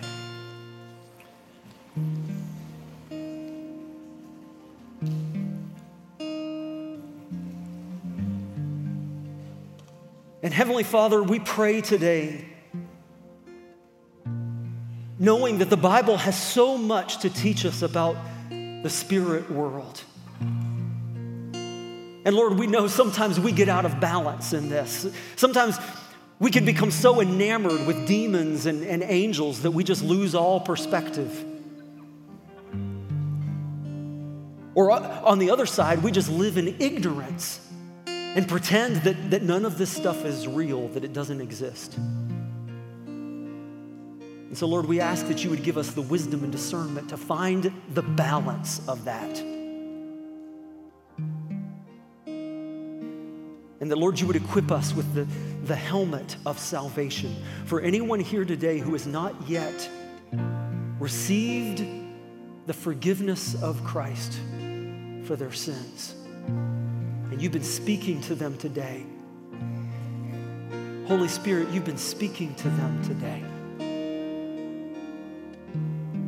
And 10.43 10.51
Heavenly 10.51 10.83
Father, 10.83 11.21
we 11.21 11.37
pray 11.39 11.81
today, 11.81 12.45
knowing 15.19 15.59
that 15.59 15.69
the 15.69 15.77
Bible 15.77 16.17
has 16.17 16.41
so 16.41 16.79
much 16.79 17.19
to 17.19 17.29
teach 17.29 17.63
us 17.63 17.83
about 17.83 18.17
the 18.49 18.89
spirit 18.89 19.51
world. 19.51 20.01
And 22.23 22.35
Lord, 22.35 22.57
we 22.57 22.65
know 22.65 22.87
sometimes 22.87 23.39
we 23.39 23.51
get 23.51 23.69
out 23.69 23.85
of 23.85 23.99
balance 23.99 24.53
in 24.53 24.69
this. 24.69 25.07
Sometimes 25.35 25.77
we 26.39 26.49
can 26.49 26.65
become 26.65 26.89
so 26.89 27.21
enamored 27.21 27.85
with 27.85 28.07
demons 28.07 28.65
and, 28.65 28.83
and 28.83 29.03
angels 29.03 29.61
that 29.61 29.71
we 29.71 29.83
just 29.83 30.03
lose 30.03 30.33
all 30.33 30.59
perspective. 30.59 31.45
Or 34.73 34.89
uh, 34.89 35.21
on 35.23 35.37
the 35.37 35.51
other 35.51 35.67
side, 35.67 36.01
we 36.01 36.11
just 36.11 36.31
live 36.31 36.57
in 36.57 36.77
ignorance 36.79 37.59
and 38.35 38.47
pretend 38.47 38.97
that, 38.97 39.31
that 39.31 39.43
none 39.43 39.65
of 39.65 39.77
this 39.77 39.89
stuff 39.89 40.23
is 40.23 40.47
real, 40.47 40.87
that 40.89 41.03
it 41.03 41.11
doesn't 41.11 41.41
exist. 41.41 41.97
And 44.51 44.57
so, 44.57 44.67
Lord, 44.67 44.85
we 44.85 45.01
ask 45.01 45.27
that 45.27 45.43
you 45.43 45.49
would 45.49 45.63
give 45.63 45.77
us 45.77 45.91
the 45.91 46.01
wisdom 46.01 46.43
and 46.43 46.51
discernment 46.51 47.09
to 47.09 47.17
find 47.17 47.73
the 47.93 48.01
balance 48.01 48.87
of 48.87 49.03
that. 49.05 49.39
And 53.79 53.89
that, 53.89 53.97
Lord, 53.97 54.19
you 54.19 54.27
would 54.27 54.35
equip 54.35 54.71
us 54.71 54.93
with 54.93 55.13
the, 55.13 55.27
the 55.65 55.75
helmet 55.75 56.37
of 56.45 56.57
salvation. 56.59 57.35
For 57.65 57.81
anyone 57.81 58.19
here 58.19 58.45
today 58.45 58.79
who 58.79 58.93
has 58.93 59.07
not 59.07 59.35
yet 59.47 59.89
received 60.99 61.83
the 62.67 62.73
forgiveness 62.73 63.61
of 63.61 63.83
Christ 63.83 64.39
for 65.23 65.35
their 65.35 65.51
sins 65.51 66.20
you've 67.41 67.51
been 67.51 67.63
speaking 67.63 68.21
to 68.21 68.35
them 68.35 68.55
today. 68.57 69.03
Holy 71.07 71.27
Spirit, 71.27 71.69
you've 71.69 71.85
been 71.85 71.97
speaking 71.97 72.53
to 72.55 72.69
them 72.69 73.03
today. 73.03 73.43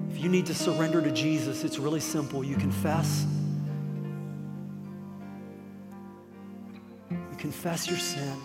If 0.09 0.21
you 0.21 0.27
need 0.27 0.47
to 0.47 0.55
surrender 0.55 1.03
to 1.03 1.11
Jesus, 1.11 1.63
it's 1.63 1.77
really 1.77 1.99
simple. 1.99 2.43
You 2.43 2.55
confess. 2.55 3.27
You 7.11 7.37
confess 7.37 7.87
your 7.87 7.99
sin, 7.99 8.35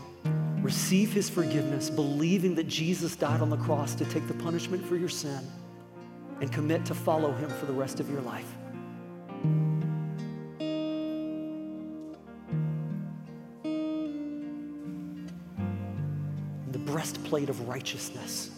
receive 0.61 1.11
his 1.11 1.31
forgiveness, 1.31 1.89
believing 1.89 2.55
that 2.57 2.69
Jesus 2.69 3.17
died 3.17 3.41
on 3.41 3.49
the 3.49 3.57
cross 3.57 3.95
to 3.95 4.05
take 4.05 4.29
the 4.29 4.35
punishment 4.35 4.85
for 4.85 4.97
your 4.97 5.09
sin, 5.09 5.41
and 6.43 6.53
commit 6.53 6.85
to 6.85 6.95
follow 6.95 7.33
him 7.33 7.49
for 7.49 7.65
the 7.65 7.73
rest 7.73 7.99
of 7.99 8.11
your 8.11 8.21
life. 8.21 8.47
Breastplate 17.29 17.51
of 17.51 17.69
righteousness. 17.69 18.51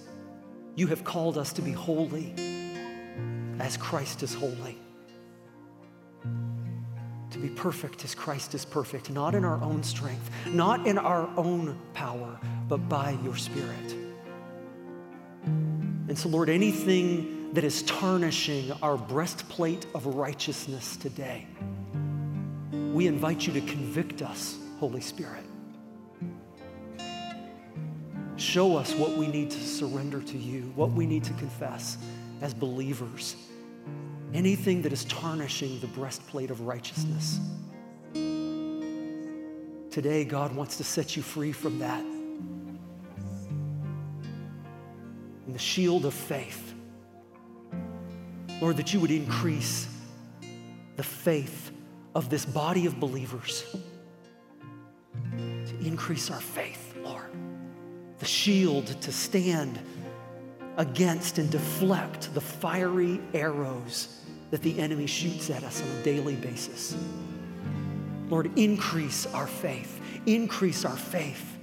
You 0.76 0.86
have 0.86 1.02
called 1.02 1.36
us 1.36 1.52
to 1.54 1.62
be 1.62 1.72
holy 1.72 2.32
as 3.58 3.76
Christ 3.76 4.22
is 4.22 4.32
holy. 4.32 4.78
To 7.30 7.38
be 7.38 7.48
perfect 7.48 8.04
as 8.04 8.14
Christ 8.14 8.54
is 8.54 8.64
perfect, 8.64 9.10
not 9.10 9.34
in 9.34 9.44
our 9.44 9.60
own 9.60 9.82
strength, 9.82 10.30
not 10.46 10.86
in 10.86 10.98
our 10.98 11.28
own 11.36 11.76
power, 11.94 12.38
but 12.68 12.88
by 12.88 13.18
your 13.24 13.36
Spirit. 13.36 13.92
And 15.44 16.16
so, 16.16 16.28
Lord, 16.28 16.48
anything 16.48 17.52
that 17.54 17.64
is 17.64 17.82
tarnishing 17.82 18.70
our 18.82 18.96
breastplate 18.96 19.84
of 19.96 20.06
righteousness 20.06 20.96
today, 20.96 21.48
we 22.92 23.08
invite 23.08 23.48
you 23.48 23.52
to 23.52 23.60
convict 23.62 24.22
us, 24.22 24.56
Holy 24.78 25.00
Spirit. 25.00 25.49
Show 28.40 28.76
us 28.78 28.94
what 28.94 29.18
we 29.18 29.26
need 29.26 29.50
to 29.50 29.60
surrender 29.60 30.22
to 30.22 30.38
you, 30.38 30.72
what 30.74 30.92
we 30.92 31.04
need 31.04 31.24
to 31.24 31.34
confess 31.34 31.98
as 32.40 32.54
believers. 32.54 33.36
Anything 34.32 34.80
that 34.82 34.94
is 34.94 35.04
tarnishing 35.04 35.78
the 35.80 35.86
breastplate 35.88 36.50
of 36.50 36.62
righteousness. 36.62 37.38
Today, 39.90 40.24
God 40.24 40.56
wants 40.56 40.78
to 40.78 40.84
set 40.84 41.16
you 41.16 41.22
free 41.22 41.52
from 41.52 41.80
that. 41.80 42.02
And 45.44 45.54
the 45.54 45.58
shield 45.58 46.06
of 46.06 46.14
faith. 46.14 46.74
Lord, 48.62 48.78
that 48.78 48.94
you 48.94 49.00
would 49.00 49.10
increase 49.10 49.86
the 50.96 51.02
faith 51.02 51.72
of 52.14 52.30
this 52.30 52.46
body 52.46 52.86
of 52.86 52.98
believers, 52.98 53.66
to 55.36 55.78
increase 55.84 56.30
our 56.30 56.40
faith 56.40 56.59
the 58.20 58.26
shield 58.26 58.86
to 58.86 59.10
stand 59.10 59.80
against 60.76 61.38
and 61.38 61.50
deflect 61.50 62.32
the 62.34 62.40
fiery 62.40 63.20
arrows 63.34 64.20
that 64.50 64.62
the 64.62 64.78
enemy 64.78 65.06
shoots 65.06 65.50
at 65.50 65.64
us 65.64 65.82
on 65.82 65.88
a 65.88 66.02
daily 66.02 66.36
basis. 66.36 66.96
Lord, 68.28 68.56
increase 68.58 69.26
our 69.34 69.46
faith, 69.46 70.00
increase 70.26 70.84
our 70.84 70.96
faith 70.96 71.58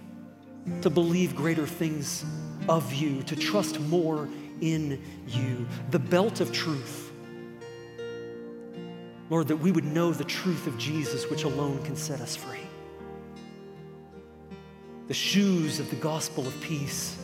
to 0.81 0.89
believe 0.89 1.35
greater 1.35 1.65
things 1.65 2.25
of 2.67 2.93
you, 2.93 3.23
to 3.23 3.35
trust 3.35 3.79
more 3.81 4.27
in 4.59 5.01
you. 5.27 5.65
The 5.91 5.99
belt 5.99 6.41
of 6.41 6.51
truth. 6.51 7.11
Lord, 9.29 9.47
that 9.47 9.57
we 9.57 9.71
would 9.71 9.85
know 9.85 10.11
the 10.11 10.23
truth 10.23 10.67
of 10.67 10.77
Jesus, 10.77 11.29
which 11.29 11.43
alone 11.43 11.83
can 11.83 11.95
set 11.95 12.19
us 12.19 12.35
free 12.35 12.59
the 15.07 15.13
shoes 15.13 15.79
of 15.79 15.89
the 15.89 15.95
gospel 15.95 16.45
of 16.45 16.59
peace, 16.59 17.17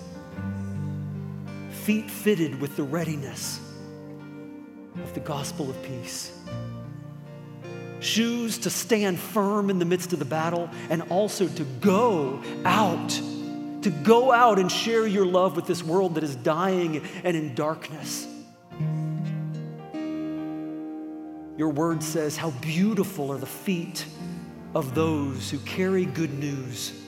feet 1.83 2.09
fitted 2.09 2.59
with 2.61 2.77
the 2.77 2.83
readiness 2.83 3.59
of 5.03 5.13
the 5.13 5.19
gospel 5.19 5.69
of 5.69 5.83
peace. 5.83 6.37
Shoes 7.99 8.57
to 8.59 8.69
stand 8.69 9.19
firm 9.19 9.69
in 9.69 9.79
the 9.79 9.85
midst 9.85 10.13
of 10.13 10.19
the 10.19 10.25
battle 10.25 10.69
and 10.89 11.01
also 11.03 11.47
to 11.47 11.63
go 11.81 12.41
out, 12.63 13.09
to 13.09 13.89
go 14.03 14.31
out 14.31 14.59
and 14.59 14.71
share 14.71 15.05
your 15.05 15.25
love 15.25 15.55
with 15.57 15.65
this 15.65 15.83
world 15.83 16.15
that 16.15 16.23
is 16.23 16.37
dying 16.37 17.05
and 17.23 17.35
in 17.35 17.53
darkness. 17.53 18.27
Your 21.57 21.69
word 21.69 22.01
says, 22.01 22.37
How 22.37 22.51
beautiful 22.51 23.31
are 23.31 23.37
the 23.37 23.45
feet 23.45 24.05
of 24.73 24.95
those 24.95 25.49
who 25.51 25.59
carry 25.59 26.05
good 26.05 26.33
news 26.33 27.02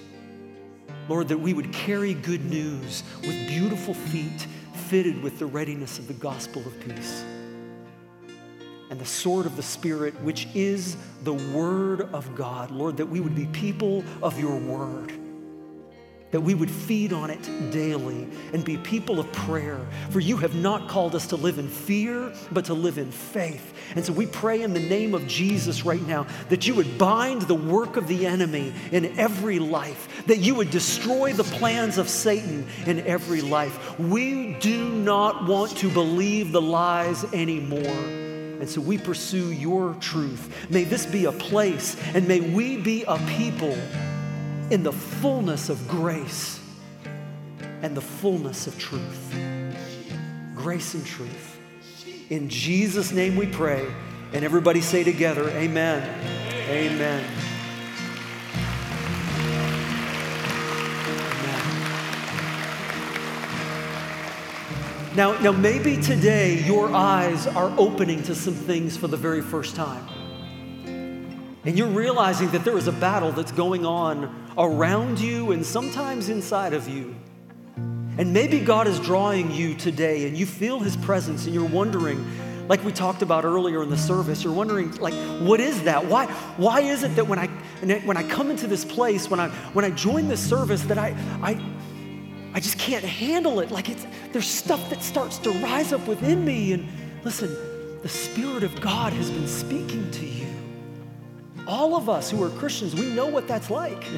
Lord, 1.07 1.27
that 1.27 1.39
we 1.39 1.53
would 1.53 1.71
carry 1.71 2.13
good 2.13 2.45
news 2.45 3.03
with 3.21 3.47
beautiful 3.47 3.93
feet 3.93 4.47
fitted 4.87 5.21
with 5.21 5.39
the 5.39 5.45
readiness 5.45 5.99
of 5.99 6.07
the 6.07 6.13
gospel 6.13 6.61
of 6.65 6.79
peace. 6.79 7.23
And 8.89 8.99
the 8.99 9.05
sword 9.05 9.45
of 9.45 9.55
the 9.55 9.63
Spirit, 9.63 10.13
which 10.21 10.47
is 10.53 10.95
the 11.23 11.33
word 11.33 12.01
of 12.13 12.35
God. 12.35 12.69
Lord, 12.69 12.97
that 12.97 13.07
we 13.07 13.19
would 13.19 13.35
be 13.35 13.47
people 13.47 14.03
of 14.21 14.39
your 14.39 14.57
word. 14.57 15.11
that 16.35 16.41
we 16.41 16.53
would 16.53 16.69
feed 16.69 17.13
on 17.13 17.29
it 17.29 17.71
daily 17.71 18.27
and 18.51 18.65
be 18.65 18.75
people 18.75 19.21
of 19.21 19.31
prayer. 19.31 19.79
For 20.09 20.19
you 20.19 20.35
have 20.35 20.53
not 20.53 20.89
called 20.89 21.15
us 21.15 21.27
to 21.27 21.37
live 21.37 21.59
in 21.59 21.69
fear, 21.69 22.33
but 22.51 22.65
to 22.65 22.73
live 22.73 22.97
in 22.97 23.09
faith. 23.09 23.73
And 23.95 24.03
so 24.03 24.11
we 24.11 24.25
pray 24.25 24.61
in 24.61 24.73
the 24.73 24.81
name 24.81 25.13
of 25.13 25.25
Jesus 25.27 25.85
right 25.85 26.05
now 26.05 26.27
that 26.49 26.67
you 26.67 26.75
would 26.75 26.97
bind 26.97 27.43
the 27.43 27.55
work 27.55 27.95
of 27.95 28.09
the 28.09 28.25
enemy 28.25 28.73
in 28.91 29.17
every 29.17 29.59
life, 29.59 30.14
that 30.27 30.39
you 30.39 30.55
would 30.55 30.71
destroy 30.71 31.33
the 31.33 31.43
plans 31.43 31.97
of 31.97 32.09
Satan 32.09 32.67
in 32.85 32.99
every 33.01 33.41
life. 33.41 33.99
We 33.99 34.53
do 34.59 34.89
not 34.89 35.47
want 35.47 35.77
to 35.77 35.89
believe 35.89 36.51
the 36.51 36.61
lies 36.61 37.23
anymore. 37.33 37.81
And 38.59 38.69
so 38.69 38.81
we 38.81 38.97
pursue 38.97 39.51
your 39.51 39.95
truth. 39.99 40.69
May 40.69 40.85
this 40.85 41.05
be 41.05 41.25
a 41.25 41.31
place, 41.31 41.97
and 42.13 42.27
may 42.27 42.39
we 42.39 42.77
be 42.77 43.03
a 43.03 43.17
people 43.37 43.77
in 44.71 44.81
the 44.81 44.93
fullness 44.93 45.69
of 45.69 45.87
grace 45.87 46.59
and 47.81 47.95
the 47.95 48.01
fullness 48.01 48.65
of 48.65 48.79
truth. 48.79 49.35
Grace 50.55 50.93
and 50.95 51.05
truth. 51.05 51.59
In 52.29 52.49
Jesus' 52.49 53.11
name 53.11 53.35
we 53.35 53.45
pray. 53.45 53.85
And 54.33 54.43
everybody 54.43 54.81
say 54.81 55.03
together, 55.03 55.49
Amen. 55.49 56.01
Amen. 56.67 57.34
Now, 65.15 65.39
now, 65.39 65.53
maybe 65.53 65.95
today 65.95 66.61
your 66.65 66.93
eyes 66.93 67.47
are 67.47 67.73
opening 67.77 68.21
to 68.23 68.35
some 68.35 68.53
things 68.53 68.97
for 68.97 69.07
the 69.07 69.15
very 69.15 69.41
first 69.41 69.73
time. 69.73 70.05
And 71.63 71.77
you're 71.77 71.87
realizing 71.87 72.51
that 72.51 72.65
there 72.65 72.77
is 72.77 72.89
a 72.89 72.91
battle 72.91 73.31
that's 73.31 73.53
going 73.53 73.85
on 73.85 74.51
around 74.57 75.19
you 75.19 75.53
and 75.53 75.65
sometimes 75.65 76.27
inside 76.27 76.73
of 76.73 76.89
you. 76.89 77.15
And 78.17 78.33
maybe 78.33 78.59
God 78.59 78.87
is 78.87 78.99
drawing 78.99 79.51
you 79.51 79.73
today 79.73 80.27
and 80.27 80.35
you 80.35 80.45
feel 80.45 80.81
his 80.81 80.97
presence 80.97 81.45
and 81.45 81.55
you're 81.55 81.63
wondering, 81.63 82.67
like 82.67 82.83
we 82.83 82.91
talked 82.91 83.21
about 83.21 83.45
earlier 83.45 83.83
in 83.83 83.89
the 83.89 83.97
service, 83.97 84.43
you're 84.43 84.51
wondering, 84.51 84.93
like, 84.95 85.13
what 85.39 85.61
is 85.61 85.81
that? 85.83 86.05
Why, 86.05 86.25
why 86.57 86.81
is 86.81 87.03
it 87.03 87.15
that 87.15 87.25
when 87.25 87.39
I, 87.39 87.47
when 88.03 88.17
I 88.17 88.23
come 88.27 88.51
into 88.51 88.67
this 88.67 88.83
place, 88.83 89.29
when 89.29 89.39
I, 89.39 89.47
when 89.71 89.85
I 89.85 89.91
join 89.91 90.27
this 90.27 90.45
service, 90.45 90.81
that 90.83 90.97
I, 90.97 91.15
I, 91.41 91.57
I 92.53 92.59
just 92.59 92.77
can't 92.77 93.05
handle 93.05 93.61
it? 93.61 93.71
Like, 93.71 93.89
it's, 93.89 94.05
there's 94.35 94.49
stuff 94.49 94.89
that 94.89 95.01
starts 95.01 95.37
to 95.37 95.49
rise 95.49 95.93
up 95.93 96.05
within 96.07 96.43
me. 96.43 96.73
And 96.73 96.85
listen, 97.23 97.55
the 98.01 98.09
Spirit 98.09 98.63
of 98.63 98.81
God 98.81 99.13
has 99.13 99.31
been 99.31 99.47
speaking 99.47 100.11
to 100.11 100.25
you. 100.25 100.47
All 101.65 101.95
of 101.95 102.09
us 102.09 102.31
who 102.31 102.43
are 102.43 102.49
Christians, 102.49 102.93
we 102.95 103.13
know 103.13 103.27
what 103.27 103.47
that's 103.47 103.69
like. 103.69 104.03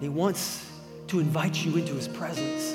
He 0.00 0.08
wants 0.08 0.66
to 1.08 1.20
invite 1.20 1.62
you 1.62 1.76
into 1.76 1.92
His 1.92 2.08
presence, 2.08 2.72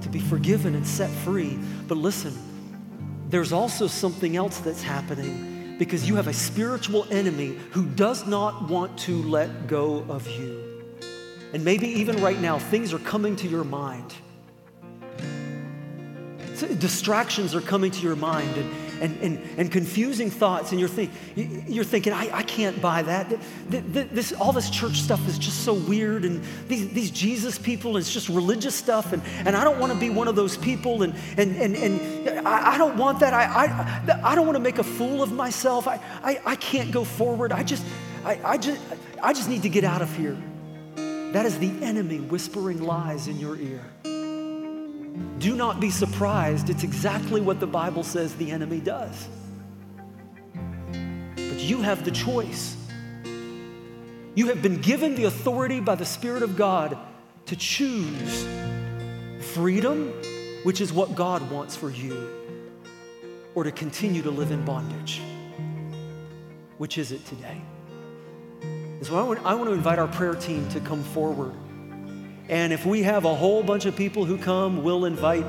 to 0.00 0.08
be 0.08 0.20
forgiven 0.20 0.76
and 0.76 0.86
set 0.86 1.10
free. 1.10 1.58
But 1.88 1.98
listen, 1.98 2.32
there's 3.28 3.52
also 3.52 3.88
something 3.88 4.36
else 4.36 4.58
that's 4.58 4.82
happening 4.82 5.76
because 5.78 6.08
you 6.08 6.14
have 6.14 6.28
a 6.28 6.32
spiritual 6.32 7.06
enemy 7.10 7.58
who 7.72 7.86
does 7.86 8.24
not 8.24 8.68
want 8.68 8.96
to 8.98 9.20
let 9.22 9.66
go 9.66 10.04
of 10.08 10.28
you. 10.28 10.61
And 11.52 11.64
maybe 11.64 11.86
even 11.88 12.20
right 12.22 12.40
now, 12.40 12.58
things 12.58 12.92
are 12.92 12.98
coming 12.98 13.36
to 13.36 13.48
your 13.48 13.64
mind. 13.64 14.14
Distractions 16.78 17.56
are 17.56 17.60
coming 17.60 17.90
to 17.90 18.02
your 18.02 18.14
mind, 18.14 18.56
and, 18.56 18.70
and, 19.02 19.20
and, 19.20 19.58
and 19.58 19.72
confusing 19.72 20.30
thoughts, 20.30 20.70
and 20.70 20.78
you're, 20.78 20.88
think, 20.88 21.10
you're 21.34 21.82
thinking, 21.82 22.12
I, 22.12 22.30
I 22.32 22.42
can't 22.44 22.80
buy 22.80 23.02
that. 23.02 23.36
This, 23.68 24.32
all 24.32 24.52
this 24.52 24.70
church 24.70 25.00
stuff 25.00 25.26
is 25.28 25.38
just 25.38 25.64
so 25.64 25.74
weird, 25.74 26.24
and 26.24 26.40
these, 26.68 26.88
these 26.90 27.10
Jesus 27.10 27.58
people, 27.58 27.96
it's 27.96 28.12
just 28.12 28.28
religious 28.28 28.76
stuff, 28.76 29.12
and, 29.12 29.22
and 29.44 29.56
I 29.56 29.64
don't 29.64 29.80
want 29.80 29.92
to 29.92 29.98
be 29.98 30.08
one 30.08 30.28
of 30.28 30.36
those 30.36 30.56
people, 30.56 31.02
and, 31.02 31.14
and, 31.36 31.56
and, 31.56 31.74
and 31.74 32.46
I, 32.46 32.74
I 32.74 32.78
don't 32.78 32.96
want 32.96 33.18
that. 33.20 33.34
I, 33.34 33.42
I, 33.42 34.30
I 34.30 34.34
don't 34.36 34.46
want 34.46 34.56
to 34.56 34.62
make 34.62 34.78
a 34.78 34.84
fool 34.84 35.20
of 35.20 35.32
myself. 35.32 35.88
I, 35.88 35.98
I, 36.22 36.40
I 36.46 36.56
can't 36.56 36.92
go 36.92 37.02
forward. 37.02 37.50
I 37.50 37.64
just, 37.64 37.84
I, 38.24 38.38
I, 38.44 38.56
just, 38.56 38.80
I 39.20 39.32
just 39.32 39.48
need 39.48 39.62
to 39.62 39.68
get 39.68 39.82
out 39.82 40.00
of 40.00 40.16
here. 40.16 40.36
That 41.32 41.46
is 41.46 41.58
the 41.58 41.72
enemy 41.82 42.18
whispering 42.20 42.82
lies 42.82 43.26
in 43.26 43.38
your 43.38 43.56
ear. 43.56 43.82
Do 45.38 45.56
not 45.56 45.80
be 45.80 45.90
surprised. 45.90 46.68
It's 46.68 46.84
exactly 46.84 47.40
what 47.40 47.58
the 47.58 47.66
Bible 47.66 48.04
says 48.04 48.34
the 48.36 48.50
enemy 48.50 48.80
does. 48.80 49.28
But 50.52 51.58
you 51.58 51.80
have 51.80 52.04
the 52.04 52.10
choice. 52.10 52.76
You 54.34 54.48
have 54.48 54.60
been 54.62 54.80
given 54.82 55.14
the 55.14 55.24
authority 55.24 55.80
by 55.80 55.94
the 55.94 56.04
Spirit 56.04 56.42
of 56.42 56.56
God 56.56 56.98
to 57.46 57.56
choose 57.56 58.46
freedom, 59.54 60.12
which 60.64 60.82
is 60.82 60.92
what 60.92 61.14
God 61.14 61.50
wants 61.50 61.74
for 61.74 61.90
you, 61.90 62.28
or 63.54 63.64
to 63.64 63.72
continue 63.72 64.22
to 64.22 64.30
live 64.30 64.50
in 64.50 64.64
bondage. 64.64 65.22
Which 66.76 66.98
is 66.98 67.10
it 67.10 67.24
today? 67.26 67.60
So 69.02 69.18
I 69.18 69.22
want, 69.24 69.44
I 69.44 69.54
want 69.54 69.68
to 69.68 69.74
invite 69.74 69.98
our 69.98 70.06
prayer 70.06 70.36
team 70.36 70.68
to 70.68 70.78
come 70.78 71.02
forward. 71.02 71.52
And 72.48 72.72
if 72.72 72.86
we 72.86 73.02
have 73.02 73.24
a 73.24 73.34
whole 73.34 73.64
bunch 73.64 73.84
of 73.84 73.96
people 73.96 74.24
who 74.24 74.38
come, 74.38 74.84
we'll 74.84 75.06
invite 75.06 75.44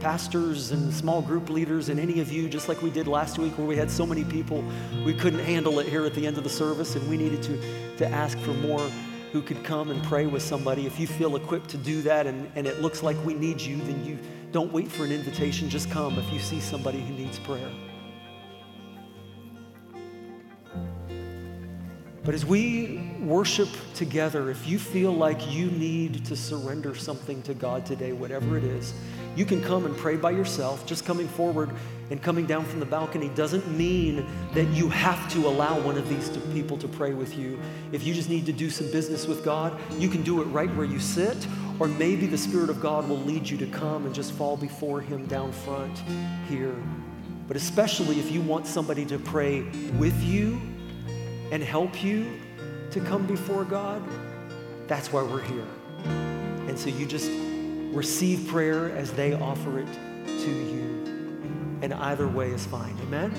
pastors 0.00 0.70
and 0.70 0.92
small 0.92 1.20
group 1.20 1.50
leaders 1.50 1.90
and 1.90 2.00
any 2.00 2.20
of 2.20 2.32
you, 2.32 2.48
just 2.48 2.66
like 2.66 2.80
we 2.80 2.90
did 2.90 3.06
last 3.06 3.38
week 3.38 3.58
where 3.58 3.66
we 3.66 3.76
had 3.76 3.90
so 3.90 4.06
many 4.06 4.24
people, 4.24 4.64
we 5.04 5.12
couldn't 5.12 5.40
handle 5.40 5.80
it 5.80 5.86
here 5.86 6.06
at 6.06 6.14
the 6.14 6.26
end 6.26 6.38
of 6.38 6.44
the 6.44 6.50
service 6.50 6.96
and 6.96 7.06
we 7.08 7.18
needed 7.18 7.42
to, 7.42 7.96
to 7.98 8.08
ask 8.08 8.38
for 8.38 8.54
more 8.54 8.90
who 9.32 9.42
could 9.42 9.62
come 9.64 9.90
and 9.90 10.02
pray 10.04 10.24
with 10.24 10.42
somebody. 10.42 10.86
If 10.86 10.98
you 10.98 11.06
feel 11.06 11.36
equipped 11.36 11.68
to 11.70 11.76
do 11.76 12.00
that 12.02 12.26
and, 12.26 12.50
and 12.54 12.66
it 12.66 12.80
looks 12.80 13.02
like 13.02 13.22
we 13.22 13.34
need 13.34 13.60
you, 13.60 13.76
then 13.82 14.02
you 14.02 14.18
don't 14.50 14.72
wait 14.72 14.90
for 14.90 15.04
an 15.04 15.12
invitation, 15.12 15.68
just 15.68 15.90
come 15.90 16.18
if 16.18 16.32
you 16.32 16.38
see 16.38 16.60
somebody 16.60 17.00
who 17.00 17.12
needs 17.12 17.38
prayer. 17.38 17.70
But 22.24 22.34
as 22.34 22.46
we 22.46 23.02
worship 23.20 23.68
together, 23.94 24.50
if 24.50 24.66
you 24.66 24.78
feel 24.78 25.12
like 25.12 25.52
you 25.52 25.70
need 25.70 26.24
to 26.24 26.34
surrender 26.34 26.94
something 26.94 27.42
to 27.42 27.52
God 27.52 27.84
today, 27.84 28.12
whatever 28.12 28.56
it 28.56 28.64
is, 28.64 28.94
you 29.36 29.44
can 29.44 29.62
come 29.62 29.84
and 29.84 29.94
pray 29.94 30.16
by 30.16 30.30
yourself. 30.30 30.86
Just 30.86 31.04
coming 31.04 31.28
forward 31.28 31.70
and 32.10 32.22
coming 32.22 32.46
down 32.46 32.64
from 32.64 32.80
the 32.80 32.86
balcony 32.86 33.28
doesn't 33.30 33.70
mean 33.76 34.24
that 34.54 34.66
you 34.68 34.88
have 34.88 35.30
to 35.32 35.46
allow 35.46 35.78
one 35.80 35.98
of 35.98 36.08
these 36.08 36.30
people 36.54 36.78
to 36.78 36.88
pray 36.88 37.12
with 37.12 37.36
you. 37.36 37.58
If 37.92 38.06
you 38.06 38.14
just 38.14 38.30
need 38.30 38.46
to 38.46 38.52
do 38.52 38.70
some 38.70 38.90
business 38.90 39.26
with 39.26 39.44
God, 39.44 39.78
you 39.98 40.08
can 40.08 40.22
do 40.22 40.40
it 40.40 40.44
right 40.46 40.74
where 40.76 40.86
you 40.86 41.00
sit, 41.00 41.46
or 41.78 41.88
maybe 41.88 42.26
the 42.26 42.38
Spirit 42.38 42.70
of 42.70 42.80
God 42.80 43.06
will 43.06 43.18
lead 43.18 43.46
you 43.46 43.58
to 43.58 43.66
come 43.66 44.06
and 44.06 44.14
just 44.14 44.32
fall 44.32 44.56
before 44.56 45.02
Him 45.02 45.26
down 45.26 45.52
front 45.52 46.02
here. 46.48 46.74
But 47.48 47.58
especially 47.58 48.18
if 48.18 48.30
you 48.30 48.40
want 48.40 48.66
somebody 48.66 49.04
to 49.06 49.18
pray 49.18 49.62
with 49.98 50.18
you 50.22 50.58
and 51.50 51.62
help 51.62 52.02
you 52.02 52.40
to 52.90 53.00
come 53.00 53.26
before 53.26 53.64
God, 53.64 54.02
that's 54.86 55.12
why 55.12 55.22
we're 55.22 55.42
here. 55.42 55.66
And 56.68 56.78
so 56.78 56.88
you 56.88 57.06
just 57.06 57.30
receive 57.92 58.48
prayer 58.48 58.90
as 58.96 59.12
they 59.12 59.34
offer 59.34 59.80
it 59.80 59.92
to 60.26 60.50
you. 60.50 61.78
And 61.82 61.92
either 61.94 62.28
way 62.28 62.50
is 62.50 62.66
fine. 62.66 62.96
Amen? 63.02 63.32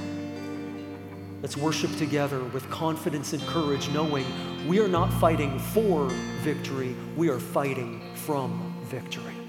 Let's 1.41 1.57
worship 1.57 1.95
together 1.97 2.43
with 2.43 2.69
confidence 2.69 3.33
and 3.33 3.41
courage, 3.43 3.89
knowing 3.89 4.25
we 4.67 4.79
are 4.79 4.87
not 4.87 5.11
fighting 5.13 5.59
for 5.59 6.07
victory, 6.41 6.95
we 7.15 7.29
are 7.29 7.39
fighting 7.39 8.01
from 8.15 8.75
victory. 8.85 9.44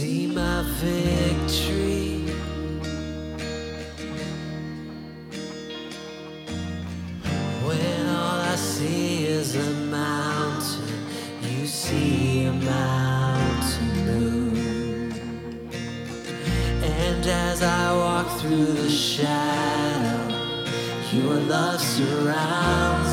See 0.00 0.26
my 0.26 0.62
victory. 0.80 2.24
When 7.66 8.06
all 8.08 8.40
I 8.40 8.56
see 8.56 9.26
is 9.26 9.56
a 9.56 9.70
mountain, 9.98 10.94
you 11.42 11.66
see 11.66 12.44
a 12.44 12.52
mountain 12.52 13.92
move. 14.06 15.20
And 16.82 17.26
as 17.26 17.62
I 17.62 17.94
walk 17.94 18.26
through 18.40 18.72
the 18.84 18.88
shadow, 18.88 20.22
your 21.12 21.34
love 21.54 21.78
surrounds 21.78 23.09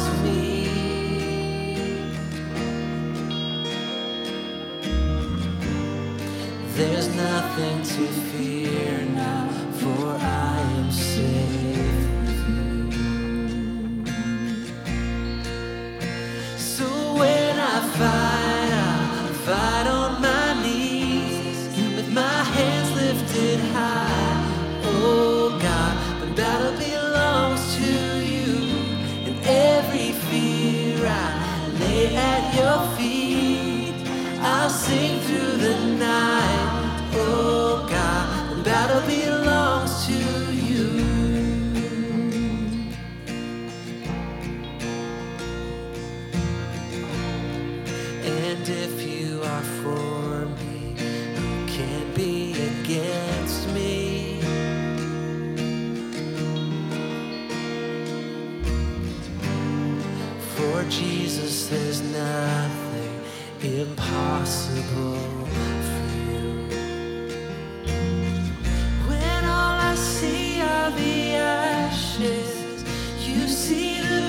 nothing 7.58 7.82
to 7.82 8.27
Jesus, 60.90 61.68
there's 61.68 62.02
nothing 62.02 63.20
impossible 63.62 65.18
for 65.88 66.08
you. 66.16 66.68
When 69.08 69.46
all 69.46 69.78
I 69.92 69.96
see 69.96 70.62
are 70.62 70.92
the 70.92 71.36
ashes, 71.36 72.84
you 73.20 73.48
see 73.48 74.02
the 74.02 74.27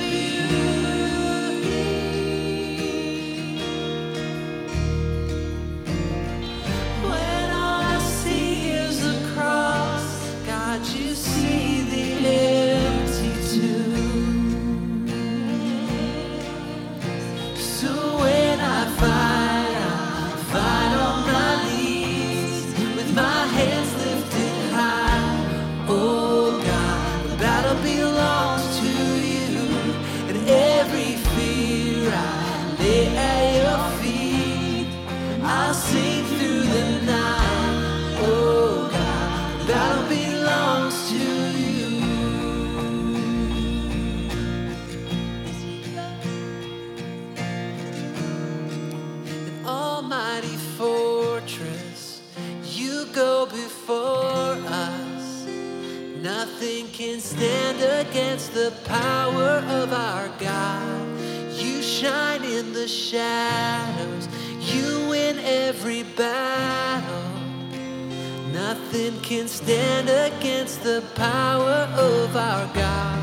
power 71.19 71.91
of 71.99 72.37
our 72.37 72.66
God. 72.75 73.19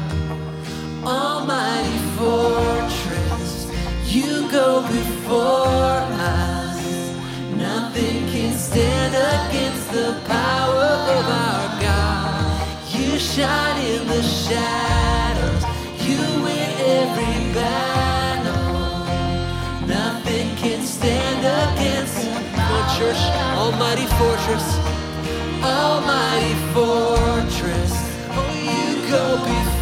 Almighty 1.06 1.98
fortress, 2.20 3.72
you 4.06 4.52
go 4.52 4.82
before 4.82 6.04
us. 6.20 6.84
Nothing 7.56 8.28
can 8.34 8.54
stand 8.58 9.16
against 9.16 9.89
the 9.93 10.20
power 10.28 10.89
of 11.16 11.26
our 11.48 11.68
God. 11.82 12.68
You 12.89 13.18
shine 13.18 13.82
in 13.82 14.06
the 14.08 14.22
shadows, 14.24 15.64
you 16.06 16.20
win 16.43 16.72
every 17.00 17.54
battle. 17.56 19.08
Nothing 19.88 20.54
can 20.58 20.82
stand 20.86 21.43
against 21.64 22.26
the 22.70 22.82
church, 22.98 23.24
almighty 23.56 24.08
fortress, 24.20 24.68
almighty 25.64 26.56
fortress. 26.74 27.35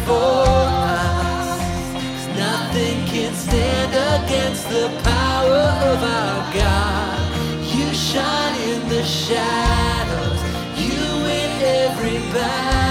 Before 0.04 0.18
us. 0.18 2.26
Nothing 2.36 3.06
can 3.06 3.32
stand 3.32 3.94
against 4.22 4.68
the 4.68 4.90
power 5.02 5.64
of 5.92 6.02
our 6.02 6.52
God. 6.52 7.74
You 7.74 7.90
shine 7.94 8.54
in 8.68 8.86
the 8.90 9.02
shadows, 9.02 10.42
you 10.76 10.92
win 11.24 11.62
every 11.62 12.18
battle. 12.34 12.83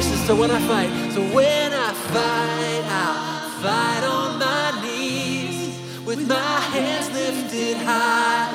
Voices. 0.00 0.26
So 0.26 0.36
when 0.36 0.50
I 0.50 0.60
fight, 0.66 1.12
so 1.12 1.20
when 1.34 1.72
I 1.72 1.92
fight, 1.92 2.84
I 2.86 3.10
fight 3.62 4.04
on 4.04 4.38
my 4.38 4.82
knees 4.82 5.78
with 6.06 6.26
my 6.28 6.60
hands 6.72 7.10
lifted 7.12 7.76
high. 7.78 8.48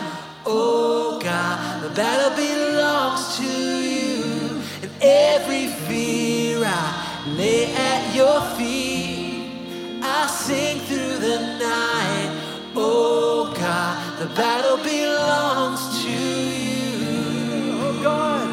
Oh 0.45 1.19
God, 1.21 1.83
the 1.83 1.89
battle 1.89 2.35
belongs 2.35 3.37
to 3.37 3.43
you, 3.43 4.61
and 4.83 4.91
every 5.01 5.67
fear 5.87 6.63
I 6.65 7.23
lay 7.37 7.73
at 7.73 8.15
your 8.15 8.41
feet. 8.57 10.01
I 10.03 10.27
sing 10.27 10.79
through 10.87 11.17
the 11.27 11.39
night. 11.59 12.41
Oh 12.75 13.53
God, 13.57 14.19
the 14.19 14.27
battle 14.35 14.77
belongs 14.77 16.03
to 16.03 16.09
you. 16.09 17.79
Oh 17.81 17.99
God. 18.03 18.47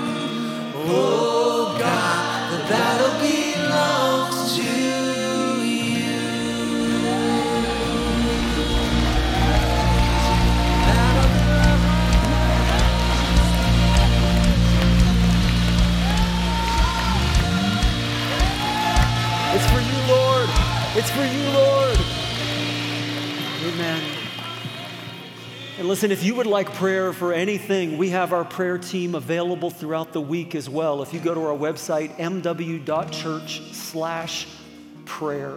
Oh 0.74 1.51
It's 21.04 21.10
for 21.10 21.24
you, 21.24 21.50
Lord. 21.50 21.98
Amen. 23.74 24.00
And 25.76 25.88
listen, 25.88 26.12
if 26.12 26.22
you 26.22 26.36
would 26.36 26.46
like 26.46 26.72
prayer 26.74 27.12
for 27.12 27.32
anything, 27.32 27.98
we 27.98 28.10
have 28.10 28.32
our 28.32 28.44
prayer 28.44 28.78
team 28.78 29.16
available 29.16 29.68
throughout 29.68 30.12
the 30.12 30.20
week 30.20 30.54
as 30.54 30.70
well. 30.70 31.02
If 31.02 31.12
you 31.12 31.18
go 31.18 31.34
to 31.34 31.40
our 31.40 31.58
website, 31.58 32.16
mw.church 32.18 33.72
slash 33.72 34.46
prayer. 35.04 35.56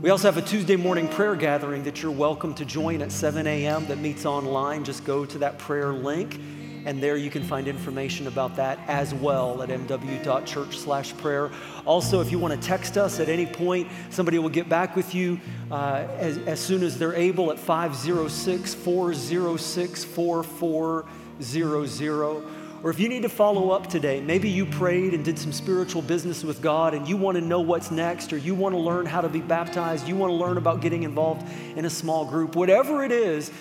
We 0.00 0.10
also 0.10 0.30
have 0.30 0.36
a 0.36 0.46
Tuesday 0.46 0.76
morning 0.76 1.08
prayer 1.08 1.34
gathering 1.34 1.82
that 1.82 2.00
you're 2.00 2.12
welcome 2.12 2.54
to 2.54 2.64
join 2.64 3.02
at 3.02 3.10
7 3.10 3.44
a.m. 3.48 3.86
that 3.86 3.98
meets 3.98 4.24
online. 4.24 4.84
Just 4.84 5.04
go 5.04 5.24
to 5.24 5.38
that 5.38 5.58
prayer 5.58 5.92
link, 5.92 6.40
and 6.84 7.02
there 7.02 7.16
you 7.16 7.30
can 7.30 7.42
find 7.42 7.68
information 7.68 8.26
about 8.26 8.56
that 8.56 8.78
as 8.88 9.14
well 9.14 9.62
at 9.62 9.68
mw.church 9.68 10.78
slash 10.78 11.16
prayer. 11.16 11.50
Also, 11.84 12.20
if 12.20 12.30
you 12.30 12.38
want 12.38 12.60
to 12.60 12.66
text 12.66 12.96
us 12.96 13.20
at 13.20 13.28
any 13.28 13.46
point, 13.46 13.88
somebody 14.10 14.38
will 14.38 14.48
get 14.48 14.68
back 14.68 14.96
with 14.96 15.14
you 15.14 15.40
uh, 15.70 16.06
as, 16.18 16.38
as 16.38 16.60
soon 16.60 16.82
as 16.82 16.98
they're 16.98 17.14
able 17.14 17.50
at 17.50 17.58
506 17.58 18.74
406 18.74 20.04
4400. 20.04 22.44
Or 22.82 22.90
if 22.90 22.98
you 22.98 23.08
need 23.08 23.22
to 23.22 23.28
follow 23.28 23.70
up 23.70 23.86
today, 23.86 24.20
maybe 24.20 24.48
you 24.48 24.66
prayed 24.66 25.14
and 25.14 25.24
did 25.24 25.38
some 25.38 25.52
spiritual 25.52 26.02
business 26.02 26.42
with 26.42 26.60
God 26.60 26.94
and 26.94 27.08
you 27.08 27.16
want 27.16 27.36
to 27.36 27.40
know 27.40 27.60
what's 27.60 27.92
next, 27.92 28.32
or 28.32 28.38
you 28.38 28.56
want 28.56 28.74
to 28.74 28.80
learn 28.80 29.06
how 29.06 29.20
to 29.20 29.28
be 29.28 29.40
baptized, 29.40 30.08
you 30.08 30.16
want 30.16 30.32
to 30.32 30.34
learn 30.34 30.56
about 30.56 30.80
getting 30.80 31.04
involved 31.04 31.48
in 31.76 31.84
a 31.84 31.90
small 31.90 32.24
group, 32.24 32.56
whatever 32.56 33.04
it 33.04 33.12
is, 33.12 33.52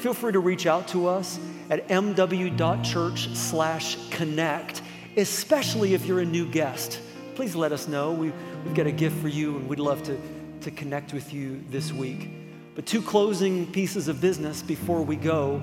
feel 0.00 0.12
free 0.12 0.32
to 0.32 0.40
reach 0.40 0.66
out 0.66 0.86
to 0.88 1.06
us 1.06 1.40
at 1.70 1.88
mw.church 1.88 3.28
slash 3.34 3.96
connect, 4.10 4.82
especially 5.16 5.94
if 5.94 6.06
you're 6.06 6.20
a 6.20 6.24
new 6.24 6.48
guest. 6.48 7.00
Please 7.34 7.54
let 7.54 7.72
us 7.72 7.88
know. 7.88 8.12
We, 8.12 8.32
we've 8.64 8.74
got 8.74 8.86
a 8.86 8.92
gift 8.92 9.20
for 9.20 9.28
you 9.28 9.56
and 9.56 9.68
we'd 9.68 9.78
love 9.78 10.02
to, 10.04 10.18
to 10.62 10.70
connect 10.70 11.12
with 11.12 11.32
you 11.32 11.62
this 11.70 11.92
week. 11.92 12.30
But 12.74 12.86
two 12.86 13.02
closing 13.02 13.70
pieces 13.72 14.08
of 14.08 14.20
business 14.20 14.62
before 14.62 15.02
we 15.02 15.16
go 15.16 15.62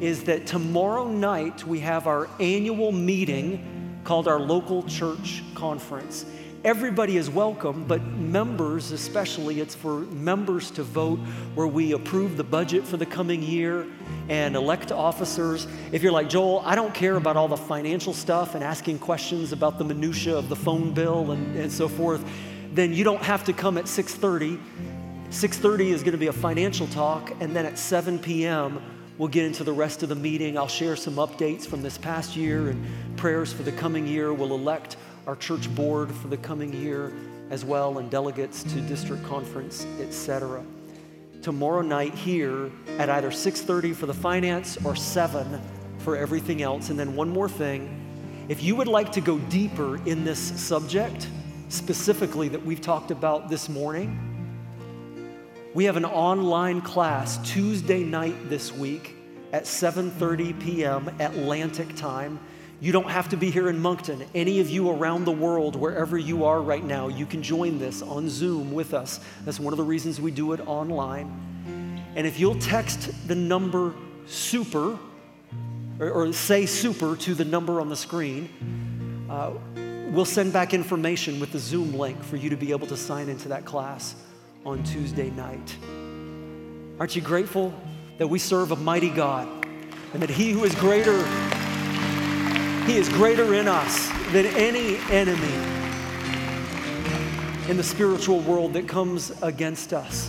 is 0.00 0.24
that 0.24 0.46
tomorrow 0.46 1.08
night 1.08 1.66
we 1.66 1.80
have 1.80 2.06
our 2.06 2.28
annual 2.40 2.92
meeting 2.92 4.00
called 4.04 4.26
our 4.26 4.40
local 4.40 4.82
church 4.84 5.42
conference. 5.54 6.24
Everybody 6.64 7.16
is 7.16 7.28
welcome, 7.28 7.86
but 7.88 8.00
members 8.04 8.92
especially, 8.92 9.60
it's 9.60 9.74
for 9.74 10.02
members 10.02 10.70
to 10.72 10.84
vote 10.84 11.18
where 11.56 11.66
we 11.66 11.90
approve 11.90 12.36
the 12.36 12.44
budget 12.44 12.86
for 12.86 12.96
the 12.96 13.04
coming 13.04 13.42
year 13.42 13.84
and 14.28 14.54
elect 14.54 14.92
officers. 14.92 15.66
If 15.90 16.04
you're 16.04 16.12
like, 16.12 16.28
Joel, 16.28 16.62
I 16.64 16.76
don't 16.76 16.94
care 16.94 17.16
about 17.16 17.36
all 17.36 17.48
the 17.48 17.56
financial 17.56 18.14
stuff 18.14 18.54
and 18.54 18.62
asking 18.62 19.00
questions 19.00 19.50
about 19.50 19.76
the 19.76 19.82
minutia 19.82 20.36
of 20.36 20.48
the 20.48 20.54
phone 20.54 20.94
bill 20.94 21.32
and, 21.32 21.56
and 21.56 21.72
so 21.72 21.88
forth, 21.88 22.24
then 22.72 22.92
you 22.92 23.02
don't 23.02 23.24
have 23.24 23.42
to 23.46 23.52
come 23.52 23.76
at 23.76 23.88
630. 23.88 24.56
6:30 25.30 25.90
is 25.90 26.02
going 26.02 26.12
to 26.12 26.18
be 26.18 26.28
a 26.28 26.32
financial 26.32 26.86
talk 26.88 27.32
and 27.40 27.56
then 27.56 27.66
at 27.66 27.76
7 27.76 28.20
p.m. 28.20 28.80
we'll 29.18 29.26
get 29.26 29.44
into 29.46 29.64
the 29.64 29.72
rest 29.72 30.04
of 30.04 30.08
the 30.08 30.14
meeting. 30.14 30.56
I'll 30.56 30.68
share 30.68 30.94
some 30.94 31.14
updates 31.16 31.66
from 31.66 31.82
this 31.82 31.98
past 31.98 32.36
year 32.36 32.68
and 32.68 32.86
prayers 33.16 33.52
for 33.52 33.64
the 33.64 33.72
coming 33.72 34.06
year. 34.06 34.32
We'll 34.32 34.54
elect 34.54 34.96
our 35.26 35.36
church 35.36 35.72
board 35.74 36.10
for 36.12 36.28
the 36.28 36.36
coming 36.36 36.72
year 36.72 37.12
as 37.50 37.64
well 37.64 37.98
and 37.98 38.10
delegates 38.10 38.62
to 38.64 38.80
district 38.80 39.24
conference, 39.24 39.86
etc. 40.00 40.64
Tomorrow 41.42 41.82
night 41.82 42.14
here 42.14 42.70
at 42.98 43.10
either 43.10 43.30
6:30 43.30 43.94
for 43.94 44.06
the 44.06 44.14
finance 44.14 44.78
or 44.84 44.96
7 44.96 45.60
for 45.98 46.16
everything 46.16 46.62
else. 46.62 46.90
And 46.90 46.98
then 46.98 47.14
one 47.14 47.28
more 47.28 47.48
thing, 47.48 47.98
if 48.48 48.62
you 48.62 48.74
would 48.76 48.88
like 48.88 49.12
to 49.12 49.20
go 49.20 49.38
deeper 49.38 49.96
in 50.06 50.24
this 50.24 50.38
subject, 50.38 51.28
specifically 51.68 52.48
that 52.48 52.64
we've 52.64 52.80
talked 52.80 53.10
about 53.10 53.48
this 53.48 53.68
morning, 53.68 54.18
we 55.74 55.84
have 55.84 55.96
an 55.96 56.04
online 56.04 56.80
class 56.80 57.38
Tuesday 57.48 58.02
night 58.02 58.48
this 58.48 58.72
week 58.72 59.16
at 59.52 59.64
7:30 59.64 60.58
p.m. 60.60 61.08
Atlantic 61.18 61.94
time. 61.96 62.38
You 62.82 62.90
don't 62.90 63.08
have 63.08 63.28
to 63.28 63.36
be 63.36 63.48
here 63.48 63.68
in 63.68 63.78
Moncton. 63.78 64.24
Any 64.34 64.58
of 64.58 64.68
you 64.68 64.90
around 64.90 65.24
the 65.24 65.30
world, 65.30 65.76
wherever 65.76 66.18
you 66.18 66.46
are 66.46 66.60
right 66.60 66.82
now, 66.82 67.06
you 67.06 67.26
can 67.26 67.40
join 67.40 67.78
this 67.78 68.02
on 68.02 68.28
Zoom 68.28 68.72
with 68.72 68.92
us. 68.92 69.20
That's 69.44 69.60
one 69.60 69.72
of 69.72 69.76
the 69.76 69.84
reasons 69.84 70.20
we 70.20 70.32
do 70.32 70.52
it 70.52 70.58
online. 70.66 71.30
And 72.16 72.26
if 72.26 72.40
you'll 72.40 72.58
text 72.58 73.28
the 73.28 73.36
number 73.36 73.94
super 74.26 74.98
or, 76.00 76.10
or 76.10 76.32
say 76.32 76.66
super 76.66 77.14
to 77.18 77.34
the 77.34 77.44
number 77.44 77.80
on 77.80 77.88
the 77.88 77.94
screen, 77.94 79.28
uh, 79.30 79.52
we'll 80.10 80.24
send 80.24 80.52
back 80.52 80.74
information 80.74 81.38
with 81.38 81.52
the 81.52 81.60
Zoom 81.60 81.96
link 81.96 82.20
for 82.24 82.34
you 82.34 82.50
to 82.50 82.56
be 82.56 82.72
able 82.72 82.88
to 82.88 82.96
sign 82.96 83.28
into 83.28 83.46
that 83.50 83.64
class 83.64 84.16
on 84.66 84.82
Tuesday 84.82 85.30
night. 85.30 85.76
Aren't 86.98 87.14
you 87.14 87.22
grateful 87.22 87.72
that 88.18 88.26
we 88.26 88.40
serve 88.40 88.72
a 88.72 88.76
mighty 88.76 89.10
God 89.10 89.46
and 90.14 90.20
that 90.20 90.30
He 90.30 90.50
who 90.50 90.64
is 90.64 90.74
greater, 90.74 91.24
He 92.86 92.96
is 92.96 93.08
greater 93.08 93.54
in 93.54 93.68
us 93.68 94.08
than 94.32 94.44
any 94.44 94.96
enemy 95.08 95.54
in 97.68 97.76
the 97.76 97.82
spiritual 97.84 98.40
world 98.40 98.72
that 98.72 98.88
comes 98.88 99.30
against 99.40 99.92
us. 99.92 100.28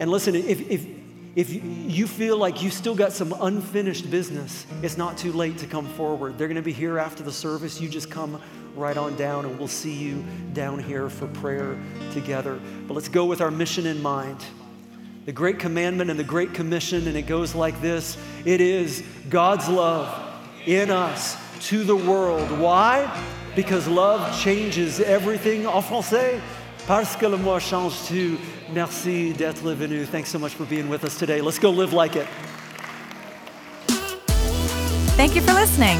And 0.00 0.10
listen, 0.10 0.34
if, 0.34 0.60
if, 0.70 0.86
if 1.34 1.64
you 1.64 2.06
feel 2.06 2.36
like 2.36 2.62
you 2.62 2.70
still 2.70 2.94
got 2.94 3.10
some 3.14 3.34
unfinished 3.40 4.10
business, 4.10 4.66
it's 4.82 4.98
not 4.98 5.16
too 5.16 5.32
late 5.32 5.56
to 5.58 5.66
come 5.66 5.86
forward. 5.94 6.36
They're 6.36 6.46
going 6.46 6.56
to 6.56 6.62
be 6.62 6.74
here 6.74 6.98
after 6.98 7.22
the 7.22 7.32
service. 7.32 7.80
You 7.80 7.88
just 7.88 8.10
come 8.10 8.38
right 8.76 8.98
on 8.98 9.16
down, 9.16 9.46
and 9.46 9.58
we'll 9.58 9.66
see 9.66 9.94
you 9.94 10.22
down 10.52 10.78
here 10.78 11.08
for 11.08 11.26
prayer 11.28 11.78
together. 12.12 12.60
But 12.86 12.94
let's 12.94 13.08
go 13.08 13.24
with 13.24 13.40
our 13.40 13.50
mission 13.50 13.86
in 13.86 14.02
mind 14.02 14.44
the 15.24 15.32
Great 15.32 15.58
Commandment 15.58 16.10
and 16.10 16.20
the 16.20 16.24
Great 16.24 16.52
Commission, 16.52 17.08
and 17.08 17.16
it 17.16 17.22
goes 17.22 17.54
like 17.54 17.80
this 17.80 18.18
It 18.44 18.60
is 18.60 19.02
God's 19.30 19.70
love 19.70 20.32
in 20.66 20.90
us 20.90 21.36
to 21.68 21.84
the 21.84 21.96
world. 21.96 22.50
Why? 22.58 23.08
Because 23.54 23.88
love 23.88 24.38
changes 24.38 25.00
everything. 25.00 25.66
En 25.66 25.82
français, 25.82 26.40
parce 26.86 27.16
que 27.16 27.26
l'amour 27.26 27.60
change 27.60 27.94
tout. 28.08 28.38
Merci 28.72 29.32
d'être 29.32 29.74
venu. 29.74 30.06
Thanks 30.06 30.30
so 30.30 30.38
much 30.38 30.54
for 30.54 30.66
being 30.66 30.88
with 30.88 31.04
us 31.04 31.18
today. 31.18 31.40
Let's 31.40 31.58
go 31.58 31.70
live 31.70 31.92
like 31.92 32.16
it. 32.16 32.26
Thank 35.16 35.36
you 35.36 35.42
for 35.42 35.54
listening. 35.54 35.98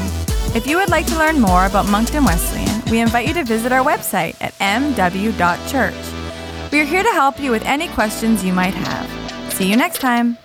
If 0.55 0.67
you 0.67 0.77
would 0.77 0.89
like 0.89 1.05
to 1.07 1.17
learn 1.17 1.39
more 1.39 1.65
about 1.65 1.89
Moncton 1.89 2.23
Wesleyan, 2.23 2.81
we 2.89 2.99
invite 2.99 3.27
you 3.27 3.33
to 3.33 3.43
visit 3.43 3.71
our 3.71 3.83
website 3.83 4.35
at 4.41 4.53
mw.church. 4.59 6.71
We 6.71 6.81
are 6.81 6.85
here 6.85 7.03
to 7.03 7.11
help 7.11 7.39
you 7.39 7.51
with 7.51 7.65
any 7.65 7.87
questions 7.89 8.43
you 8.43 8.53
might 8.53 8.73
have. 8.73 9.53
See 9.53 9.69
you 9.69 9.77
next 9.77 9.99
time. 9.99 10.37